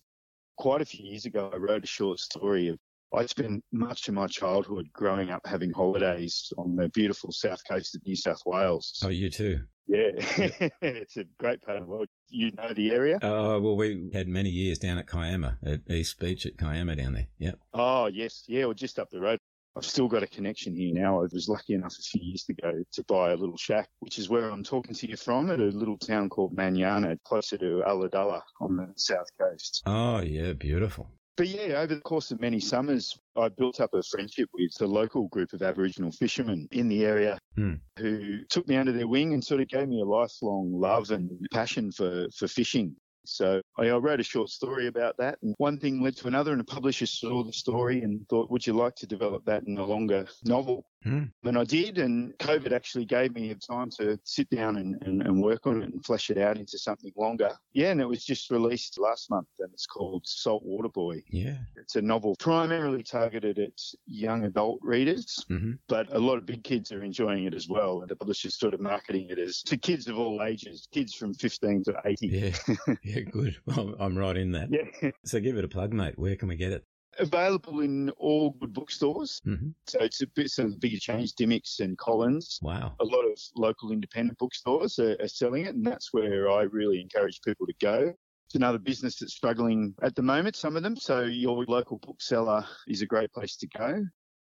Quite 0.56 0.82
a 0.82 0.86
few 0.86 1.04
years 1.04 1.26
ago, 1.26 1.50
I 1.52 1.58
wrote 1.58 1.84
a 1.84 1.88
short 1.88 2.20
story 2.20 2.68
of 2.68 2.78
I 3.14 3.26
spent 3.26 3.64
much 3.72 4.08
of 4.10 4.14
my 4.14 4.28
childhood 4.28 4.90
growing 4.94 5.32
up 5.32 5.42
having 5.46 5.72
holidays 5.72 6.52
on 6.58 6.76
the 6.76 6.90
beautiful 6.90 7.32
south 7.32 7.62
coast 7.68 7.96
of 7.96 8.06
New 8.06 8.16
South 8.16 8.42
Wales. 8.46 9.02
Oh, 9.04 9.10
you 9.10 9.30
too. 9.30 9.62
Yeah, 9.88 10.12
it's 10.82 11.18
a 11.18 11.24
great 11.40 11.62
part 11.62 11.78
of 11.78 11.86
the 11.86 11.90
world. 11.90 12.08
You 12.30 12.52
know 12.52 12.74
the 12.74 12.92
area? 12.92 13.20
Oh, 13.22 13.60
well, 13.60 13.78
we 13.78 14.10
had 14.14 14.28
many 14.28 14.50
years 14.50 14.80
down 14.80 14.98
at 14.98 15.08
Kiama, 15.08 15.58
at 15.66 15.82
East 15.90 16.20
Beach 16.20 16.46
at 16.46 16.58
Kiama 16.58 16.96
down 16.96 17.14
there. 17.14 17.28
Yep. 17.40 17.60
Oh, 17.74 18.08
yes. 18.08 18.44
Yeah, 18.48 18.66
well, 18.66 18.74
just 18.74 19.00
up 19.00 19.10
the 19.12 19.22
road. 19.22 19.40
I've 19.78 19.86
still 19.86 20.08
got 20.08 20.24
a 20.24 20.28
connection 20.28 20.74
here 20.76 20.94
now. 20.94 21.20
I 21.20 21.28
was 21.32 21.48
lucky 21.50 21.74
enough 21.74 21.96
a 22.00 22.02
few 22.02 22.22
years 22.24 22.46
ago 22.50 22.72
to 22.94 23.04
buy 23.06 23.32
a 23.32 23.36
little 23.36 23.58
shack, 23.58 23.90
which 24.00 24.18
is 24.18 24.30
where 24.30 24.50
I'm 24.50 24.64
talking 24.64 24.96
to 24.96 25.10
you 25.10 25.18
from, 25.18 25.52
at 25.52 25.60
a 25.60 25.64
little 25.66 25.98
town 25.98 26.30
called 26.30 26.56
Manyana, 26.56 27.18
closer 27.26 27.58
to 27.58 27.84
Ulladulla 27.86 28.42
on 28.62 28.78
the 28.78 28.88
south 28.96 29.28
coast. 29.38 29.84
Oh, 29.86 30.22
yeah, 30.22 30.54
beautiful. 30.54 31.10
But 31.38 31.50
yeah, 31.50 31.80
over 31.82 31.94
the 31.94 32.00
course 32.00 32.32
of 32.32 32.40
many 32.40 32.62
summers, 32.62 33.20
I 33.36 33.50
built 33.50 33.82
up 33.82 33.94
a 33.94 34.02
friendship 34.04 34.48
with 34.54 34.72
a 34.80 34.88
local 34.88 35.28
group 35.28 35.52
of 35.52 35.62
Aboriginal 35.62 36.12
fishermen 36.14 36.70
in 36.72 36.88
the 36.88 37.04
area 37.04 37.38
Hmm. 37.58 37.74
who 38.00 38.46
took 38.46 38.68
me 38.70 38.78
under 38.78 38.94
their 38.94 39.08
wing 39.10 39.34
and 39.34 39.44
sort 39.44 39.60
of 39.60 39.68
gave 39.68 39.90
me 39.90 40.00
a 40.00 40.06
lifelong 40.06 40.72
love 40.72 41.12
and 41.12 41.30
passion 41.52 41.92
for, 41.92 42.28
for 42.38 42.48
fishing. 42.48 42.96
So 43.28 43.62
I 43.78 43.90
wrote 43.92 44.20
a 44.20 44.24
short 44.24 44.50
story 44.50 44.88
about 44.88 45.18
that, 45.18 45.40
and 45.42 45.56
one 45.58 45.80
thing 45.80 46.02
led 46.02 46.16
to 46.18 46.28
another, 46.28 46.52
and 46.52 46.62
a 46.62 46.66
publisher 46.66 47.06
saw 47.06 47.44
the 47.44 47.54
story 47.54 48.02
and 48.02 48.28
thought, 48.30 48.52
"Would 48.52 48.66
you 48.66 48.74
like 48.74 48.96
to 48.98 49.08
develop 49.08 49.46
that 49.46 49.64
in 49.68 49.78
a 49.78 49.86
longer 49.86 50.28
novel?" 50.44 50.86
Hmm. 51.06 51.26
And 51.44 51.58
I 51.58 51.64
did, 51.64 52.00
and 52.00 52.36
COVID 52.40 52.72
actually 52.72 53.06
gave 53.06 53.36
me 53.36 53.54
the 53.54 53.60
time 53.60 53.92
to 54.00 54.20
sit 54.24 54.50
down 54.50 54.78
and, 54.78 54.98
and, 55.04 55.22
and 55.22 55.42
work 55.42 55.68
on 55.68 55.82
it 55.82 55.94
and 55.94 56.04
flesh 56.04 56.32
it 56.32 56.38
out 56.40 56.58
into 56.58 56.80
something 56.80 57.12
longer. 57.16 57.52
Yeah, 57.74 57.92
and 57.92 58.02
it 58.02 58.08
was 58.08 58.26
just 58.26 58.50
released 58.50 59.00
last 59.00 59.30
month, 59.30 59.48
and 59.60 59.72
it's 59.72 59.86
called 59.86 60.24
Saltwater 60.26 60.90
Boy. 60.90 61.22
Yeah. 61.30 61.58
It's 61.76 61.96
a 61.96 62.02
novel 62.02 62.36
primarily 62.40 63.04
targeted 63.04 63.60
at 63.60 63.80
young 64.08 64.46
adult 64.46 64.80
readers, 64.82 65.46
hmm 65.48 65.74
but 65.88 66.14
a 66.16 66.20
lot 66.20 66.38
of 66.38 66.46
big 66.46 66.64
kids 66.64 66.92
are 66.92 67.04
enjoying 67.04 67.46
it 67.46 67.54
as 67.54 67.68
well. 67.70 68.02
And 68.02 68.10
the 68.10 68.16
publisher's 68.16 68.58
sort 68.58 68.74
of 68.74 68.80
marketing 68.80 69.28
it 69.30 69.38
as 69.38 69.62
to 69.64 69.78
kids 69.78 70.08
of 70.08 70.18
all 70.18 70.42
ages, 70.42 70.88
kids 70.92 71.14
from 71.14 71.34
15 71.34 71.84
to 71.84 72.02
80. 72.04 72.28
Yeah. 72.28 72.76
yeah, 73.04 73.20
good. 73.22 73.58
Well, 73.66 73.96
I'm 74.00 74.18
right 74.18 74.38
in 74.38 74.52
that. 74.54 74.70
Yeah. 74.72 75.12
So 75.26 75.40
give 75.40 75.58
it 75.58 75.66
a 75.66 75.68
plug, 75.68 75.94
mate. 75.94 76.18
Where 76.18 76.36
can 76.36 76.48
we 76.48 76.56
get 76.56 76.72
it? 76.72 76.84
Available 77.20 77.82
in 77.82 78.10
all 78.12 78.52
good 78.52 78.74
bookstores. 78.74 79.42
hmm 79.44 79.70
So 79.88 80.00
it's 80.00 80.22
a 80.22 80.28
bit 80.28 80.50
some 80.50 80.66
of 80.66 80.72
the 80.74 80.78
bigger 80.78 80.98
chains, 80.98 81.34
Dymocks 81.34 81.80
and 81.80 81.98
Collins. 81.98 82.60
Wow. 82.62 82.96
A 83.00 83.06
lot 83.06 83.24
of 83.26 83.40
local 83.56 83.92
independent 83.92 84.38
bookstores 84.38 85.00
are, 85.00 85.16
are 85.22 85.28
selling 85.28 85.66
it, 85.66 85.76
and 85.76 85.86
that's 85.86 86.14
where 86.14 86.50
I 86.50 86.64
really 86.64 87.00
encourage 87.00 87.42
people 87.42 87.66
to 87.68 87.74
go. 87.80 88.14
It's 88.48 88.56
another 88.56 88.78
business 88.78 89.18
that's 89.18 89.34
struggling 89.34 89.96
at 90.04 90.16
the 90.16 90.22
moment, 90.22 90.56
some 90.56 90.76
of 90.78 90.84
them. 90.84 90.96
So 90.96 91.24
your 91.24 91.66
local 91.68 91.98
bookseller 91.98 92.66
is 92.88 93.02
a 93.02 93.06
great 93.06 93.32
place 93.34 93.56
to 93.58 93.68
go. 93.68 94.06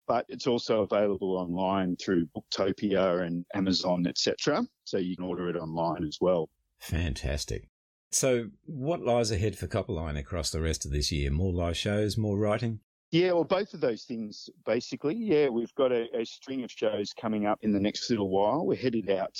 But 0.06 0.26
it's 0.28 0.46
also 0.46 0.82
available 0.82 1.38
online 1.38 1.96
through 1.96 2.26
Booktopia 2.36 3.26
and 3.26 3.46
Amazon, 3.54 4.06
etc. 4.06 4.62
So 4.84 4.98
you 4.98 5.16
can 5.16 5.24
order 5.24 5.48
it 5.48 5.56
online 5.56 6.04
as 6.04 6.18
well. 6.20 6.50
Fantastic. 6.78 7.68
So, 8.14 8.50
what 8.66 9.00
lies 9.02 9.32
ahead 9.32 9.58
for 9.58 9.66
Copperline 9.66 10.16
across 10.16 10.50
the 10.50 10.60
rest 10.60 10.84
of 10.84 10.92
this 10.92 11.10
year? 11.10 11.32
More 11.32 11.52
live 11.52 11.76
shows, 11.76 12.16
more 12.16 12.38
writing? 12.38 12.78
Yeah, 13.10 13.32
well, 13.32 13.42
both 13.44 13.74
of 13.74 13.80
those 13.80 14.04
things, 14.04 14.48
basically. 14.64 15.16
Yeah, 15.16 15.48
we've 15.48 15.74
got 15.74 15.90
a, 15.90 16.06
a 16.16 16.24
string 16.24 16.62
of 16.62 16.70
shows 16.70 17.12
coming 17.20 17.46
up 17.46 17.58
in 17.62 17.72
the 17.72 17.80
next 17.80 18.08
little 18.10 18.30
while. 18.30 18.66
We're 18.66 18.76
headed 18.76 19.10
out. 19.10 19.36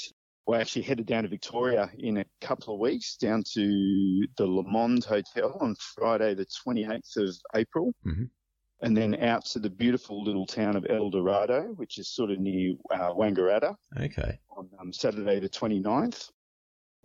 We're 0.47 0.61
actually 0.61 0.83
headed 0.83 1.07
down 1.07 1.23
to 1.23 1.29
Victoria 1.29 1.89
in 2.01 2.17
a 2.19 2.25
couple 2.41 2.75
of 2.75 2.81
weeks, 2.81 3.17
down 3.17 3.45
to 3.53 4.27
the 4.37 4.45
Le 4.47 4.65
Monde 4.65 5.05
Hotel 5.05 5.57
on 5.61 5.77
Friday, 5.95 6.35
the 6.35 6.45
28th 6.47 7.17
of 7.17 7.37
April. 7.55 7.93
Mhm. 8.05 8.29
And 8.83 8.97
then 8.97 9.15
out 9.23 9.45
to 9.47 9.61
the 9.61 9.71
beautiful 9.71 10.23
little 10.25 10.47
town 10.47 10.75
of 10.77 10.85
Eldorado, 10.91 11.73
which 11.77 11.97
is 11.99 12.09
sort 12.09 12.33
of 12.33 12.41
near 12.41 12.75
uh, 12.91 13.11
Wangaratta 13.15 13.77
Okay. 14.01 14.39
on 14.51 14.69
um, 14.81 14.93
Saturday 14.93 15.39
the 15.39 15.49
29th. 15.49 16.31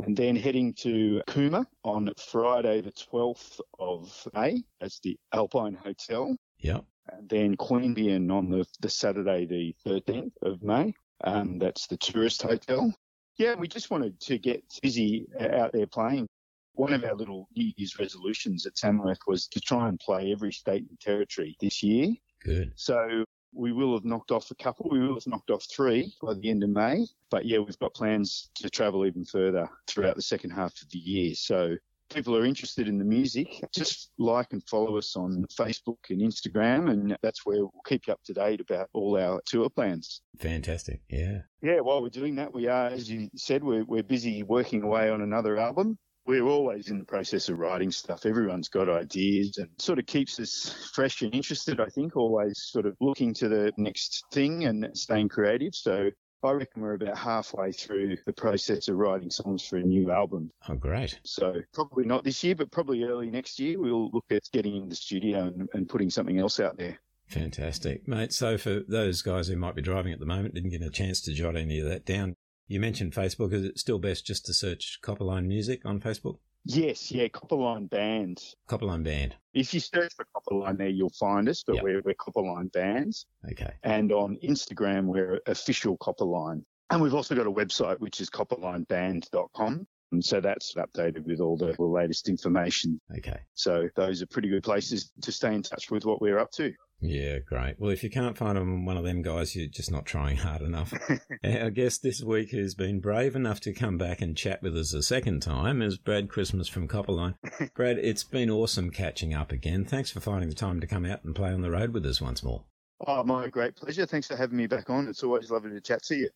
And 0.02 0.16
then 0.16 0.36
heading 0.36 0.74
to 0.76 1.22
Cooma 1.28 1.66
on 1.84 2.10
Friday 2.18 2.82
the 2.82 2.91
12th 2.91 3.60
of 3.78 4.28
May. 4.34 4.64
That's 4.80 5.00
the 5.02 5.18
Alpine 5.34 5.76
Hotel. 5.76 6.36
Yep. 6.60 6.86
And 7.12 7.30
then 7.30 7.58
Queanbeyan 7.58 8.32
on 8.32 8.50
the, 8.50 8.66
the 8.80 8.89
Saturday 8.89 9.45
the 9.45 9.76
13th 9.86 10.32
of 10.41 10.64
May. 10.64 10.93
Um, 11.24 11.60
that's 11.60 11.88
the 11.88 11.97
tourist 11.97 12.41
hotel. 12.41 12.93
Yeah, 13.38 13.56
we 13.56 13.68
just 13.68 13.89
wanted 13.89 14.20
to 14.22 14.38
get 14.38 14.64
busy 14.82 15.28
out 15.39 15.72
there 15.74 15.88
playing. 15.88 16.28
One 16.74 16.93
of 16.93 17.04
our 17.04 17.16
little 17.16 17.50
New 17.56 17.72
Year's 17.76 18.00
resolutions 18.00 18.66
at 18.66 18.76
Tamworth 18.76 19.20
was 19.28 19.47
to 19.47 19.60
try 19.60 19.89
and 19.89 20.00
play 20.00 20.32
every 20.32 20.54
state 20.54 20.86
and 20.89 21.00
territory 21.00 21.58
this 21.60 21.84
year. 21.84 22.14
Good. 22.41 22.72
So 22.76 23.26
we 23.54 23.72
will 23.72 23.93
have 23.93 24.06
knocked 24.06 24.32
off 24.32 24.52
a 24.52 24.56
couple. 24.56 24.89
We 24.91 25.00
will 25.00 25.16
have 25.16 25.28
knocked 25.28 25.50
off 25.50 25.66
three 25.74 26.14
by 26.22 26.34
the 26.34 26.50
end 26.50 26.64
of 26.64 26.70
May. 26.70 27.06
But 27.32 27.45
yeah, 27.45 27.60
we've 27.60 27.80
got 27.80 27.93
plans 27.93 28.50
to 28.56 28.70
travel 28.70 29.06
even 29.06 29.26
further 29.26 29.70
throughout 29.88 30.16
the 30.16 30.22
second 30.22 30.52
half 30.52 30.74
of 30.82 30.89
the 30.91 31.00
year. 31.00 31.36
So 31.36 31.76
people 32.10 32.36
are 32.36 32.45
interested 32.45 32.88
in 32.88 32.97
the 32.97 33.06
music, 33.06 33.47
just 33.74 34.10
like 34.18 34.47
and 34.52 34.64
follow 34.68 34.97
us 34.97 35.16
on 35.16 35.45
Facebook 35.58 35.97
and 36.10 36.22
Instagram, 36.22 36.89
and 36.91 37.16
that's 37.22 37.45
where 37.45 37.60
we'll 37.60 37.84
keep 37.86 38.08
you 38.08 38.14
up 38.14 38.24
to 38.26 38.34
date 38.34 38.62
about 38.62 38.89
all 38.93 39.18
our 39.18 39.41
tour 39.45 39.70
plans. 39.70 40.22
Fantastic. 40.39 41.02
Yeah. 41.10 41.39
Yeah, 41.62 41.80
while 41.82 42.02
we're 42.02 42.10
doing 42.10 42.36
that, 42.36 42.54
we 42.54 42.68
are, 42.68 42.88
as 42.88 43.10
you 43.10 43.30
said, 43.36 43.64
we're, 43.64 43.84
we're 43.84 44.04
busy 44.04 44.43
working 44.43 44.84
away 44.84 45.10
on 45.10 45.22
another 45.22 45.58
album. 45.58 45.97
We're 46.30 46.45
always 46.45 46.91
in 46.91 46.99
the 46.99 47.05
process 47.05 47.49
of 47.49 47.57
writing 47.57 47.89
stuff. 47.89 48.23
Everyone's 48.23 48.69
got 48.69 48.88
ideas 48.88 49.57
and 49.57 49.67
sort 49.80 49.97
of 49.97 50.05
keeps 50.05 50.39
us 50.39 50.75
fresh 50.93 51.23
and 51.23 51.34
interested, 51.34 51.80
I 51.80 51.88
think, 51.88 52.15
always 52.15 52.53
sort 52.71 52.86
of 52.86 52.95
looking 53.01 53.34
to 53.34 53.49
the 53.49 53.73
next 53.77 54.25
thing 54.32 54.65
and 54.65 54.95
staying 54.95 55.30
creative. 55.30 55.73
So 55.73 56.11
I 56.43 56.51
reckon 56.51 56.84
we're 56.84 56.93
about 56.93 57.17
halfway 57.17 57.71
through 57.71 58.17
the 58.27 58.34
process 58.34 58.89
of 58.89 58.97
writing 58.97 59.32
songs 59.32 59.65
for 59.65 59.77
a 59.77 59.82
new 59.82 60.11
album. 60.11 60.51
Oh, 60.67 60.75
great. 60.75 61.19
So 61.23 61.55
probably 61.73 62.05
not 62.05 62.23
this 62.23 62.43
year, 62.43 62.53
but 62.53 62.69
probably 62.69 63.05
early 63.05 63.32
next 63.32 63.59
year, 63.59 63.80
we'll 63.80 64.11
look 64.11 64.25
at 64.30 64.43
getting 64.53 64.75
in 64.75 64.88
the 64.88 64.95
studio 64.95 65.47
and, 65.47 65.67
and 65.73 65.89
putting 65.89 66.11
something 66.11 66.38
else 66.38 66.59
out 66.59 66.77
there. 66.77 66.99
Fantastic, 67.25 68.07
mate. 68.07 68.34
So, 68.34 68.55
for 68.59 68.82
those 68.88 69.23
guys 69.23 69.47
who 69.47 69.55
might 69.55 69.75
be 69.75 69.82
driving 69.82 70.13
at 70.13 70.19
the 70.19 70.27
moment, 70.27 70.53
didn't 70.53 70.69
get 70.69 70.84
a 70.84 70.91
chance 70.91 71.21
to 71.21 71.34
jot 71.34 71.55
any 71.55 71.80
of 71.80 71.88
that 71.88 72.05
down, 72.05 72.36
you 72.70 72.80
mentioned 72.80 73.11
Facebook. 73.11 73.51
Is 73.51 73.65
it 73.65 73.78
still 73.80 73.99
best 73.99 74.26
just 74.26 74.45
to 74.45 74.53
search 74.53 74.99
Copperline 75.03 75.45
Music 75.47 75.86
on 75.86 75.99
Facebook? 75.99 76.38
Yes, 76.65 77.11
yeah, 77.11 77.28
Copperline 77.30 77.89
Band. 77.89 78.41
Copperline 78.70 79.03
Band. 79.03 79.36
If 79.53 79.74
you 79.74 79.80
search 79.80 80.13
for 80.13 80.26
Copperline 80.36 80.78
there, 80.78 80.88
you'll 80.89 81.09
find 81.09 81.49
us, 81.49 81.63
but 81.65 81.76
Yep. 81.76 81.84
we're, 81.84 82.01
we're 82.05 82.13
Copperline 82.15 82.72
Bands. 82.72 83.26
Okay. 83.51 83.74
And 83.84 84.11
on 84.11 84.38
Instagram, 84.43 85.05
we're 85.05 85.39
official 85.47 85.97
Copperline. 85.97 86.63
And 86.91 87.01
we've 87.01 87.13
also 87.13 87.36
got 87.36 87.47
a 87.47 87.51
website, 87.51 87.99
which 87.99 88.20
is 88.22 88.30
copperlineband.com. 88.30 89.88
And 90.12 90.24
so 90.24 90.41
that's 90.41 90.74
updated 90.76 91.26
with 91.26 91.39
all 91.39 91.57
the 91.57 91.76
latest 91.80 92.30
information. 92.30 92.99
Okay. 93.18 93.39
So 93.53 93.89
those 93.95 94.22
are 94.22 94.28
pretty 94.28 94.49
good 94.49 94.64
places 94.64 95.12
to 95.22 95.32
stay 95.32 95.53
in 95.53 95.62
touch 95.62 95.91
with 95.91 96.05
what 96.05 96.22
we're 96.22 96.39
up 96.39 96.51
to. 96.53 96.74
Yeah, 97.01 97.39
great. 97.39 97.80
Well, 97.80 97.91
if 97.91 98.03
you 98.03 98.10
can't 98.10 98.38
find 98.38 98.57
them, 98.57 98.86
one 98.86 98.97
of 98.97 99.05
them 99.05 99.22
guys, 99.22 99.55
you're 99.55 99.68
just 99.68 99.91
not 99.91 100.05
trying 100.05 100.38
hard 100.38 100.62
enough. 100.62 100.93
Our 101.45 101.70
guest 101.70 102.03
this 102.03 102.22
week 102.22 102.51
who's 102.51 102.76
been 102.76 102.99
brave 102.99 103.36
enough 103.36 103.62
to 103.62 103.74
come 103.74 103.97
back 103.97 104.22
and 104.22 104.36
chat 104.36 104.62
with 104.62 104.76
us 104.78 104.93
a 104.93 105.01
second 105.01 105.41
time 105.41 105.82
is 105.82 105.97
Brad 105.97 106.30
Christmas 106.30 106.68
from 106.68 106.89
Copperline. 106.89 107.36
Brad, 107.74 107.97
it's 107.99 108.26
been 108.26 108.49
awesome 108.49 108.89
catching 108.89 109.34
up 109.34 109.51
again. 109.51 109.86
Thanks 109.86 110.12
for 110.12 110.20
finding 110.20 110.49
the 110.49 110.55
time 110.55 110.82
to 110.82 110.88
come 110.88 111.05
out 111.05 111.24
and 111.24 111.36
play 111.36 111.53
on 111.53 111.62
the 111.62 111.72
road 111.72 111.93
with 111.93 112.05
us 112.05 112.20
once 112.20 112.43
more. 112.43 112.66
Oh, 113.07 113.24
my 113.24 113.47
great 113.47 113.78
pleasure. 113.78 114.05
Thanks 114.05 114.28
for 114.28 114.36
having 114.36 114.57
me 114.57 114.68
back 114.68 114.89
on. 114.89 115.07
It's 115.07 115.24
always 115.24 115.49
lovely 115.49 115.72
to 115.72 115.82
chat 115.82 116.03
to 116.03 116.16
you. 116.16 116.30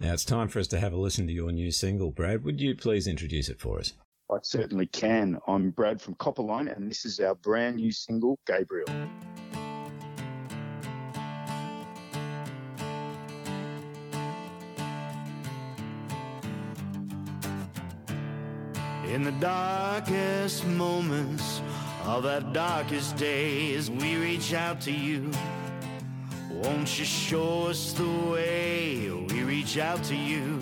Now 0.00 0.12
it's 0.12 0.24
time 0.24 0.46
for 0.46 0.60
us 0.60 0.68
to 0.68 0.78
have 0.78 0.92
a 0.92 0.96
listen 0.96 1.26
to 1.26 1.32
your 1.32 1.50
new 1.50 1.72
single, 1.72 2.12
Brad. 2.12 2.44
Would 2.44 2.60
you 2.60 2.76
please 2.76 3.08
introduce 3.08 3.48
it 3.48 3.58
for 3.58 3.80
us? 3.80 3.94
I 4.30 4.36
certainly 4.42 4.86
can. 4.86 5.40
I'm 5.48 5.70
Brad 5.70 6.00
from 6.00 6.14
Copperline, 6.14 6.72
and 6.74 6.88
this 6.88 7.04
is 7.04 7.18
our 7.18 7.34
brand 7.34 7.76
new 7.76 7.90
single, 7.90 8.38
Gabriel. 8.46 8.86
In 19.08 19.24
the 19.24 19.34
darkest 19.40 20.64
moments 20.64 21.60
of 22.04 22.24
our 22.24 22.40
darkest 22.40 23.16
days, 23.16 23.90
we 23.90 24.14
reach 24.16 24.54
out 24.54 24.80
to 24.82 24.92
you. 24.92 25.32
Won't 26.50 26.98
you 26.98 27.04
show 27.04 27.66
us 27.66 27.92
the 27.92 28.08
way? 28.30 29.10
We 29.10 29.42
reach 29.42 29.78
out 29.78 30.02
to 30.04 30.16
you. 30.16 30.58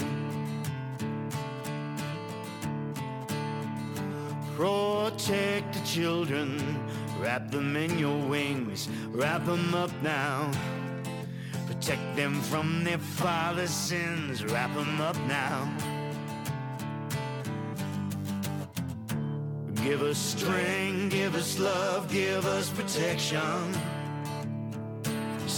Protect 4.57 5.75
the 5.75 5.81
children, 5.85 6.81
wrap 7.21 7.51
them 7.51 7.77
in 7.77 7.99
your 7.99 8.19
wings, 8.27 8.89
wrap 9.09 9.45
them 9.45 9.75
up 9.75 9.91
now. 10.03 10.51
Protect 11.67 12.17
them 12.17 12.41
from 12.41 12.83
their 12.83 12.99
father's 12.99 13.71
sins, 13.71 14.45
wrap 14.45 14.75
them 14.75 15.01
up 15.01 15.17
now. 15.29 15.73
Give 19.85 20.03
us 20.03 20.19
strength, 20.19 21.13
give 21.13 21.35
us 21.35 21.59
love, 21.59 22.11
give 22.11 22.45
us 22.47 22.71
protection. 22.71 23.96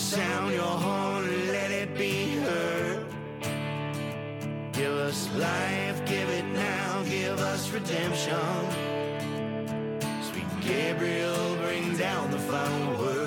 Sound 0.09 0.55
your 0.55 0.63
horn, 0.63 1.25
and 1.29 1.49
let 1.49 1.71
it 1.71 1.95
be 1.95 2.37
heard. 2.37 3.05
Give 4.73 4.95
us 5.07 5.29
life, 5.35 6.03
give 6.07 6.31
it 6.31 6.47
now, 6.47 7.03
give 7.05 7.39
us 7.41 7.69
redemption. 7.69 8.41
Sweet 10.23 10.49
Gabriel, 10.63 11.57
bring 11.57 11.95
down 11.99 12.31
the 12.31 12.39
final 12.39 12.99
word. 12.99 13.18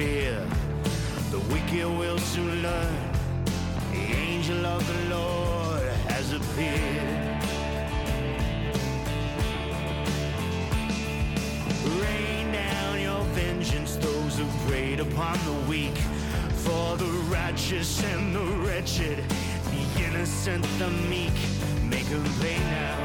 Fear. 0.00 0.40
The 1.30 1.40
wicked 1.52 1.86
will 2.00 2.18
soon 2.18 2.62
learn. 2.62 2.94
The 3.92 4.04
angel 4.28 4.64
of 4.64 4.82
the 4.92 5.14
Lord 5.14 5.88
has 6.08 6.32
appeared. 6.32 7.42
Rain 12.02 12.52
down 12.52 13.00
your 13.08 13.24
vengeance, 13.40 13.96
those 13.96 14.38
who 14.38 14.46
preyed 14.66 15.00
upon 15.00 15.36
the 15.44 15.58
weak. 15.68 15.98
For 16.64 16.96
the 16.96 17.12
righteous 17.36 18.02
and 18.02 18.34
the 18.34 18.46
wretched, 18.64 19.18
the 19.74 19.84
innocent, 20.06 20.64
the 20.78 20.88
meek, 21.12 21.38
make 21.90 22.06
them 22.06 22.24
pay 22.40 22.58
now. 22.80 22.98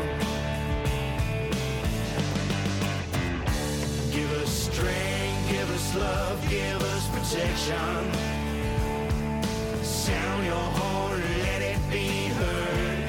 Give 4.13 4.31
us 4.41 4.49
strength, 4.69 5.14
love, 5.97 6.49
give 6.49 6.81
us 6.93 7.07
protection. 7.09 8.11
Sound 9.83 10.45
your 10.45 10.55
horn, 10.55 11.21
let 11.43 11.61
it 11.61 11.79
be 11.91 12.27
heard. 12.27 12.99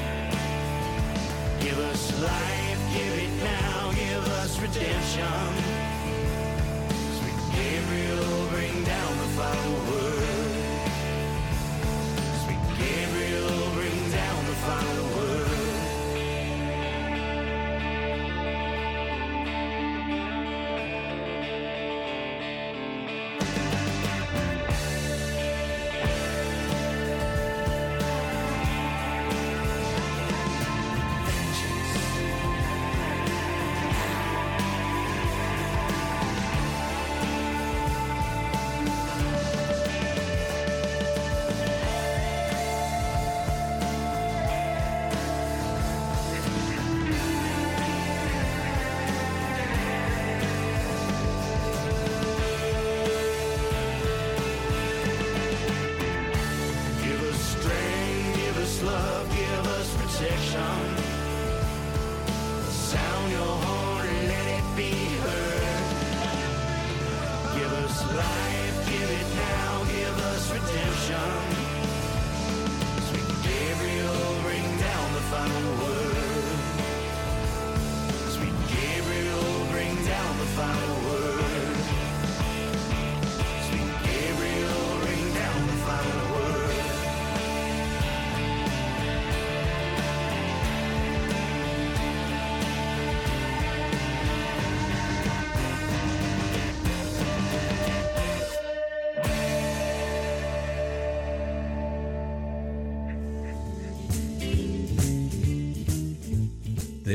Give 1.61 1.79
us 1.79 2.23
life, 2.23 2.81
give 2.95 3.15
it 3.25 3.43
now, 3.43 3.93
give 3.93 4.25
us 4.41 4.59
redemption. 4.61 5.49
Sweet 7.19 7.41
Gabriel, 7.55 8.49
bring 8.51 8.85
down 8.85 9.13
the 9.19 9.31
final 9.41 9.75
word. 9.91 10.55
Sweet 12.43 12.65
Gabriel, 12.79 13.71
bring 13.75 14.11
down 14.11 14.47
the 14.47 14.57
final 14.67 15.05
word. 15.05 15.16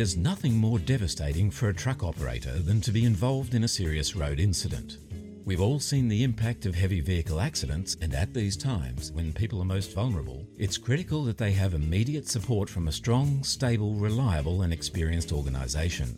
There's 0.01 0.17
nothing 0.17 0.57
more 0.57 0.79
devastating 0.79 1.51
for 1.51 1.69
a 1.69 1.73
truck 1.75 2.03
operator 2.03 2.57
than 2.57 2.81
to 2.81 2.91
be 2.91 3.05
involved 3.05 3.53
in 3.53 3.65
a 3.65 3.67
serious 3.67 4.15
road 4.15 4.39
incident. 4.39 4.97
We've 5.45 5.61
all 5.61 5.79
seen 5.79 6.07
the 6.07 6.23
impact 6.23 6.65
of 6.65 6.73
heavy 6.73 7.01
vehicle 7.01 7.39
accidents, 7.39 7.97
and 8.01 8.15
at 8.15 8.33
these 8.33 8.57
times, 8.57 9.11
when 9.11 9.31
people 9.31 9.61
are 9.61 9.65
most 9.65 9.93
vulnerable, 9.93 10.47
it's 10.57 10.75
critical 10.75 11.23
that 11.25 11.37
they 11.37 11.51
have 11.51 11.75
immediate 11.75 12.27
support 12.27 12.67
from 12.67 12.87
a 12.87 12.91
strong, 12.91 13.43
stable, 13.43 13.93
reliable, 13.93 14.63
and 14.63 14.73
experienced 14.73 15.31
organisation. 15.31 16.17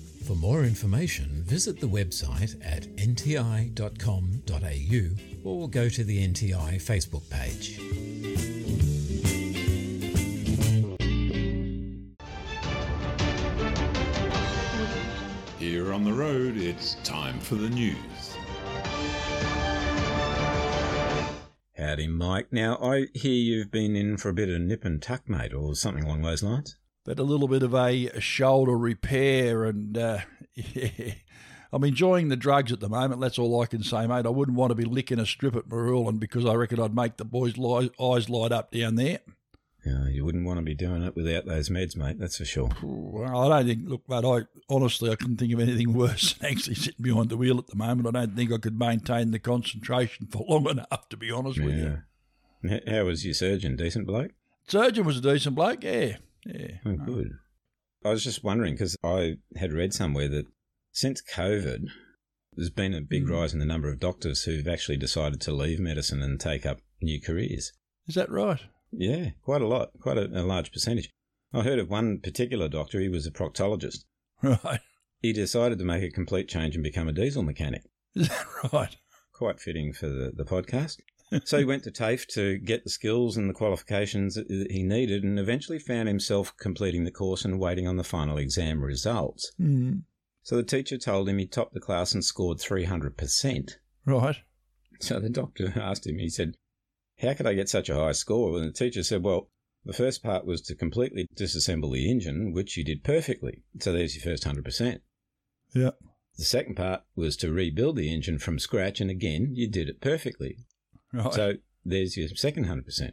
For 0.25 0.35
more 0.35 0.63
information, 0.63 1.43
visit 1.43 1.79
the 1.79 1.87
website 1.87 2.55
at 2.63 2.83
nti.com.au 2.95 3.89
or 5.43 5.69
go 5.69 5.89
to 5.89 6.03
the 6.03 6.27
NTI 6.27 6.75
Facebook 6.75 7.27
page. 7.29 7.79
Here 15.57 15.91
on 15.91 16.03
the 16.03 16.13
road, 16.13 16.57
it's 16.57 16.95
time 17.03 17.39
for 17.39 17.55
the 17.55 17.69
news. 17.69 17.95
Howdy, 21.77 22.07
Mike. 22.07 22.53
Now, 22.53 22.77
I 22.77 23.07
hear 23.13 23.33
you've 23.33 23.71
been 23.71 23.95
in 23.95 24.17
for 24.17 24.29
a 24.29 24.33
bit 24.33 24.49
of 24.49 24.61
nip 24.61 24.85
and 24.85 25.01
tuck, 25.01 25.27
mate, 25.27 25.53
or 25.53 25.73
something 25.75 26.03
along 26.03 26.21
those 26.21 26.43
lines. 26.43 26.77
But 27.05 27.19
a 27.19 27.23
little 27.23 27.47
bit 27.47 27.63
of 27.63 27.73
a 27.73 28.19
shoulder 28.19 28.77
repair 28.77 29.65
and 29.65 29.97
uh, 29.97 30.19
yeah. 30.53 31.13
I'm 31.73 31.83
enjoying 31.85 32.27
the 32.27 32.35
drugs 32.35 32.71
at 32.73 32.81
the 32.81 32.89
moment. 32.89 33.21
That's 33.21 33.39
all 33.39 33.61
I 33.61 33.65
can 33.65 33.81
say, 33.81 34.05
mate. 34.05 34.25
I 34.25 34.29
wouldn't 34.29 34.57
want 34.57 34.71
to 34.71 34.75
be 34.75 34.83
licking 34.83 35.19
a 35.19 35.25
strip 35.25 35.55
at 35.55 35.69
Marulan 35.69 36.19
because 36.19 36.45
I 36.45 36.53
reckon 36.55 36.81
I'd 36.81 36.93
make 36.95 37.15
the 37.15 37.23
boys' 37.23 37.57
li- 37.57 37.89
eyes 37.99 38.29
light 38.29 38.51
up 38.51 38.71
down 38.71 38.95
there. 38.95 39.19
Yeah, 39.85 40.07
you 40.09 40.23
wouldn't 40.25 40.45
want 40.45 40.57
to 40.59 40.63
be 40.63 40.75
doing 40.75 41.01
it 41.01 41.15
without 41.15 41.45
those 41.45 41.69
meds, 41.69 41.95
mate, 41.95 42.19
that's 42.19 42.37
for 42.37 42.45
sure. 42.45 42.69
Well, 42.83 43.51
I 43.51 43.57
don't 43.63 43.67
think. 43.67 43.89
Look, 43.89 44.07
mate. 44.07 44.25
I 44.25 44.41
honestly, 44.69 45.09
I 45.09 45.15
couldn't 45.15 45.37
think 45.37 45.53
of 45.53 45.59
anything 45.61 45.93
worse 45.97 46.33
than 46.33 46.51
actually 46.51 46.75
sitting 46.75 47.01
behind 47.01 47.29
the 47.29 47.37
wheel 47.37 47.57
at 47.57 47.65
the 47.67 47.75
moment. 47.77 48.07
I 48.15 48.19
don't 48.19 48.35
think 48.35 48.51
I 48.51 48.57
could 48.57 48.77
maintain 48.77 49.31
the 49.31 49.39
concentration 49.39 50.27
for 50.27 50.45
long 50.47 50.69
enough. 50.69 51.07
To 51.09 51.17
be 51.17 51.31
honest 51.31 51.57
with 51.59 51.73
you, 51.77 51.99
Yeah. 52.63 52.79
How 52.87 53.05
was 53.05 53.25
your 53.25 53.33
surgeon? 53.33 53.75
Decent 53.77 54.05
bloke? 54.05 54.31
surgeon 54.67 55.03
was 55.05 55.17
a 55.17 55.21
decent 55.21 55.55
bloke. 55.55 55.83
Yeah, 55.83 56.17
yeah. 56.45 56.77
Oh, 56.85 56.95
good. 56.95 57.31
I 58.03 58.09
was 58.09 58.23
just 58.23 58.43
wondering 58.43 58.73
because 58.73 58.97
I 59.03 59.35
had 59.57 59.73
read 59.73 59.93
somewhere 59.93 60.27
that 60.29 60.45
since 60.91 61.21
COVID, 61.21 61.85
there's 62.55 62.69
been 62.69 62.93
a 62.93 63.01
big 63.01 63.25
Mm. 63.25 63.29
rise 63.31 63.53
in 63.53 63.59
the 63.59 63.65
number 63.65 63.89
of 63.89 63.99
doctors 63.99 64.43
who've 64.43 64.67
actually 64.67 64.97
decided 64.97 65.39
to 65.41 65.51
leave 65.53 65.79
medicine 65.79 66.21
and 66.21 66.39
take 66.39 66.65
up 66.65 66.79
new 67.01 67.21
careers. 67.21 67.71
Is 68.07 68.15
that 68.15 68.29
right? 68.29 68.59
Yeah, 68.91 69.29
quite 69.43 69.61
a 69.61 69.67
lot, 69.67 69.91
quite 70.01 70.17
a, 70.17 70.25
a 70.33 70.43
large 70.43 70.71
percentage. 70.73 71.09
I 71.53 71.61
heard 71.61 71.79
of 71.79 71.89
one 71.89 72.19
particular 72.19 72.67
doctor, 72.67 72.99
he 72.99 73.07
was 73.09 73.25
a 73.27 73.31
proctologist. 73.31 74.03
Right. 74.43 74.79
He 75.21 75.33
decided 75.33 75.77
to 75.77 75.85
make 75.85 76.01
a 76.03 76.09
complete 76.09 76.47
change 76.49 76.73
and 76.75 76.83
become 76.83 77.07
a 77.07 77.11
diesel 77.13 77.43
mechanic. 77.43 77.83
Is 78.15 78.27
that 78.29 78.45
right? 78.73 78.95
Quite 79.33 79.59
fitting 79.59 79.93
for 79.93 80.07
the, 80.07 80.31
the 80.35 80.43
podcast. 80.43 80.97
So 81.43 81.57
he 81.57 81.65
went 81.65 81.83
to 81.83 81.91
TAFE 81.91 82.27
to 82.27 82.57
get 82.57 82.83
the 82.83 82.89
skills 82.89 83.37
and 83.37 83.49
the 83.49 83.53
qualifications 83.53 84.35
that 84.35 84.47
he 84.69 84.83
needed 84.83 85.23
and 85.23 85.39
eventually 85.39 85.79
found 85.79 86.07
himself 86.07 86.55
completing 86.57 87.03
the 87.03 87.11
course 87.11 87.45
and 87.45 87.59
waiting 87.59 87.87
on 87.87 87.97
the 87.97 88.03
final 88.03 88.37
exam 88.37 88.81
results. 88.83 89.51
Mm. 89.59 90.03
So 90.43 90.55
the 90.55 90.63
teacher 90.63 90.97
told 90.97 91.29
him 91.29 91.37
he 91.37 91.45
topped 91.45 91.73
the 91.73 91.79
class 91.79 92.13
and 92.13 92.23
scored 92.23 92.57
300%. 92.57 93.71
Right. 94.05 94.37
So 94.99 95.19
the 95.19 95.29
doctor 95.29 95.73
asked 95.79 96.07
him, 96.07 96.17
he 96.17 96.29
said, 96.29 96.55
How 97.19 97.33
could 97.33 97.47
I 97.47 97.53
get 97.53 97.69
such 97.69 97.89
a 97.89 97.95
high 97.95 98.11
score? 98.11 98.57
And 98.57 98.67
the 98.67 98.73
teacher 98.73 99.03
said, 99.03 99.23
Well, 99.23 99.49
the 99.85 99.93
first 99.93 100.23
part 100.23 100.45
was 100.45 100.61
to 100.63 100.75
completely 100.75 101.27
disassemble 101.35 101.93
the 101.93 102.09
engine, 102.09 102.53
which 102.53 102.77
you 102.77 102.83
did 102.83 103.03
perfectly. 103.03 103.63
So 103.79 103.91
there's 103.91 104.15
your 104.15 104.31
first 104.31 104.45
100%. 104.45 104.99
Yeah. 105.73 105.91
The 106.37 106.45
second 106.45 106.75
part 106.75 107.01
was 107.15 107.35
to 107.37 107.51
rebuild 107.51 107.97
the 107.97 108.13
engine 108.13 108.39
from 108.39 108.59
scratch, 108.59 109.01
and 109.01 109.09
again, 109.09 109.51
you 109.53 109.69
did 109.69 109.89
it 109.89 110.01
perfectly. 110.01 110.57
Right. 111.13 111.33
So 111.33 111.53
there's 111.85 112.17
your 112.17 112.29
second 112.29 112.65
100%. 112.65 113.11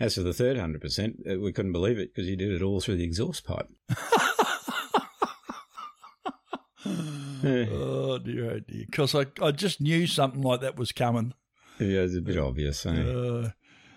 As 0.00 0.16
for 0.16 0.22
the 0.22 0.32
third 0.32 0.56
100%, 0.56 1.36
uh, 1.36 1.40
we 1.40 1.52
couldn't 1.52 1.72
believe 1.72 1.98
it 1.98 2.12
because 2.14 2.28
you 2.28 2.36
did 2.36 2.52
it 2.52 2.62
all 2.62 2.80
through 2.80 2.96
the 2.96 3.04
exhaust 3.04 3.44
pipe. 3.44 3.68
oh 7.44 8.18
dear, 8.18 8.50
oh 8.50 8.60
dear. 8.60 8.84
Because 8.86 9.14
I, 9.14 9.26
I 9.40 9.52
just 9.52 9.80
knew 9.80 10.06
something 10.06 10.42
like 10.42 10.60
that 10.62 10.76
was 10.76 10.90
coming. 10.90 11.34
Yeah, 11.78 12.00
it's 12.00 12.16
a 12.16 12.20
bit 12.20 12.38
obvious. 12.38 12.84
Eh? 12.86 12.90
Uh, 12.90 13.50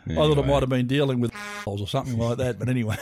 I 0.10 0.14
thought 0.14 0.38
I 0.38 0.48
might 0.48 0.62
have 0.62 0.70
been 0.70 0.88
dealing 0.88 1.20
with 1.20 1.32
or 1.66 1.88
something 1.88 2.18
like 2.18 2.38
that. 2.38 2.60
But 2.60 2.70
anyway, 2.70 2.98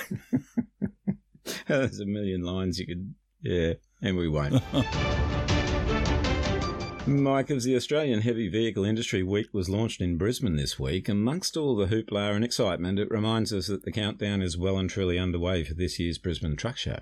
There's 1.68 2.00
a 2.00 2.06
million 2.06 2.42
lines 2.42 2.80
you 2.80 2.88
could, 2.88 3.14
yeah, 3.42 3.74
and 4.02 4.18
we 4.18 4.28
won't. 4.28 4.62
Mike, 7.08 7.52
as 7.52 7.64
the 7.64 7.76
Australian 7.76 8.22
Heavy 8.22 8.48
Vehicle 8.48 8.84
Industry 8.84 9.22
Week 9.22 9.54
was 9.54 9.70
launched 9.70 10.02
in 10.02 10.18
Brisbane 10.18 10.56
this 10.56 10.80
week, 10.80 11.08
amongst 11.08 11.56
all 11.56 11.76
the 11.76 11.86
hoopla 11.86 12.36
and 12.36 12.44
excitement, 12.44 12.98
it 12.98 13.12
reminds 13.12 13.54
us 13.54 13.68
that 13.68 13.84
the 13.84 13.92
countdown 13.92 14.42
is 14.42 14.58
well 14.58 14.78
and 14.80 14.90
truly 14.90 15.20
underway 15.20 15.64
for 15.64 15.76
this 15.76 16.00
year's 16.00 16.18
Brisbane 16.18 16.56
Truck 16.56 16.78
Show. 16.78 17.00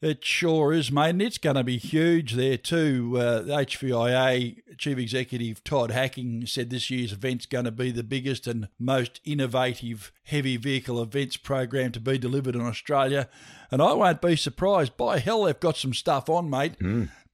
it 0.00 0.24
sure 0.24 0.72
is, 0.72 0.90
mate. 0.90 1.10
And 1.10 1.20
it's 1.22 1.36
going 1.36 1.56
to 1.56 1.64
be 1.64 1.76
huge 1.76 2.34
there 2.34 2.56
too. 2.56 3.16
Uh, 3.18 3.42
the 3.42 3.52
HVIA 3.52 4.56
Chief 4.78 4.96
Executive 4.96 5.62
Todd 5.62 5.90
Hacking 5.90 6.46
said 6.46 6.70
this 6.70 6.88
year's 6.88 7.12
event's 7.12 7.44
going 7.46 7.66
to 7.66 7.70
be 7.70 7.90
the 7.90 8.04
biggest 8.04 8.46
and 8.46 8.68
most 8.78 9.20
innovative 9.24 10.10
heavy 10.24 10.56
vehicle 10.56 11.02
events 11.02 11.36
program 11.36 11.92
to 11.92 12.00
be 12.00 12.16
delivered 12.16 12.54
in 12.54 12.62
Australia. 12.62 13.28
And 13.70 13.82
I 13.82 13.92
won't 13.92 14.22
be 14.22 14.36
surprised. 14.36 14.96
By 14.96 15.18
hell, 15.18 15.44
they've 15.44 15.60
got 15.60 15.76
some 15.76 15.92
stuff 15.92 16.30
on, 16.30 16.48
mate. 16.48 16.74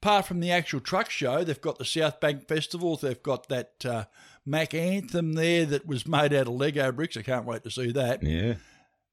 Apart 0.04 0.26
from 0.26 0.40
the 0.40 0.50
actual 0.50 0.80
truck 0.80 1.08
show, 1.08 1.44
they've 1.44 1.58
got 1.62 1.78
the 1.78 1.84
South 1.86 2.20
Bank 2.20 2.46
Festival. 2.46 2.94
They've 2.94 3.22
got 3.22 3.48
that 3.48 3.86
uh, 3.86 4.04
Mack 4.44 4.74
Anthem 4.74 5.32
there 5.32 5.64
that 5.64 5.86
was 5.86 6.06
made 6.06 6.34
out 6.34 6.46
of 6.46 6.48
Lego 6.48 6.92
bricks. 6.92 7.16
I 7.16 7.22
can't 7.22 7.46
wait 7.46 7.62
to 7.62 7.70
see 7.70 7.90
that. 7.92 8.22
Yeah. 8.22 8.56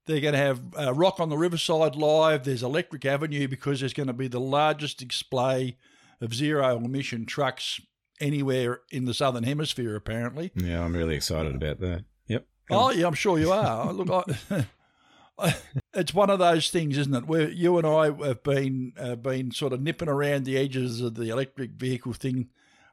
They're 0.04 0.20
going 0.20 0.34
to 0.34 0.38
have 0.38 0.60
uh, 0.78 0.92
Rock 0.92 1.18
on 1.18 1.30
the 1.30 1.38
Riverside 1.38 1.96
live. 1.96 2.44
There's 2.44 2.62
Electric 2.62 3.06
Avenue 3.06 3.48
because 3.48 3.80
there's 3.80 3.94
going 3.94 4.08
to 4.08 4.12
be 4.12 4.28
the 4.28 4.38
largest 4.38 4.98
display 4.98 5.78
of 6.20 6.34
zero 6.34 6.76
emission 6.76 7.24
trucks 7.24 7.80
anywhere 8.20 8.82
in 8.90 9.06
the 9.06 9.14
Southern 9.14 9.44
Hemisphere, 9.44 9.96
apparently. 9.96 10.52
Yeah, 10.54 10.84
I'm 10.84 10.94
really 10.94 11.14
excited 11.14 11.54
about 11.54 11.80
that. 11.80 12.04
Yep. 12.26 12.46
Oh, 12.70 12.90
yeah, 12.90 13.06
I'm 13.06 13.14
sure 13.14 13.38
you 13.38 13.50
are. 13.50 13.90
Look, 13.94 14.10
I, 14.10 14.54
I, 14.54 14.66
it's 15.94 16.14
one 16.14 16.30
of 16.30 16.38
those 16.38 16.70
things, 16.70 16.98
isn't 16.98 17.14
it? 17.14 17.26
Where 17.26 17.48
you 17.50 17.78
and 17.78 17.86
I 17.86 18.06
have 18.26 18.42
been 18.42 18.92
uh, 18.98 19.16
been 19.16 19.50
sort 19.50 19.72
of 19.72 19.80
nipping 19.80 20.08
around 20.08 20.44
the 20.44 20.56
edges 20.56 21.00
of 21.00 21.14
the 21.14 21.30
electric 21.30 21.72
vehicle 21.72 22.12
thing. 22.12 22.48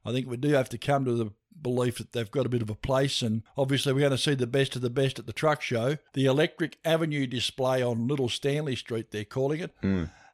I 0.05 0.11
think 0.11 0.27
we 0.27 0.37
do 0.37 0.49
have 0.49 0.69
to 0.69 0.77
come 0.77 1.05
to 1.05 1.13
the 1.13 1.31
belief 1.61 1.97
that 1.97 2.13
they've 2.13 2.31
got 2.31 2.45
a 2.45 2.49
bit 2.49 2.61
of 2.61 2.69
a 2.69 2.75
place, 2.75 3.21
and 3.21 3.43
obviously 3.57 3.93
we're 3.93 3.99
going 3.99 4.11
to 4.11 4.17
see 4.17 4.33
the 4.35 4.47
best 4.47 4.75
of 4.75 4.81
the 4.81 4.89
best 4.89 5.19
at 5.19 5.25
the 5.25 5.33
truck 5.33 5.61
show. 5.61 5.97
The 6.13 6.25
Electric 6.25 6.77
Avenue 6.85 7.27
display 7.27 7.83
on 7.83 8.07
Little 8.07 8.29
Stanley 8.29 8.75
Street, 8.75 9.11
they're 9.11 9.25
calling 9.25 9.59
it. 9.59 9.75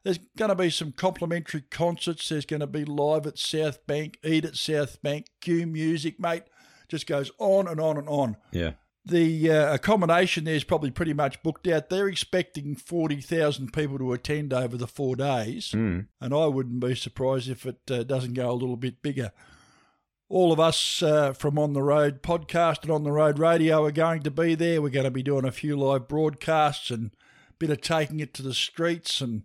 There's 0.04 0.18
going 0.36 0.50
to 0.50 0.54
be 0.54 0.70
some 0.70 0.92
complimentary 0.92 1.62
concerts. 1.62 2.28
There's 2.28 2.46
going 2.46 2.60
to 2.60 2.68
be 2.68 2.84
live 2.84 3.26
at 3.26 3.38
South 3.38 3.84
Bank, 3.88 4.18
Eat 4.22 4.44
at 4.44 4.54
South 4.54 5.02
Bank, 5.02 5.26
Q 5.40 5.66
Music, 5.66 6.20
mate. 6.20 6.44
Just 6.88 7.08
goes 7.08 7.32
on 7.38 7.66
and 7.66 7.80
on 7.80 7.96
and 7.96 8.08
on. 8.08 8.36
Yeah. 8.52 8.74
The 9.08 9.52
uh, 9.52 9.74
accommodation 9.74 10.44
there 10.44 10.56
is 10.56 10.64
probably 10.64 10.90
pretty 10.90 11.12
much 11.12 11.40
booked 11.44 11.68
out. 11.68 11.90
They're 11.90 12.08
expecting 12.08 12.74
40,000 12.74 13.72
people 13.72 13.98
to 13.98 14.12
attend 14.12 14.52
over 14.52 14.76
the 14.76 14.88
four 14.88 15.14
days. 15.14 15.70
Mm. 15.70 16.08
And 16.20 16.34
I 16.34 16.46
wouldn't 16.46 16.80
be 16.80 16.96
surprised 16.96 17.48
if 17.48 17.64
it 17.66 17.78
uh, 17.88 18.02
doesn't 18.02 18.34
go 18.34 18.50
a 18.50 18.52
little 18.52 18.76
bit 18.76 19.02
bigger. 19.02 19.30
All 20.28 20.52
of 20.52 20.58
us 20.58 21.04
uh, 21.04 21.34
from 21.34 21.56
On 21.56 21.72
the 21.72 21.84
Road 21.84 22.20
podcast 22.20 22.82
and 22.82 22.90
On 22.90 23.04
the 23.04 23.12
Road 23.12 23.38
radio 23.38 23.84
are 23.84 23.92
going 23.92 24.24
to 24.24 24.30
be 24.32 24.56
there. 24.56 24.82
We're 24.82 24.88
going 24.88 25.04
to 25.04 25.10
be 25.12 25.22
doing 25.22 25.44
a 25.44 25.52
few 25.52 25.76
live 25.76 26.08
broadcasts 26.08 26.90
and 26.90 27.12
a 27.48 27.54
bit 27.60 27.70
of 27.70 27.80
taking 27.80 28.18
it 28.18 28.34
to 28.34 28.42
the 28.42 28.54
streets. 28.54 29.20
And 29.20 29.44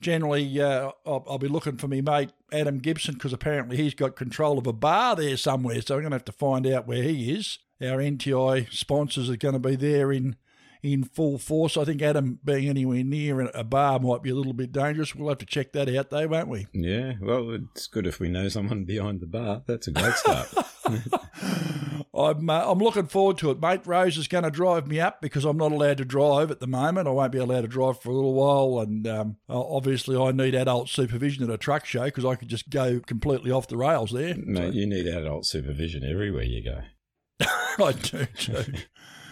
generally, 0.00 0.60
uh, 0.60 0.90
I'll, 1.06 1.24
I'll 1.28 1.38
be 1.38 1.46
looking 1.46 1.76
for 1.76 1.86
me 1.86 2.00
mate 2.00 2.32
Adam 2.52 2.78
Gibson 2.78 3.14
because 3.14 3.32
apparently 3.32 3.76
he's 3.76 3.94
got 3.94 4.16
control 4.16 4.58
of 4.58 4.66
a 4.66 4.72
bar 4.72 5.14
there 5.14 5.36
somewhere. 5.36 5.80
So 5.82 5.94
I'm 5.94 6.00
going 6.00 6.10
to 6.10 6.16
have 6.16 6.24
to 6.24 6.32
find 6.32 6.66
out 6.66 6.88
where 6.88 7.04
he 7.04 7.32
is. 7.32 7.60
Our 7.80 7.98
NTI 7.98 8.72
sponsors 8.72 9.30
are 9.30 9.36
going 9.36 9.54
to 9.54 9.60
be 9.60 9.76
there 9.76 10.12
in 10.12 10.36
in 10.82 11.04
full 11.04 11.38
force. 11.38 11.76
I 11.76 11.84
think 11.84 12.02
Adam 12.02 12.38
being 12.44 12.68
anywhere 12.68 13.02
near 13.02 13.40
a 13.40 13.64
bar 13.64 13.98
might 13.98 14.22
be 14.22 14.30
a 14.30 14.34
little 14.34 14.52
bit 14.52 14.72
dangerous. 14.72 15.14
We'll 15.14 15.28
have 15.28 15.38
to 15.38 15.46
check 15.46 15.72
that 15.72 15.94
out, 15.94 16.10
though, 16.10 16.28
won't 16.28 16.48
we? 16.48 16.66
Yeah, 16.72 17.14
well, 17.20 17.50
it's 17.50 17.86
good 17.86 18.06
if 18.06 18.20
we 18.20 18.28
know 18.28 18.48
someone 18.48 18.84
behind 18.84 19.20
the 19.20 19.26
bar. 19.26 19.62
That's 19.66 19.88
a 19.88 19.92
great 19.92 20.14
start. 20.14 20.48
I'm 22.14 22.50
uh, 22.50 22.64
I'm 22.70 22.78
looking 22.78 23.06
forward 23.06 23.38
to 23.38 23.50
it, 23.50 23.60
mate. 23.60 23.86
Rose 23.86 24.16
is 24.16 24.26
going 24.26 24.44
to 24.44 24.50
drive 24.50 24.88
me 24.88 24.98
up 24.98 25.20
because 25.20 25.44
I'm 25.44 25.56
not 25.56 25.72
allowed 25.72 25.98
to 25.98 26.04
drive 26.04 26.50
at 26.50 26.58
the 26.58 26.66
moment. 26.66 27.06
I 27.06 27.12
won't 27.12 27.30
be 27.30 27.38
allowed 27.38 27.60
to 27.60 27.68
drive 27.68 28.00
for 28.00 28.10
a 28.10 28.14
little 28.14 28.34
while, 28.34 28.82
and 28.82 29.06
um, 29.06 29.36
obviously 29.48 30.16
I 30.16 30.32
need 30.32 30.54
adult 30.54 30.88
supervision 30.88 31.44
at 31.44 31.50
a 31.50 31.58
truck 31.58 31.84
show 31.84 32.06
because 32.06 32.24
I 32.24 32.34
could 32.34 32.48
just 32.48 32.70
go 32.70 32.98
completely 33.00 33.50
off 33.50 33.68
the 33.68 33.76
rails 33.76 34.10
there. 34.10 34.34
Mate, 34.36 34.74
you 34.74 34.86
need 34.86 35.06
adult 35.06 35.46
supervision 35.46 36.02
everywhere 36.02 36.42
you 36.42 36.64
go. 36.64 36.80
I 37.78 37.92
do 37.92 38.26
too. 38.36 38.64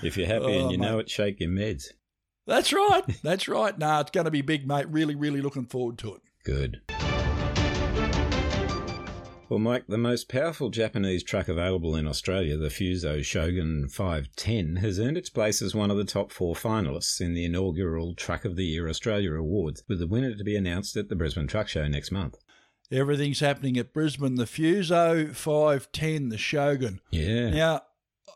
If 0.03 0.17
you're 0.17 0.27
happy 0.27 0.45
Oh, 0.45 0.63
and 0.63 0.71
you 0.71 0.79
know 0.79 0.97
mate. 0.97 1.01
it, 1.07 1.11
shake 1.11 1.41
your 1.41 1.51
meds. 1.51 1.87
That's 2.47 2.73
right. 2.73 3.03
That's 3.23 3.49
right. 3.49 3.77
Nah, 3.79 4.01
it's 4.01 4.11
going 4.13 4.27
to 4.27 4.31
be 4.31 4.43
big, 4.43 4.67
mate. 4.67 4.87
Really, 4.89 5.15
really 5.15 5.41
looking 5.41 5.67
forward 5.67 5.99
to 5.99 6.15
it. 6.15 6.21
Good. 6.45 6.81
Well, 9.49 9.61
Mike, 9.61 9.85
the 9.87 9.97
most 9.97 10.29
powerful 10.29 10.71
Japanese 10.71 11.23
truck 11.23 11.47
available 11.47 11.95
in 11.95 12.09
Australia, 12.09 12.57
the 12.57 12.67
Fuso 12.69 13.25
Shogun 13.25 13.89
510, 13.89 14.77
has 14.83 14.99
earned 14.99 15.17
its 15.17 15.31
place 15.31 15.63
as 15.63 15.73
one 15.73 15.89
of 15.93 15.97
the 15.97 16.05
top 16.05 16.33
four 16.33 16.57
finalists 16.57 17.21
in 17.21 17.33
the 17.33 17.45
inaugural 17.45 18.15
Truck 18.17 18.45
of 18.45 18.57
the 18.57 18.65
Year 18.65 18.89
Australia 18.89 19.33
Awards, 19.35 19.85
with 19.89 20.01
the 20.01 20.09
winner 20.09 20.35
to 20.35 20.43
be 20.43 20.57
announced 20.57 20.97
at 20.97 21.09
the 21.09 21.15
Brisbane 21.15 21.47
Truck 21.47 21.69
Show 21.69 21.87
next 21.87 22.11
month. 22.11 22.35
Everything's 22.91 23.39
happening 23.39 23.77
at 23.77 23.93
Brisbane. 23.93 24.35
The 24.35 24.45
Fuso 24.47 25.33
510, 25.33 26.29
the 26.31 26.39
Shogun. 26.39 27.01
Yeah. 27.13 27.51
Now, 27.51 27.83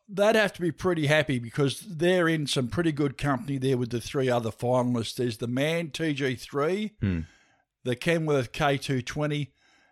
they'd 0.08 0.36
have 0.36 0.52
to 0.54 0.60
be 0.60 0.72
pretty 0.72 1.06
happy 1.06 1.38
because 1.38 1.80
they're 1.80 2.28
in 2.28 2.46
some 2.46 2.68
pretty 2.68 2.92
good 2.92 3.16
company 3.18 3.58
there 3.58 3.76
with 3.78 3.90
the 3.90 4.00
three 4.00 4.28
other 4.28 4.50
finalists. 4.50 5.14
There's 5.14 5.38
the 5.38 5.46
Man 5.46 5.88
TG3, 5.88 6.92
Hmm. 7.00 7.20
the 7.84 7.96
Kenworth 7.96 8.50
K220, 8.52 9.48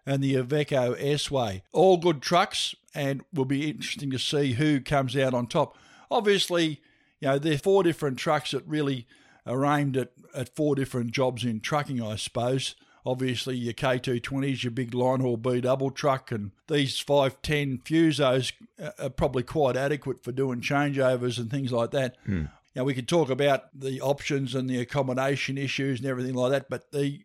and 0.07 0.23
the 0.23 0.35
Iveco 0.35 0.97
S-Way. 0.99 1.63
All 1.73 1.97
good 1.99 2.23
trucks, 2.23 2.75
and 2.95 3.23
will 3.33 3.45
be 3.45 3.69
interesting 3.71 4.11
to 4.11 4.19
see 4.19 4.53
who 4.55 4.81
comes 4.81 5.17
out 5.17 5.35
on 5.35 5.47
top. 5.47 5.77
Obviously, 6.11 6.81
you 7.21 7.29
know, 7.29 7.39
they're 7.39 7.59
four 7.59 7.83
different 7.83 8.19
trucks 8.19 8.53
that 8.53 8.67
really 8.67 9.07
are 9.47 9.65
aimed 9.67 9.97
at, 9.97 10.13
at 10.35 10.55
four 10.57 10.75
different 10.75 11.11
jobs 11.13 11.45
in 11.45 11.61
trucking, 11.61 12.03
I 12.03 12.17
suppose. 12.17 12.75
Obviously, 13.07 13.57
your 13.57 13.73
K220s, 13.73 14.63
your 14.65 14.71
big 14.71 14.95
line 14.95 15.21
haul 15.21 15.37
B 15.37 15.61
double 15.61 15.91
truck, 15.91 16.31
and 16.31 16.51
these 16.67 16.99
510 16.99 17.79
Fusos 17.79 18.53
are 18.99 19.11
probably 19.11 19.43
quite 19.43 19.77
adequate 19.77 20.23
for 20.23 20.33
doing 20.33 20.61
changeovers 20.61 21.39
and 21.39 21.51
things 21.51 21.73
like 21.73 21.91
that. 21.93 22.17
Hmm. 22.25 22.47
Now, 22.75 22.85
we 22.85 22.95
could 22.95 23.09
talk 23.09 23.31
about 23.31 23.65
the 23.79 24.01
options 24.01 24.55
and 24.55 24.69
the 24.69 24.81
accommodation 24.81 25.59
issues 25.59 26.01
and 26.01 26.09
everything 26.09 26.35
like 26.35 26.53
that, 26.53 26.69
but 26.69 26.93
the 26.93 27.21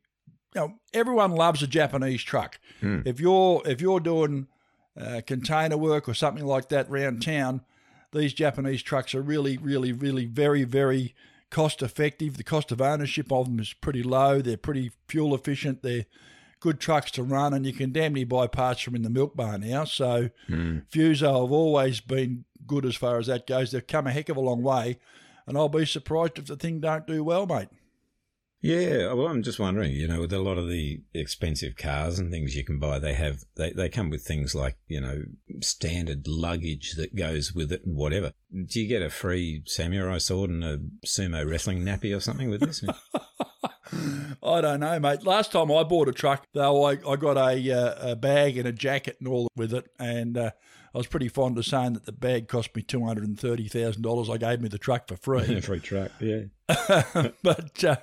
you 0.55 0.61
know, 0.61 0.73
everyone 0.93 1.31
loves 1.31 1.63
a 1.63 1.67
Japanese 1.67 2.23
truck. 2.23 2.59
Hmm. 2.79 3.01
If 3.05 3.19
you're 3.19 3.61
if 3.65 3.81
you're 3.81 3.99
doing 3.99 4.47
uh, 4.99 5.21
container 5.25 5.77
work 5.77 6.07
or 6.07 6.13
something 6.13 6.45
like 6.45 6.69
that 6.69 6.89
round 6.89 7.21
town, 7.21 7.61
these 8.11 8.33
Japanese 8.33 8.83
trucks 8.83 9.15
are 9.15 9.21
really, 9.21 9.57
really, 9.57 9.91
really 9.91 10.25
very, 10.25 10.63
very 10.63 11.15
cost 11.53 11.81
effective. 11.81 12.35
The 12.37 12.43
cost 12.43 12.71
of 12.71 12.81
ownership 12.81 13.31
of 13.31 13.45
them 13.45 13.59
is 13.59 13.73
pretty 13.73 14.03
low. 14.03 14.41
They're 14.41 14.57
pretty 14.57 14.91
fuel 15.07 15.33
efficient. 15.35 15.83
They're 15.83 16.05
good 16.59 16.79
trucks 16.79 17.11
to 17.11 17.23
run, 17.23 17.53
and 17.53 17.65
you 17.65 17.73
can 17.73 17.91
damn 17.91 18.13
near 18.13 18.25
buy 18.25 18.47
parts 18.47 18.81
from 18.81 18.95
in 18.95 19.03
the 19.03 19.09
milk 19.09 19.35
bar 19.35 19.57
now. 19.57 19.83
So 19.85 20.29
Hmm. 20.47 20.79
Fuso 20.91 21.41
have 21.43 21.51
always 21.51 21.99
been 22.01 22.45
good 22.65 22.85
as 22.85 22.95
far 22.95 23.17
as 23.19 23.27
that 23.27 23.45
goes. 23.47 23.71
They've 23.71 23.85
come 23.85 24.07
a 24.07 24.11
heck 24.11 24.29
of 24.29 24.37
a 24.37 24.41
long 24.41 24.63
way, 24.63 24.97
and 25.45 25.57
I'll 25.57 25.69
be 25.69 25.85
surprised 25.85 26.37
if 26.39 26.45
the 26.47 26.55
thing 26.55 26.79
don't 26.79 27.05
do 27.05 27.23
well, 27.23 27.45
mate. 27.45 27.69
Yeah, 28.63 29.11
well, 29.11 29.27
I'm 29.27 29.43
just 29.43 29.59
wondering, 29.59 29.91
you 29.91 30.07
know, 30.07 30.21
with 30.21 30.31
a 30.31 30.39
lot 30.39 30.57
of 30.57 30.69
the 30.69 31.01
expensive 31.13 31.75
cars 31.75 32.17
and 32.17 32.31
things 32.31 32.55
you 32.55 32.63
can 32.63 32.79
buy, 32.79 32.97
they 32.97 33.13
have 33.13 33.43
they, 33.57 33.71
they 33.73 33.89
come 33.89 34.09
with 34.09 34.23
things 34.23 34.55
like, 34.55 34.77
you 34.87 35.01
know, 35.01 35.23
standard 35.59 36.29
luggage 36.29 36.93
that 36.93 37.13
goes 37.13 37.53
with 37.53 37.73
it 37.73 37.85
and 37.85 37.97
whatever. 37.97 38.31
Do 38.53 38.79
you 38.79 38.87
get 38.87 39.01
a 39.01 39.09
free 39.09 39.63
samurai 39.65 40.17
sword 40.17 40.49
and 40.49 40.63
a 40.63 40.77
sumo 41.05 41.45
wrestling 41.45 41.83
nappy 41.83 42.15
or 42.15 42.21
something 42.21 42.49
with 42.49 42.61
this? 42.61 42.81
I 44.41 44.61
don't 44.61 44.79
know, 44.79 44.97
mate. 44.97 45.25
Last 45.25 45.51
time 45.51 45.69
I 45.69 45.83
bought 45.83 46.07
a 46.07 46.13
truck, 46.13 46.45
though, 46.53 46.85
I, 46.85 46.91
I 47.05 47.17
got 47.17 47.35
a, 47.35 47.69
uh, 47.69 48.11
a 48.11 48.15
bag 48.15 48.57
and 48.57 48.67
a 48.67 48.71
jacket 48.71 49.17
and 49.19 49.27
all 49.27 49.49
with 49.57 49.73
it, 49.73 49.89
and 49.99 50.37
uh, 50.37 50.51
I 50.95 50.97
was 50.97 51.07
pretty 51.07 51.27
fond 51.27 51.57
of 51.57 51.65
saying 51.65 51.93
that 51.93 52.05
the 52.05 52.13
bag 52.13 52.47
cost 52.47 52.73
me 52.75 52.81
two 52.81 53.05
hundred 53.05 53.25
and 53.25 53.37
thirty 53.37 53.67
thousand 53.67 54.03
dollars. 54.03 54.29
I 54.29 54.37
gave 54.37 54.61
me 54.61 54.69
the 54.69 54.77
truck 54.77 55.09
for 55.09 55.17
free. 55.17 55.59
free 55.61 55.79
truck, 55.79 56.11
yeah. 56.21 56.43
but 57.43 57.83
uh, 57.83 57.97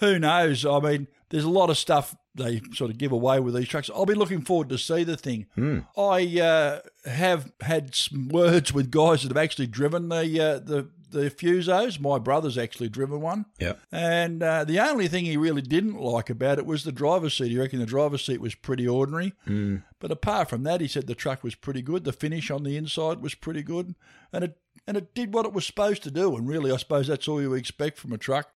who 0.00 0.18
knows? 0.18 0.64
I 0.64 0.80
mean, 0.80 1.08
there's 1.30 1.44
a 1.44 1.50
lot 1.50 1.70
of 1.70 1.78
stuff 1.78 2.16
they 2.34 2.60
sort 2.72 2.90
of 2.90 2.98
give 2.98 3.12
away 3.12 3.40
with 3.40 3.54
these 3.54 3.68
trucks. 3.68 3.90
I'll 3.94 4.06
be 4.06 4.14
looking 4.14 4.42
forward 4.42 4.68
to 4.70 4.78
see 4.78 5.04
the 5.04 5.16
thing. 5.16 5.46
Hmm. 5.54 5.80
I 5.96 6.40
uh, 6.40 6.80
have 7.08 7.52
had 7.60 7.94
some 7.94 8.28
words 8.28 8.72
with 8.72 8.90
guys 8.90 9.22
that 9.22 9.28
have 9.28 9.36
actually 9.36 9.66
driven 9.66 10.08
the 10.08 10.40
uh, 10.40 10.58
the 10.58 10.88
the 11.10 11.30
Fusos. 11.30 11.98
My 11.98 12.18
brother's 12.18 12.58
actually 12.58 12.88
driven 12.88 13.20
one. 13.20 13.46
Yeah. 13.58 13.74
And 13.90 14.42
uh, 14.42 14.64
the 14.64 14.78
only 14.80 15.08
thing 15.08 15.24
he 15.24 15.36
really 15.36 15.62
didn't 15.62 15.98
like 15.98 16.30
about 16.30 16.58
it 16.58 16.66
was 16.66 16.84
the 16.84 16.92
driver's 16.92 17.34
seat. 17.34 17.50
He 17.50 17.58
reckoned 17.58 17.82
the 17.82 17.86
driver's 17.86 18.24
seat 18.24 18.40
was 18.40 18.54
pretty 18.54 18.86
ordinary. 18.86 19.32
Mm. 19.46 19.84
But 20.00 20.12
apart 20.12 20.50
from 20.50 20.64
that, 20.64 20.80
he 20.80 20.88
said 20.88 21.06
the 21.06 21.14
truck 21.14 21.42
was 21.42 21.54
pretty 21.54 21.82
good. 21.82 22.04
The 22.04 22.12
finish 22.12 22.50
on 22.50 22.62
the 22.62 22.76
inside 22.76 23.20
was 23.20 23.34
pretty 23.34 23.62
good, 23.62 23.94
and 24.32 24.44
it 24.44 24.58
and 24.86 24.96
it 24.96 25.14
did 25.14 25.34
what 25.34 25.46
it 25.46 25.52
was 25.52 25.66
supposed 25.66 26.02
to 26.04 26.10
do. 26.10 26.36
And 26.36 26.48
really, 26.48 26.70
I 26.70 26.76
suppose 26.76 27.08
that's 27.08 27.28
all 27.28 27.40
you 27.40 27.54
expect 27.54 27.98
from 27.98 28.12
a 28.12 28.18
truck. 28.18 28.50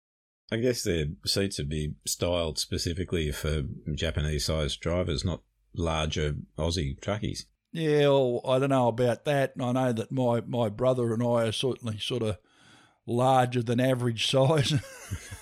I 0.50 0.56
guess 0.56 0.82
their 0.82 1.06
seats 1.26 1.58
would 1.58 1.68
be 1.68 1.94
styled 2.06 2.58
specifically 2.58 3.30
for 3.32 3.64
Japanese 3.94 4.46
sized 4.46 4.80
drivers, 4.80 5.24
not 5.24 5.42
larger 5.74 6.36
Aussie 6.58 6.98
truckies. 7.00 7.44
Yeah, 7.72 8.08
well, 8.08 8.40
I 8.46 8.58
don't 8.58 8.70
know 8.70 8.88
about 8.88 9.24
that. 9.26 9.52
I 9.60 9.72
know 9.72 9.92
that 9.92 10.10
my, 10.10 10.40
my 10.46 10.70
brother 10.70 11.12
and 11.12 11.22
I 11.22 11.46
are 11.46 11.52
certainly 11.52 11.98
sort 11.98 12.22
of 12.22 12.38
larger 13.06 13.62
than 13.62 13.78
average 13.78 14.26
size. 14.26 14.74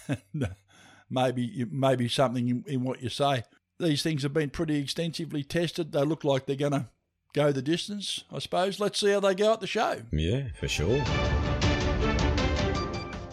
maybe 1.10 1.64
maybe 1.70 2.08
something 2.08 2.48
in, 2.48 2.64
in 2.66 2.84
what 2.84 3.02
you 3.02 3.08
say. 3.08 3.44
These 3.78 4.02
things 4.02 4.22
have 4.22 4.32
been 4.32 4.50
pretty 4.50 4.76
extensively 4.76 5.44
tested. 5.44 5.92
They 5.92 6.02
look 6.02 6.24
like 6.24 6.46
they're 6.46 6.56
going 6.56 6.72
to 6.72 6.88
go 7.34 7.52
the 7.52 7.62
distance, 7.62 8.24
I 8.32 8.38
suppose. 8.38 8.80
Let's 8.80 8.98
see 8.98 9.10
how 9.10 9.20
they 9.20 9.34
go 9.34 9.52
at 9.52 9.60
the 9.60 9.66
show. 9.66 10.02
Yeah, 10.10 10.48
for 10.58 10.66
sure. 10.66 11.04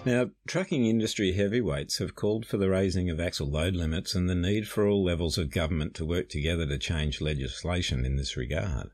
Now, 0.05 0.31
trucking 0.47 0.85
industry 0.85 1.31
heavyweights 1.31 1.99
have 1.99 2.13
called 2.13 2.45
for 2.45 2.57
the 2.57 2.69
raising 2.69 3.09
of 3.09 3.21
axle 3.21 3.47
load 3.47 3.73
limits 3.73 4.13
and 4.15 4.29
the 4.29 4.35
need 4.35 4.67
for 4.67 4.85
all 4.85 5.03
levels 5.03 5.37
of 5.37 5.49
government 5.49 5.93
to 5.95 6.05
work 6.05 6.27
together 6.27 6.65
to 6.65 6.77
change 6.77 7.21
legislation 7.21 8.05
in 8.05 8.17
this 8.17 8.35
regard. 8.35 8.89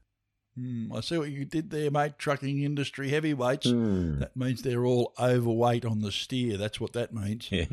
Hmm, 0.55 0.93
I 0.93 1.01
see 1.01 1.17
what 1.17 1.31
you 1.31 1.45
did 1.45 1.71
there, 1.71 1.89
mate. 1.89 2.19
Trucking 2.19 2.61
industry 2.61 3.09
heavyweights. 3.09 3.69
Hmm. 3.69 4.19
That 4.19 4.37
means 4.37 4.61
they're 4.61 4.85
all 4.85 5.13
overweight 5.19 5.83
on 5.83 6.01
the 6.01 6.11
steer. 6.11 6.57
That's 6.57 6.79
what 6.79 6.93
that 6.93 7.13
means. 7.13 7.49
Yeah. 7.51 7.65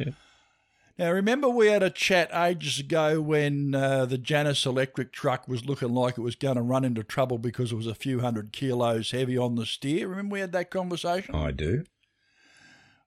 Now, 0.98 1.12
remember 1.12 1.50
we 1.50 1.66
had 1.66 1.82
a 1.82 1.90
chat 1.90 2.30
ages 2.34 2.78
ago 2.78 3.20
when 3.20 3.74
uh, 3.74 4.06
the 4.06 4.16
Janus 4.16 4.64
electric 4.64 5.12
truck 5.12 5.46
was 5.46 5.66
looking 5.66 5.92
like 5.92 6.16
it 6.16 6.22
was 6.22 6.36
going 6.36 6.56
to 6.56 6.62
run 6.62 6.86
into 6.86 7.02
trouble 7.02 7.36
because 7.36 7.70
it 7.70 7.76
was 7.76 7.86
a 7.86 7.94
few 7.94 8.20
hundred 8.20 8.50
kilos 8.50 9.10
heavy 9.10 9.36
on 9.36 9.56
the 9.56 9.66
steer? 9.66 10.08
Remember 10.08 10.32
we 10.32 10.40
had 10.40 10.52
that 10.52 10.70
conversation? 10.70 11.34
I 11.34 11.50
do. 11.50 11.84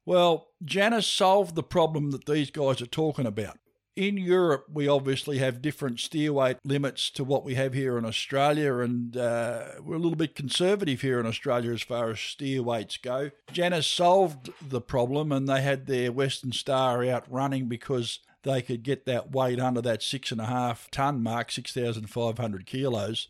Well, 0.06 0.48
Janus 0.64 1.08
solved 1.08 1.56
the 1.56 1.64
problem 1.64 2.12
that 2.12 2.26
these 2.26 2.52
guys 2.52 2.82
are 2.82 2.88
talking 2.88 3.26
about. 3.26 3.58
In 3.96 4.16
Europe, 4.18 4.68
we 4.72 4.88
obviously 4.88 5.40
have 5.40 5.62
different 5.62 6.00
steer 6.00 6.32
weight 6.32 6.58
limits 6.64 7.10
to 7.12 7.24
what 7.26 7.44
we 7.44 7.56
have 7.56 7.74
here 7.74 7.98
in 7.98 8.06
Australia, 8.06 8.78
and 8.78 9.18
uh, 9.18 9.66
we're 9.82 9.96
a 9.96 10.00
little 10.00 10.16
bit 10.16 10.36
conservative 10.36 11.02
here 11.02 11.20
in 11.20 11.26
Australia 11.26 11.74
as 11.74 11.82
far 11.82 12.10
as 12.10 12.20
steer 12.20 12.64
weights 12.64 12.96
go. 12.96 13.32
Janus 13.52 13.88
solved 13.88 14.52
the 14.62 14.80
problem, 14.80 15.34
and 15.34 15.50
they 15.50 15.62
had 15.62 15.86
their 15.86 16.14
Western 16.14 16.54
Star 16.54 17.04
out 17.06 17.26
running 17.30 17.68
because 17.68 18.20
they 18.44 18.62
could 18.62 18.84
get 18.84 19.06
that 19.06 19.32
weight 19.32 19.60
under 19.60 19.82
that 19.82 20.02
six 20.02 20.32
and 20.32 20.40
a 20.40 20.46
half 20.46 20.90
ton 20.92 21.22
mark, 21.22 21.52
6,500 21.52 22.66
kilos. 22.66 23.28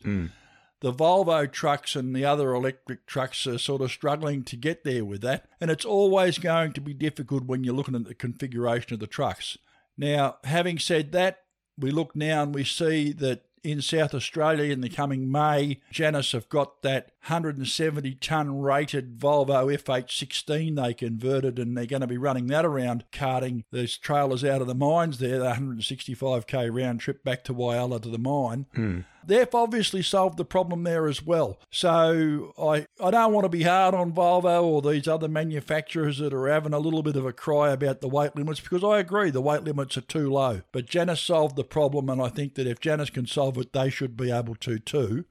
The 0.80 0.92
Volvo 0.92 1.50
trucks 1.50 1.94
and 1.94 2.16
the 2.16 2.24
other 2.24 2.54
electric 2.54 3.06
trucks 3.06 3.46
are 3.46 3.58
sort 3.58 3.82
of 3.82 3.90
struggling 3.90 4.44
to 4.44 4.56
get 4.56 4.82
there 4.82 5.04
with 5.04 5.20
that, 5.20 5.46
and 5.60 5.70
it's 5.70 5.84
always 5.84 6.38
going 6.38 6.72
to 6.72 6.80
be 6.80 6.94
difficult 6.94 7.44
when 7.44 7.64
you're 7.64 7.74
looking 7.74 7.94
at 7.94 8.04
the 8.04 8.14
configuration 8.14 8.94
of 8.94 9.00
the 9.00 9.06
trucks. 9.06 9.58
Now, 9.98 10.36
having 10.44 10.78
said 10.78 11.12
that, 11.12 11.40
we 11.78 11.90
look 11.90 12.16
now 12.16 12.42
and 12.42 12.54
we 12.54 12.64
see 12.64 13.12
that 13.12 13.42
in 13.62 13.82
South 13.82 14.14
Australia 14.14 14.72
in 14.72 14.80
the 14.80 14.88
coming 14.88 15.30
May, 15.30 15.80
Janus 15.90 16.32
have 16.32 16.48
got 16.48 16.80
that 16.80 17.12
170 17.24 18.14
tonne 18.14 18.60
rated 18.60 19.18
Volvo 19.18 19.76
FH16 19.76 20.76
they 20.76 20.94
converted, 20.94 21.58
and 21.58 21.76
they're 21.76 21.86
going 21.86 22.00
to 22.00 22.06
be 22.06 22.16
running 22.16 22.46
that 22.46 22.64
around, 22.64 23.04
carting 23.12 23.64
those 23.70 23.98
trailers 23.98 24.42
out 24.42 24.62
of 24.62 24.66
the 24.66 24.74
mines 24.74 25.18
there, 25.18 25.38
the 25.38 25.52
165k 25.52 26.74
round 26.74 27.00
trip 27.00 27.22
back 27.22 27.44
to 27.44 27.54
Whyalla 27.54 28.00
to 28.00 28.08
the 28.08 28.18
mine. 28.18 28.66
Hmm. 28.74 29.00
They've 29.22 29.54
obviously 29.54 30.02
solved 30.02 30.38
the 30.38 30.46
problem 30.46 30.82
there 30.82 31.06
as 31.06 31.22
well. 31.22 31.60
So 31.70 32.54
I, 32.58 32.86
I 33.04 33.10
don't 33.10 33.34
want 33.34 33.44
to 33.44 33.50
be 33.50 33.64
hard 33.64 33.94
on 33.94 34.12
Volvo 34.12 34.62
or 34.62 34.80
these 34.80 35.06
other 35.06 35.28
manufacturers 35.28 36.18
that 36.18 36.32
are 36.32 36.48
having 36.48 36.72
a 36.72 36.78
little 36.78 37.02
bit 37.02 37.16
of 37.16 37.26
a 37.26 37.32
cry 37.32 37.70
about 37.70 38.00
the 38.00 38.08
weight 38.08 38.34
limits 38.34 38.60
because 38.60 38.82
I 38.82 38.98
agree 38.98 39.30
the 39.30 39.42
weight 39.42 39.62
limits 39.62 39.98
are 39.98 40.02
too 40.02 40.30
low. 40.30 40.62
But 40.72 40.86
Janus 40.86 41.20
solved 41.20 41.56
the 41.56 41.64
problem, 41.64 42.08
and 42.08 42.20
I 42.20 42.28
think 42.28 42.54
that 42.54 42.66
if 42.66 42.80
Janus 42.80 43.10
can 43.10 43.26
solve 43.26 43.58
it, 43.58 43.74
they 43.74 43.90
should 43.90 44.16
be 44.16 44.30
able 44.30 44.54
to 44.56 44.78
too. 44.78 45.26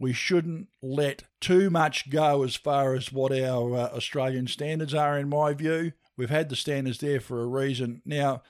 We 0.00 0.12
shouldn't 0.12 0.68
let 0.80 1.24
too 1.40 1.70
much 1.70 2.08
go 2.10 2.44
as 2.44 2.54
far 2.54 2.94
as 2.94 3.12
what 3.12 3.32
our 3.32 3.74
uh, 3.74 3.88
Australian 3.96 4.46
standards 4.46 4.94
are, 4.94 5.18
in 5.18 5.28
my 5.28 5.52
view. 5.54 5.92
We've 6.16 6.30
had 6.30 6.48
the 6.48 6.56
standards 6.56 6.98
there 6.98 7.20
for 7.20 7.42
a 7.42 7.46
reason. 7.46 8.02
Now, 8.04 8.42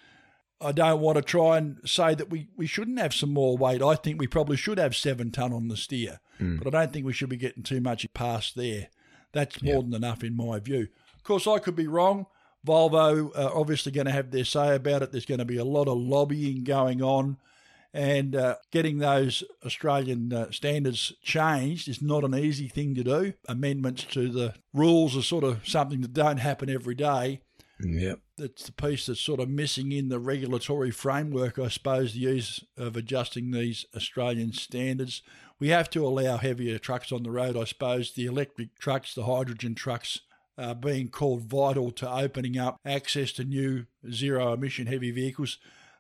I 0.60 0.72
don't 0.72 1.00
want 1.00 1.16
to 1.16 1.22
try 1.22 1.56
and 1.58 1.78
say 1.86 2.14
that 2.14 2.30
we, 2.30 2.48
we 2.56 2.66
shouldn't 2.66 2.98
have 2.98 3.14
some 3.14 3.32
more 3.32 3.56
weight. 3.56 3.80
I 3.82 3.94
think 3.94 4.20
we 4.20 4.26
probably 4.26 4.56
should 4.56 4.78
have 4.78 4.96
seven 4.96 5.30
ton 5.30 5.52
on 5.52 5.68
the 5.68 5.76
steer, 5.76 6.20
Mm. 6.40 6.62
but 6.62 6.72
I 6.74 6.80
don't 6.82 6.92
think 6.92 7.04
we 7.06 7.12
should 7.12 7.28
be 7.30 7.36
getting 7.36 7.62
too 7.64 7.80
much 7.80 8.06
past 8.14 8.54
there. 8.54 8.88
That's 9.32 9.60
more 9.62 9.82
than 9.82 9.92
enough 9.94 10.22
in 10.22 10.36
my 10.36 10.58
view. 10.60 10.88
Of 11.16 11.22
course, 11.24 11.46
I 11.46 11.58
could 11.58 11.74
be 11.76 11.86
wrong. 11.88 12.26
Volvo 12.66 13.30
are 13.36 13.56
obviously 13.56 13.92
going 13.92 14.06
to 14.06 14.12
have 14.12 14.30
their 14.30 14.44
say 14.44 14.74
about 14.74 15.02
it. 15.02 15.12
There's 15.12 15.26
going 15.26 15.38
to 15.38 15.44
be 15.44 15.56
a 15.58 15.64
lot 15.64 15.88
of 15.88 15.96
lobbying 15.98 16.64
going 16.64 17.02
on, 17.02 17.38
and 17.98 18.36
uh, 18.36 18.54
getting 18.70 18.98
those 18.98 19.42
Australian 19.66 20.32
uh, 20.32 20.52
standards 20.52 21.12
changed 21.20 21.88
is 21.88 22.00
not 22.00 22.22
an 22.22 22.32
easy 22.32 22.68
thing 22.68 22.94
to 22.94 23.02
do. 23.02 23.32
Amendments 23.48 24.04
to 24.04 24.30
the 24.30 24.54
rules 24.72 25.16
are 25.16 25.22
sort 25.22 25.42
of 25.42 25.66
something 25.66 26.00
that 26.02 26.12
don't 26.12 26.36
happen 26.36 26.70
every 26.70 26.94
day 26.94 27.40
Yep. 27.80 28.20
that's 28.36 28.66
the 28.66 28.72
piece 28.72 29.06
that's 29.06 29.20
sort 29.20 29.40
of 29.40 29.48
missing 29.48 29.90
in 29.90 30.10
the 30.10 30.20
regulatory 30.20 30.92
framework, 30.92 31.58
I 31.58 31.66
suppose, 31.66 32.12
the 32.12 32.20
use 32.20 32.64
of 32.76 32.96
adjusting 32.96 33.50
these 33.50 33.84
Australian 33.96 34.52
standards. 34.52 35.22
We 35.58 35.70
have 35.70 35.90
to 35.90 36.06
allow 36.06 36.36
heavier 36.36 36.78
trucks 36.78 37.10
on 37.10 37.24
the 37.24 37.32
road, 37.32 37.56
I 37.56 37.64
suppose. 37.64 38.12
The 38.12 38.26
electric 38.26 38.78
trucks, 38.78 39.12
the 39.12 39.24
hydrogen 39.24 39.74
trucks, 39.74 40.20
are 40.56 40.74
being 40.74 41.08
called 41.08 41.42
vital 41.42 41.90
to 41.92 42.08
opening 42.08 42.58
up 42.58 42.76
access 42.84 43.32
to 43.32 43.44
new 43.44 43.86
zero 44.08 44.52
emission 44.52 44.86
heavy 44.86 45.10
vehicles. 45.10 45.58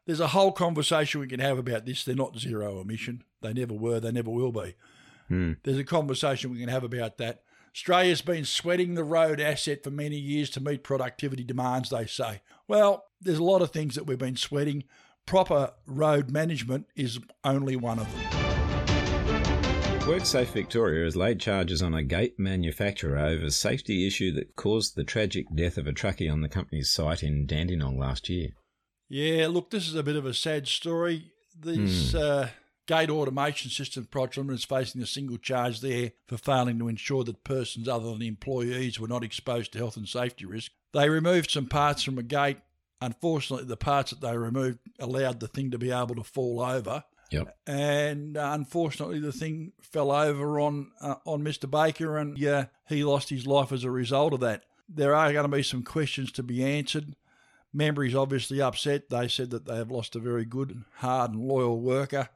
There's 0.08 0.20
a 0.20 0.28
whole 0.28 0.52
conversation 0.52 1.20
we 1.20 1.26
can 1.26 1.40
have 1.40 1.58
about 1.58 1.84
this. 1.84 2.02
They're 2.02 2.14
not 2.14 2.38
zero 2.38 2.80
emission. 2.80 3.24
They 3.42 3.52
never 3.52 3.74
were, 3.74 4.00
they 4.00 4.10
never 4.10 4.30
will 4.30 4.52
be. 4.52 4.74
Hmm. 5.28 5.52
There's 5.64 5.76
a 5.76 5.84
conversation 5.84 6.50
we 6.50 6.60
can 6.60 6.70
have 6.70 6.82
about 6.82 7.18
that. 7.18 7.42
Australia's 7.76 8.22
been 8.22 8.46
sweating 8.46 8.94
the 8.94 9.04
road 9.04 9.38
asset 9.38 9.84
for 9.84 9.90
many 9.90 10.16
years 10.16 10.48
to 10.50 10.62
meet 10.62 10.82
productivity 10.82 11.44
demands, 11.44 11.90
they 11.90 12.06
say. 12.06 12.40
Well, 12.66 13.04
there's 13.20 13.36
a 13.36 13.44
lot 13.44 13.60
of 13.60 13.70
things 13.70 13.96
that 13.96 14.06
we've 14.06 14.16
been 14.16 14.36
sweating. 14.36 14.84
Proper 15.26 15.72
road 15.84 16.30
management 16.30 16.86
is 16.96 17.18
only 17.44 17.76
one 17.76 17.98
of 17.98 18.10
them. 18.10 18.24
WorkSafe 20.06 20.54
Victoria 20.54 21.04
has 21.04 21.16
laid 21.16 21.38
charges 21.38 21.82
on 21.82 21.92
a 21.92 22.02
gate 22.02 22.38
manufacturer 22.38 23.18
over 23.18 23.44
a 23.44 23.50
safety 23.50 24.06
issue 24.06 24.32
that 24.32 24.56
caused 24.56 24.96
the 24.96 25.04
tragic 25.04 25.54
death 25.54 25.76
of 25.76 25.86
a 25.86 25.92
truckie 25.92 26.32
on 26.32 26.40
the 26.40 26.48
company's 26.48 26.90
site 26.90 27.22
in 27.22 27.44
Dandenong 27.44 27.98
last 27.98 28.30
year. 28.30 28.52
Yeah, 29.08 29.48
look, 29.48 29.70
this 29.70 29.88
is 29.88 29.94
a 29.94 30.02
bit 30.02 30.16
of 30.16 30.26
a 30.26 30.34
sad 30.34 30.68
story. 30.68 31.32
This 31.58 32.14
uh, 32.14 32.50
gate 32.86 33.10
automation 33.10 33.70
system 33.70 34.06
project 34.06 34.38
Limited 34.38 34.58
is 34.58 34.64
facing 34.64 35.02
a 35.02 35.06
single 35.06 35.38
charge 35.38 35.80
there 35.80 36.12
for 36.26 36.36
failing 36.36 36.78
to 36.78 36.88
ensure 36.88 37.24
that 37.24 37.44
persons 37.44 37.88
other 37.88 38.12
than 38.12 38.22
employees 38.22 38.98
were 39.00 39.08
not 39.08 39.24
exposed 39.24 39.72
to 39.72 39.78
health 39.78 39.96
and 39.96 40.08
safety 40.08 40.46
risk. 40.46 40.72
They 40.92 41.08
removed 41.08 41.50
some 41.50 41.66
parts 41.66 42.02
from 42.02 42.18
a 42.18 42.22
gate. 42.22 42.58
Unfortunately, 43.00 43.66
the 43.66 43.76
parts 43.76 44.10
that 44.10 44.20
they 44.20 44.36
removed 44.36 44.78
allowed 44.98 45.40
the 45.40 45.48
thing 45.48 45.70
to 45.70 45.78
be 45.78 45.92
able 45.92 46.16
to 46.16 46.24
fall 46.24 46.60
over. 46.60 47.04
Yep. 47.30 47.56
And 47.66 48.36
uh, 48.36 48.50
unfortunately, 48.54 49.20
the 49.20 49.32
thing 49.32 49.72
fell 49.80 50.10
over 50.10 50.58
on 50.58 50.90
uh, 51.00 51.16
on 51.26 51.42
Mr. 51.42 51.70
Baker, 51.70 52.16
and 52.16 52.38
yeah, 52.38 52.66
he 52.88 53.04
lost 53.04 53.28
his 53.28 53.46
life 53.46 53.70
as 53.70 53.84
a 53.84 53.90
result 53.90 54.32
of 54.32 54.40
that. 54.40 54.64
There 54.88 55.14
are 55.14 55.32
going 55.32 55.48
to 55.48 55.56
be 55.56 55.62
some 55.62 55.82
questions 55.82 56.32
to 56.32 56.42
be 56.42 56.64
answered. 56.64 57.14
Membry's 57.72 58.14
obviously 58.14 58.60
upset. 58.60 59.10
They 59.10 59.28
said 59.28 59.50
that 59.50 59.66
they 59.66 59.76
have 59.76 59.90
lost 59.90 60.16
a 60.16 60.20
very 60.20 60.44
good, 60.44 60.84
hard, 60.96 61.32
and 61.32 61.40
loyal 61.44 61.80
worker. 61.80 62.28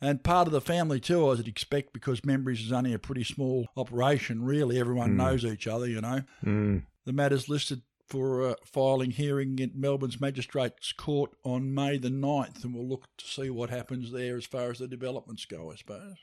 And 0.00 0.22
part 0.22 0.46
of 0.46 0.52
the 0.52 0.60
family 0.60 1.00
too, 1.00 1.30
as 1.32 1.40
I'd 1.40 1.48
expect, 1.48 1.94
because 1.94 2.24
Membry's 2.24 2.60
is 2.60 2.72
only 2.72 2.92
a 2.92 2.98
pretty 2.98 3.24
small 3.24 3.66
operation, 3.76 4.44
really. 4.44 4.78
Everyone 4.78 5.12
Mm. 5.12 5.16
knows 5.16 5.44
each 5.44 5.66
other, 5.66 5.86
you 5.88 6.02
know. 6.02 6.20
Mm. 6.44 6.82
The 7.06 7.12
matter's 7.14 7.48
listed 7.48 7.80
for 8.06 8.50
a 8.50 8.56
filing 8.64 9.10
hearing 9.12 9.58
at 9.60 9.74
Melbourne's 9.74 10.20
Magistrates 10.20 10.92
Court 10.92 11.32
on 11.44 11.74
May 11.74 11.96
the 11.96 12.10
9th, 12.10 12.62
and 12.62 12.74
we'll 12.74 12.86
look 12.86 13.08
to 13.16 13.24
see 13.26 13.48
what 13.50 13.70
happens 13.70 14.12
there 14.12 14.36
as 14.36 14.44
far 14.46 14.70
as 14.70 14.78
the 14.78 14.86
developments 14.86 15.44
go, 15.46 15.72
I 15.72 15.76
suppose. 15.76 16.16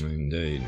Indeed. 0.00 0.66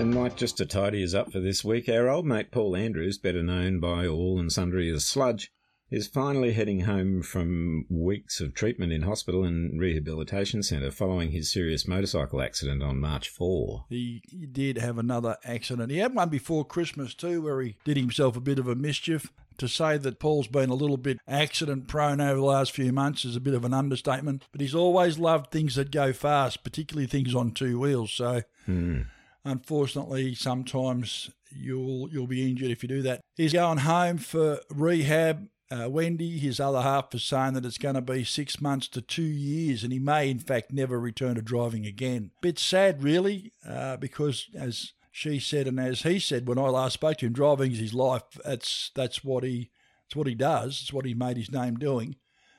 And 0.00 0.14
Mike, 0.14 0.34
just 0.34 0.56
to 0.56 0.64
tidy 0.64 1.04
us 1.04 1.12
up 1.12 1.30
for 1.30 1.40
this 1.40 1.62
week, 1.62 1.86
our 1.86 2.08
old 2.08 2.24
mate 2.24 2.50
Paul 2.50 2.74
Andrews, 2.74 3.18
better 3.18 3.42
known 3.42 3.80
by 3.80 4.06
all 4.06 4.40
and 4.40 4.50
sundry 4.50 4.88
as 4.88 5.04
Sludge, 5.04 5.52
is 5.90 6.08
finally 6.08 6.54
heading 6.54 6.80
home 6.80 7.20
from 7.20 7.84
weeks 7.90 8.40
of 8.40 8.54
treatment 8.54 8.94
in 8.94 9.02
hospital 9.02 9.44
and 9.44 9.78
rehabilitation 9.78 10.62
centre 10.62 10.90
following 10.90 11.32
his 11.32 11.52
serious 11.52 11.86
motorcycle 11.86 12.40
accident 12.40 12.82
on 12.82 12.98
March 12.98 13.28
4. 13.28 13.84
He, 13.90 14.22
he 14.26 14.46
did 14.46 14.78
have 14.78 14.96
another 14.96 15.36
accident. 15.44 15.90
He 15.90 15.98
had 15.98 16.14
one 16.14 16.30
before 16.30 16.64
Christmas 16.64 17.12
too, 17.14 17.42
where 17.42 17.60
he 17.60 17.76
did 17.84 17.98
himself 17.98 18.38
a 18.38 18.40
bit 18.40 18.58
of 18.58 18.68
a 18.68 18.74
mischief. 18.74 19.30
To 19.58 19.68
say 19.68 19.98
that 19.98 20.18
Paul's 20.18 20.48
been 20.48 20.70
a 20.70 20.74
little 20.74 20.96
bit 20.96 21.18
accident 21.28 21.88
prone 21.88 22.22
over 22.22 22.36
the 22.36 22.46
last 22.46 22.72
few 22.72 22.90
months 22.90 23.26
is 23.26 23.36
a 23.36 23.40
bit 23.40 23.52
of 23.52 23.66
an 23.66 23.74
understatement, 23.74 24.46
but 24.50 24.62
he's 24.62 24.74
always 24.74 25.18
loved 25.18 25.50
things 25.50 25.74
that 25.74 25.90
go 25.90 26.14
fast, 26.14 26.64
particularly 26.64 27.06
things 27.06 27.34
on 27.34 27.52
two 27.52 27.78
wheels. 27.78 28.10
So, 28.10 28.40
Hmm. 28.64 29.02
Unfortunately, 29.44 30.34
sometimes 30.34 31.30
you'll 31.50 32.08
you'll 32.10 32.26
be 32.26 32.48
injured 32.48 32.70
if 32.70 32.82
you 32.82 32.88
do 32.88 33.02
that. 33.02 33.20
He's 33.36 33.52
going 33.52 33.78
home 33.78 34.18
for 34.18 34.60
rehab. 34.70 35.48
Uh, 35.72 35.88
Wendy, 35.88 36.36
his 36.38 36.58
other 36.58 36.82
half, 36.82 37.14
is 37.14 37.22
saying 37.22 37.54
that 37.54 37.64
it's 37.64 37.78
going 37.78 37.94
to 37.94 38.00
be 38.00 38.24
six 38.24 38.60
months 38.60 38.88
to 38.88 39.00
two 39.00 39.22
years, 39.22 39.84
and 39.84 39.92
he 39.92 40.00
may, 40.00 40.28
in 40.28 40.40
fact, 40.40 40.72
never 40.72 40.98
return 40.98 41.36
to 41.36 41.42
driving 41.42 41.86
again. 41.86 42.32
Bit 42.40 42.58
sad, 42.58 43.04
really, 43.04 43.52
uh, 43.64 43.96
because 43.96 44.48
as 44.52 44.94
she 45.12 45.38
said 45.38 45.66
and 45.66 45.78
as 45.78 46.02
he 46.02 46.18
said 46.18 46.46
when 46.46 46.58
I 46.58 46.68
last 46.68 46.94
spoke 46.94 47.18
to 47.18 47.26
him, 47.26 47.32
driving 47.32 47.72
is 47.72 47.78
his 47.78 47.94
life. 47.94 48.22
That's 48.44 48.90
that's 48.94 49.24
what 49.24 49.44
he 49.44 49.70
it's 50.06 50.16
what 50.16 50.26
he 50.26 50.34
does. 50.34 50.80
It's 50.82 50.92
what 50.92 51.04
he 51.04 51.14
made 51.14 51.36
his 51.36 51.50
name 51.50 51.76
doing. 51.76 52.16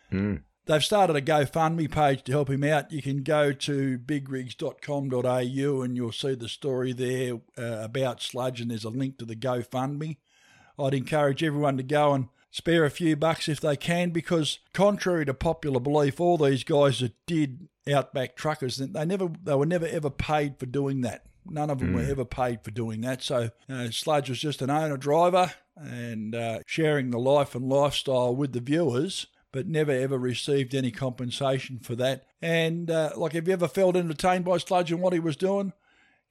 Hmm. 0.10 0.38
They've 0.72 0.82
started 0.82 1.18
a 1.18 1.22
GoFundMe 1.22 1.92
page 1.92 2.24
to 2.24 2.32
help 2.32 2.50
him 2.50 2.64
out. 2.64 2.94
You 2.94 3.02
can 3.02 3.24
go 3.24 3.52
to 3.52 4.00
bigrigs.com.au 4.00 5.82
and 5.82 5.98
you'll 5.98 6.12
see 6.14 6.34
the 6.34 6.48
story 6.48 6.94
there 6.94 7.42
uh, 7.58 7.84
about 7.84 8.22
Sludge, 8.22 8.62
and 8.62 8.72
there's 8.72 8.86
a 8.86 8.90
link 8.90 9.18
to 9.18 9.26
the 9.26 9.36
GoFundMe. 9.36 10.16
I'd 10.80 10.94
encourage 10.94 11.44
everyone 11.44 11.76
to 11.76 11.84
go 11.84 12.14
and 12.14 12.30
spare 12.52 12.86
a 12.86 12.90
few 12.90 13.18
bucks 13.18 13.50
if 13.50 13.60
they 13.60 13.76
can, 13.76 14.12
because 14.12 14.60
contrary 14.74 15.26
to 15.26 15.34
popular 15.34 15.82
belief, 15.82 16.22
all 16.22 16.38
these 16.38 16.64
guys 16.64 17.02
that 17.02 17.16
did 17.28 17.68
outback 17.92 18.38
truckers, 18.38 18.78
they 18.78 19.06
never, 19.06 19.30
they 19.44 19.56
were 19.56 19.66
never 19.66 19.88
ever 19.88 20.10
paid 20.10 20.58
for 20.58 20.68
doing 20.68 21.02
that. 21.02 21.26
None 21.46 21.70
of 21.70 21.80
them 21.80 21.92
were 21.92 22.04
Mm. 22.04 22.12
ever 22.12 22.24
paid 22.24 22.64
for 22.64 22.72
doing 22.72 23.02
that. 23.02 23.22
So 23.24 23.50
uh, 23.68 23.90
Sludge 23.92 24.30
was 24.30 24.40
just 24.40 24.62
an 24.62 24.70
owner 24.70 24.96
driver 24.96 25.52
and 25.76 26.34
uh, 26.34 26.60
sharing 26.66 27.10
the 27.10 27.20
life 27.20 27.56
and 27.56 27.68
lifestyle 27.68 28.34
with 28.34 28.54
the 28.54 28.62
viewers, 28.62 29.28
but 29.52 29.68
never 29.68 29.92
ever 29.92 30.18
received 30.18 30.74
any 30.76 30.92
compensation 30.92 31.80
for 31.80 31.96
that. 31.96 32.26
And 32.42 32.90
uh, 32.90 33.12
like, 33.18 33.34
have 33.34 33.48
you 33.48 33.54
ever 33.54 33.68
felt 33.68 33.96
entertained 33.96 34.46
by 34.46 34.58
Sludge 34.58 34.92
and 34.92 35.02
what 35.02 35.14
he 35.14 35.20
was 35.20 35.36
doing? 35.36 35.74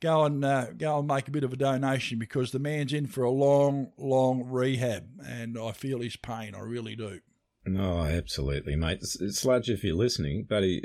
Go 0.00 0.24
and 0.24 0.42
uh, 0.44 0.72
go 0.78 0.98
and 0.98 1.06
make 1.08 1.28
a 1.28 1.30
bit 1.30 1.44
of 1.44 1.52
a 1.52 1.56
donation 1.56 2.18
because 2.18 2.52
the 2.52 2.58
man's 2.58 2.92
in 2.94 3.06
for 3.06 3.22
a 3.22 3.30
long, 3.30 3.92
long 3.98 4.44
rehab, 4.48 5.04
and 5.26 5.58
I 5.58 5.72
feel 5.72 6.00
his 6.00 6.16
pain. 6.16 6.54
I 6.54 6.60
really 6.60 6.96
do. 6.96 7.20
Oh, 7.68 8.00
absolutely, 8.04 8.76
mate. 8.76 9.00
S- 9.02 9.18
Sludge, 9.38 9.68
if 9.68 9.84
you're 9.84 9.94
listening, 9.94 10.44
buddy, 10.48 10.82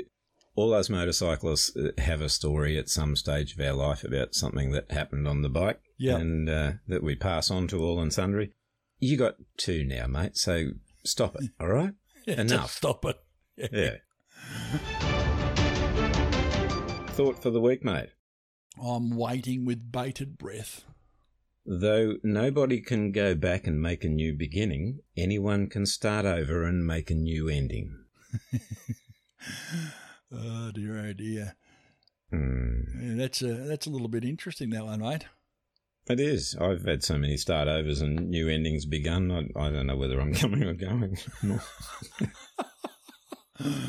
all 0.54 0.74
us 0.74 0.90
motorcyclists 0.90 1.74
uh, 1.74 1.92
have 2.02 2.20
a 2.20 2.28
story 2.28 2.76
at 2.78 2.90
some 2.90 3.16
stage 3.16 3.54
of 3.54 3.60
our 3.64 3.72
life 3.72 4.04
about 4.04 4.34
something 4.34 4.72
that 4.72 4.90
happened 4.90 5.26
on 5.26 5.40
the 5.40 5.48
bike 5.48 5.80
Yeah. 5.98 6.16
and 6.16 6.50
uh, 6.50 6.72
that 6.86 7.02
we 7.02 7.14
pass 7.16 7.50
on 7.50 7.68
to 7.68 7.78
all 7.82 7.98
and 8.00 8.12
sundry. 8.12 8.52
You 8.98 9.16
got 9.16 9.36
two 9.56 9.82
now, 9.84 10.06
mate, 10.06 10.36
so 10.36 10.66
stop 11.04 11.36
it, 11.36 11.50
all 11.60 11.68
right? 11.68 11.94
Yeah, 12.26 12.40
Enough. 12.40 12.72
stop 12.72 13.04
it. 13.04 13.16
Yeah. 13.72 13.96
Thought 17.10 17.40
for 17.40 17.50
the 17.50 17.60
week, 17.60 17.84
mate. 17.84 18.08
I'm 18.82 19.10
waiting 19.16 19.64
with 19.64 19.92
bated 19.92 20.36
breath. 20.36 20.84
Though 21.64 22.16
nobody 22.24 22.80
can 22.80 23.12
go 23.12 23.34
back 23.34 23.66
and 23.66 23.80
make 23.80 24.04
a 24.04 24.08
new 24.08 24.34
beginning, 24.34 25.00
anyone 25.16 25.68
can 25.68 25.86
start 25.86 26.26
over 26.26 26.64
and 26.64 26.86
make 26.86 27.10
a 27.10 27.14
new 27.14 27.48
ending. 27.48 27.96
Oh 30.32 30.72
dear, 30.74 30.98
oh 31.06 31.12
dear. 31.12 31.54
Hmm. 32.30 32.80
Yeah, 33.00 33.14
that's 33.14 33.42
a 33.42 33.54
that's 33.54 33.86
a 33.86 33.90
little 33.90 34.08
bit 34.08 34.24
interesting, 34.24 34.70
that 34.70 34.84
one, 34.84 35.00
mate. 35.00 35.26
It 36.08 36.20
is. 36.20 36.56
I've 36.60 36.84
had 36.84 37.02
so 37.02 37.18
many 37.18 37.36
start 37.36 37.66
overs 37.68 38.00
and 38.00 38.30
new 38.30 38.48
endings 38.48 38.86
begun. 38.86 39.30
I, 39.30 39.60
I 39.60 39.70
don't 39.70 39.86
know 39.88 39.96
whether 39.96 40.20
I'm 40.20 40.32
coming 40.42 40.62
or 40.62 40.74
going. 40.74 41.18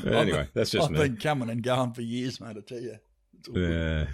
Anyway, 0.06 0.48
that's 0.54 0.72
just 0.72 0.86
I've 0.86 0.92
me. 0.92 1.00
been 1.00 1.18
coming 1.18 1.50
and 1.50 1.62
going 1.62 1.94
for 1.94 2.02
years, 2.02 2.40
mate. 2.40 2.56
I 2.58 2.62
tell 2.62 2.80
you. 2.80 2.96
Yeah. 3.54 4.08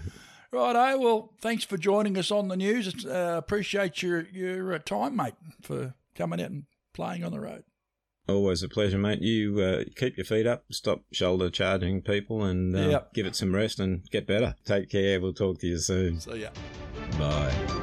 Right, 0.51 0.75
Righto. 0.75 0.99
Well, 0.99 1.33
thanks 1.41 1.63
for 1.63 1.77
joining 1.77 2.17
us 2.17 2.29
on 2.31 2.47
the 2.47 2.57
news. 2.57 3.05
Uh, 3.05 3.35
appreciate 3.37 4.01
your 4.03 4.21
your 4.31 4.73
uh, 4.73 4.79
time, 4.79 5.15
mate, 5.15 5.35
for 5.61 5.93
coming 6.15 6.41
out 6.41 6.49
and 6.51 6.63
playing 6.93 7.23
on 7.23 7.31
the 7.31 7.39
road. 7.39 7.63
Always 8.27 8.63
a 8.63 8.69
pleasure, 8.69 8.97
mate. 8.97 9.21
You 9.21 9.59
uh, 9.59 9.83
keep 9.95 10.17
your 10.17 10.25
feet 10.25 10.47
up, 10.47 10.63
stop 10.71 11.01
shoulder 11.11 11.49
charging 11.49 12.01
people, 12.01 12.43
and 12.43 12.75
uh, 12.75 12.79
Yep. 12.89 13.13
give 13.13 13.25
it 13.25 13.35
some 13.35 13.53
rest 13.53 13.79
and 13.79 14.03
get 14.11 14.25
better. 14.25 14.55
Take 14.65 14.89
care. 14.89 15.19
We'll 15.21 15.33
talk 15.33 15.59
to 15.59 15.67
you 15.67 15.77
soon. 15.77 16.19
So 16.19 16.33
yeah. 16.33 16.49
Bye. 17.19 17.82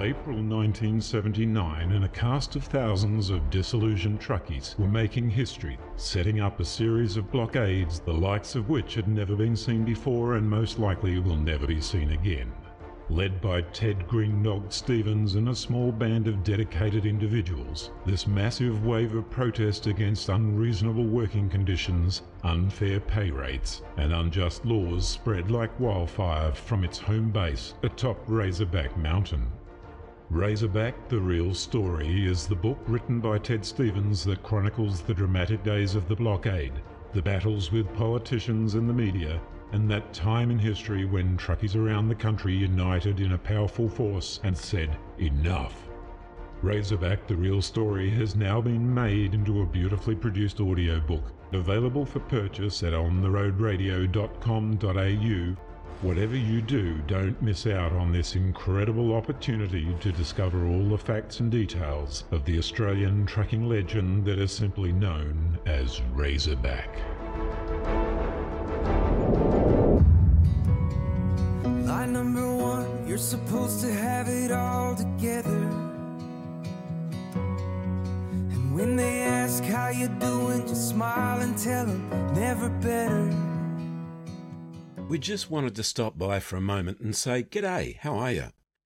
April 0.00 0.36
1979, 0.36 1.90
and 1.90 2.04
a 2.04 2.08
cast 2.08 2.54
of 2.54 2.62
thousands 2.62 3.30
of 3.30 3.50
disillusioned 3.50 4.20
truckies 4.20 4.78
were 4.78 4.86
making 4.86 5.28
history, 5.28 5.76
setting 5.96 6.40
up 6.40 6.60
a 6.60 6.64
series 6.64 7.16
of 7.16 7.32
blockades 7.32 7.98
the 7.98 8.12
likes 8.12 8.54
of 8.54 8.68
which 8.68 8.94
had 8.94 9.08
never 9.08 9.34
been 9.34 9.56
seen 9.56 9.84
before 9.84 10.36
and 10.36 10.48
most 10.48 10.78
likely 10.78 11.18
will 11.18 11.36
never 11.36 11.66
be 11.66 11.80
seen 11.80 12.12
again. 12.12 12.52
Led 13.10 13.40
by 13.40 13.62
Ted 13.62 14.06
Green 14.06 14.40
Dog 14.40 14.72
Stevens 14.72 15.34
and 15.34 15.48
a 15.48 15.54
small 15.54 15.90
band 15.90 16.28
of 16.28 16.44
dedicated 16.44 17.04
individuals, 17.04 17.90
this 18.06 18.26
massive 18.26 18.84
wave 18.84 19.14
of 19.14 19.28
protest 19.30 19.88
against 19.88 20.28
unreasonable 20.28 21.06
working 21.06 21.48
conditions, 21.48 22.22
unfair 22.44 23.00
pay 23.00 23.30
rates, 23.30 23.82
and 23.96 24.12
unjust 24.12 24.64
laws 24.64 25.08
spread 25.08 25.50
like 25.50 25.80
wildfire 25.80 26.52
from 26.52 26.84
its 26.84 26.98
home 26.98 27.30
base 27.30 27.74
atop 27.82 28.22
Razorback 28.28 28.96
Mountain. 28.96 29.50
Razorback 30.30 31.08
The 31.08 31.18
Real 31.18 31.54
Story 31.54 32.26
is 32.26 32.46
the 32.46 32.54
book 32.54 32.78
written 32.86 33.18
by 33.18 33.38
Ted 33.38 33.64
Stevens 33.64 34.24
that 34.24 34.42
chronicles 34.42 35.00
the 35.00 35.14
dramatic 35.14 35.64
days 35.64 35.94
of 35.94 36.06
the 36.06 36.16
blockade, 36.16 36.74
the 37.14 37.22
battles 37.22 37.72
with 37.72 37.90
politicians 37.94 38.74
and 38.74 38.86
the 38.86 38.92
media, 38.92 39.40
and 39.72 39.90
that 39.90 40.12
time 40.12 40.50
in 40.50 40.58
history 40.58 41.06
when 41.06 41.38
truckies 41.38 41.76
around 41.76 42.08
the 42.08 42.14
country 42.14 42.54
united 42.54 43.20
in 43.20 43.32
a 43.32 43.38
powerful 43.38 43.88
force 43.88 44.38
and 44.44 44.54
said, 44.54 44.98
Enough. 45.18 45.88
Razorback 46.60 47.26
The 47.26 47.36
Real 47.36 47.62
Story 47.62 48.10
has 48.10 48.36
now 48.36 48.60
been 48.60 48.92
made 48.92 49.32
into 49.32 49.62
a 49.62 49.66
beautifully 49.66 50.14
produced 50.14 50.60
audiobook, 50.60 51.32
available 51.52 52.04
for 52.04 52.20
purchase 52.20 52.82
at 52.82 52.92
ontheroadradio.com.au. 52.92 55.67
Whatever 56.00 56.36
you 56.36 56.62
do, 56.62 56.98
don't 57.08 57.42
miss 57.42 57.66
out 57.66 57.92
on 57.92 58.12
this 58.12 58.36
incredible 58.36 59.16
opportunity 59.16 59.96
to 59.98 60.12
discover 60.12 60.64
all 60.64 60.88
the 60.90 60.96
facts 60.96 61.40
and 61.40 61.50
details 61.50 62.22
of 62.30 62.44
the 62.44 62.56
Australian 62.56 63.26
trucking 63.26 63.68
legend 63.68 64.24
that 64.24 64.38
is 64.38 64.52
simply 64.52 64.92
known 64.92 65.58
as 65.66 66.00
Razorback. 66.14 66.96
Line 71.84 72.12
number 72.12 72.54
one, 72.54 73.04
you're 73.08 73.18
supposed 73.18 73.80
to 73.80 73.92
have 73.92 74.28
it 74.28 74.52
all 74.52 74.94
together. 74.94 75.50
And 78.52 78.72
when 78.72 78.94
they 78.94 79.22
ask 79.22 79.64
how 79.64 79.88
you're 79.88 80.08
doing, 80.20 80.64
just 80.68 80.90
smile 80.90 81.40
and 81.40 81.58
tell 81.58 81.86
them 81.86 82.08
never 82.34 82.68
better. 82.68 83.47
We 85.08 85.18
just 85.18 85.50
wanted 85.50 85.74
to 85.76 85.82
stop 85.84 86.18
by 86.18 86.38
for 86.38 86.56
a 86.56 86.60
moment 86.60 87.00
and 87.00 87.16
say, 87.16 87.42
G'day, 87.42 87.96
how 87.96 88.18
are 88.18 88.30
you? 88.30 88.44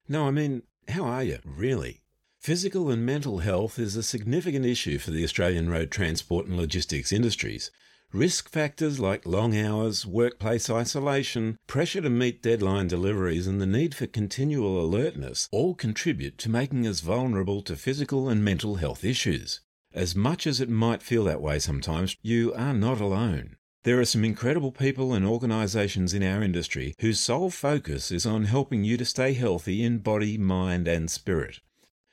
No, 0.08 0.28
I 0.28 0.30
mean, 0.30 0.62
how 0.86 1.02
are 1.02 1.24
you, 1.24 1.40
really? 1.44 2.02
Physical 2.38 2.90
and 2.90 3.04
mental 3.04 3.38
health 3.38 3.76
is 3.76 3.96
a 3.96 4.04
significant 4.04 4.64
issue 4.64 5.00
for 5.00 5.10
the 5.10 5.24
Australian 5.24 5.68
road 5.68 5.90
transport 5.90 6.46
and 6.46 6.56
logistics 6.56 7.10
industries. 7.10 7.72
Risk 8.12 8.48
factors 8.48 9.00
like 9.00 9.26
long 9.26 9.58
hours, 9.58 10.06
workplace 10.06 10.70
isolation, 10.70 11.58
pressure 11.66 12.02
to 12.02 12.10
meet 12.10 12.40
deadline 12.40 12.86
deliveries, 12.86 13.48
and 13.48 13.60
the 13.60 13.66
need 13.66 13.92
for 13.92 14.06
continual 14.06 14.80
alertness 14.80 15.48
all 15.50 15.74
contribute 15.74 16.38
to 16.38 16.48
making 16.48 16.86
us 16.86 17.00
vulnerable 17.00 17.62
to 17.62 17.74
physical 17.74 18.28
and 18.28 18.44
mental 18.44 18.76
health 18.76 19.04
issues. 19.04 19.60
As 19.92 20.14
much 20.14 20.46
as 20.46 20.60
it 20.60 20.68
might 20.68 21.02
feel 21.02 21.24
that 21.24 21.42
way 21.42 21.58
sometimes, 21.58 22.16
you 22.22 22.54
are 22.54 22.74
not 22.74 23.00
alone. 23.00 23.56
There 23.84 23.98
are 23.98 24.04
some 24.04 24.24
incredible 24.24 24.70
people 24.70 25.12
and 25.12 25.26
organisations 25.26 26.14
in 26.14 26.22
our 26.22 26.40
industry 26.40 26.94
whose 27.00 27.18
sole 27.18 27.50
focus 27.50 28.12
is 28.12 28.24
on 28.24 28.44
helping 28.44 28.84
you 28.84 28.96
to 28.96 29.04
stay 29.04 29.32
healthy 29.32 29.82
in 29.82 29.98
body, 29.98 30.38
mind, 30.38 30.86
and 30.86 31.10
spirit. 31.10 31.58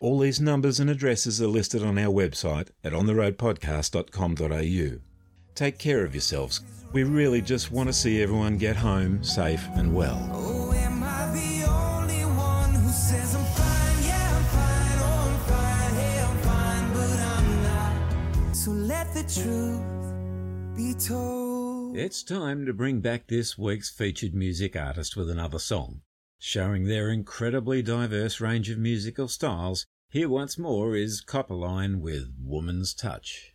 All 0.01 0.17
these 0.17 0.41
numbers 0.41 0.79
and 0.79 0.89
addresses 0.89 1.39
are 1.41 1.47
listed 1.47 1.83
on 1.83 1.99
our 1.99 2.11
website 2.11 2.69
at 2.83 2.93
ontheroadpodcast.com.au. 2.93 4.99
Take 5.53 5.77
care 5.77 6.03
of 6.03 6.15
yourselves. 6.15 6.61
We 6.91 7.03
really 7.03 7.41
just 7.41 7.71
want 7.71 7.87
to 7.87 7.93
see 7.93 8.23
everyone 8.23 8.57
get 8.57 8.75
home 8.75 9.23
safe 9.23 9.63
and 9.75 9.93
well. 9.93 10.27
Oh. 10.33 10.55
Oh, 15.01 15.11
I'm 15.11 15.39
fine. 15.47 15.93
Hey, 15.93 16.21
I'm 16.21 16.37
fine, 16.39 16.93
but 16.93 17.19
I'm 17.19 17.63
not. 17.63 17.93
So 18.55 18.71
let 18.71 19.13
the 19.13 19.23
truth 19.23 19.81
be 20.75 20.93
told. 20.93 21.48
It's 21.93 22.21
time 22.21 22.67
to 22.67 22.73
bring 22.73 23.01
back 23.01 23.27
this 23.27 23.57
week's 23.57 23.89
featured 23.89 24.35
music 24.35 24.75
artist 24.75 25.17
with 25.17 25.29
another 25.29 25.57
song. 25.57 26.01
Showing 26.37 26.85
their 26.85 27.09
incredibly 27.09 27.81
diverse 27.81 28.39
range 28.39 28.69
of 28.69 28.77
musical 28.77 29.27
styles, 29.27 29.87
here 30.07 30.29
once 30.29 30.57
more 30.57 30.95
is 30.95 31.23
Copperline 31.25 31.99
with 31.99 32.31
Woman's 32.39 32.93
Touch. 32.93 33.51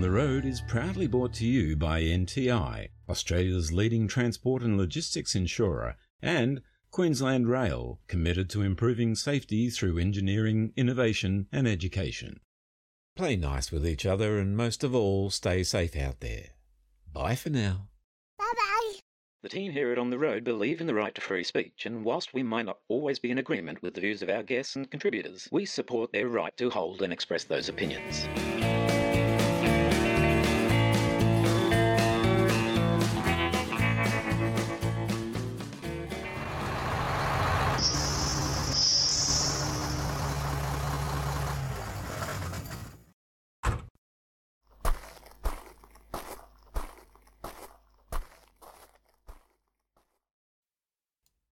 On 0.00 0.02
the 0.02 0.10
Road 0.10 0.46
is 0.46 0.62
proudly 0.62 1.06
brought 1.06 1.34
to 1.34 1.46
you 1.46 1.76
by 1.76 2.00
NTI, 2.00 2.88
Australia's 3.06 3.70
leading 3.70 4.08
transport 4.08 4.62
and 4.62 4.78
logistics 4.78 5.34
insurer, 5.34 5.94
and 6.22 6.62
Queensland 6.90 7.50
Rail, 7.50 8.00
committed 8.08 8.48
to 8.48 8.62
improving 8.62 9.14
safety 9.14 9.68
through 9.68 9.98
engineering, 9.98 10.72
innovation, 10.74 11.48
and 11.52 11.68
education. 11.68 12.40
Play 13.14 13.36
nice 13.36 13.70
with 13.70 13.86
each 13.86 14.06
other 14.06 14.38
and 14.38 14.56
most 14.56 14.82
of 14.82 14.94
all, 14.94 15.28
stay 15.28 15.62
safe 15.62 15.94
out 15.94 16.20
there. 16.20 16.52
Bye 17.12 17.34
for 17.34 17.50
now. 17.50 17.88
Bye 18.38 18.52
bye. 18.56 18.92
The 19.42 19.50
team 19.50 19.70
here 19.70 19.92
at 19.92 19.98
On 19.98 20.08
the 20.08 20.18
Road 20.18 20.44
believe 20.44 20.80
in 20.80 20.86
the 20.86 20.94
right 20.94 21.14
to 21.14 21.20
free 21.20 21.44
speech, 21.44 21.84
and 21.84 22.06
whilst 22.06 22.32
we 22.32 22.42
might 22.42 22.64
not 22.64 22.78
always 22.88 23.18
be 23.18 23.30
in 23.30 23.36
agreement 23.36 23.82
with 23.82 23.92
the 23.92 24.00
views 24.00 24.22
of 24.22 24.30
our 24.30 24.44
guests 24.44 24.76
and 24.76 24.90
contributors, 24.90 25.46
we 25.52 25.66
support 25.66 26.10
their 26.10 26.28
right 26.28 26.56
to 26.56 26.70
hold 26.70 27.02
and 27.02 27.12
express 27.12 27.44
those 27.44 27.68
opinions. 27.68 28.26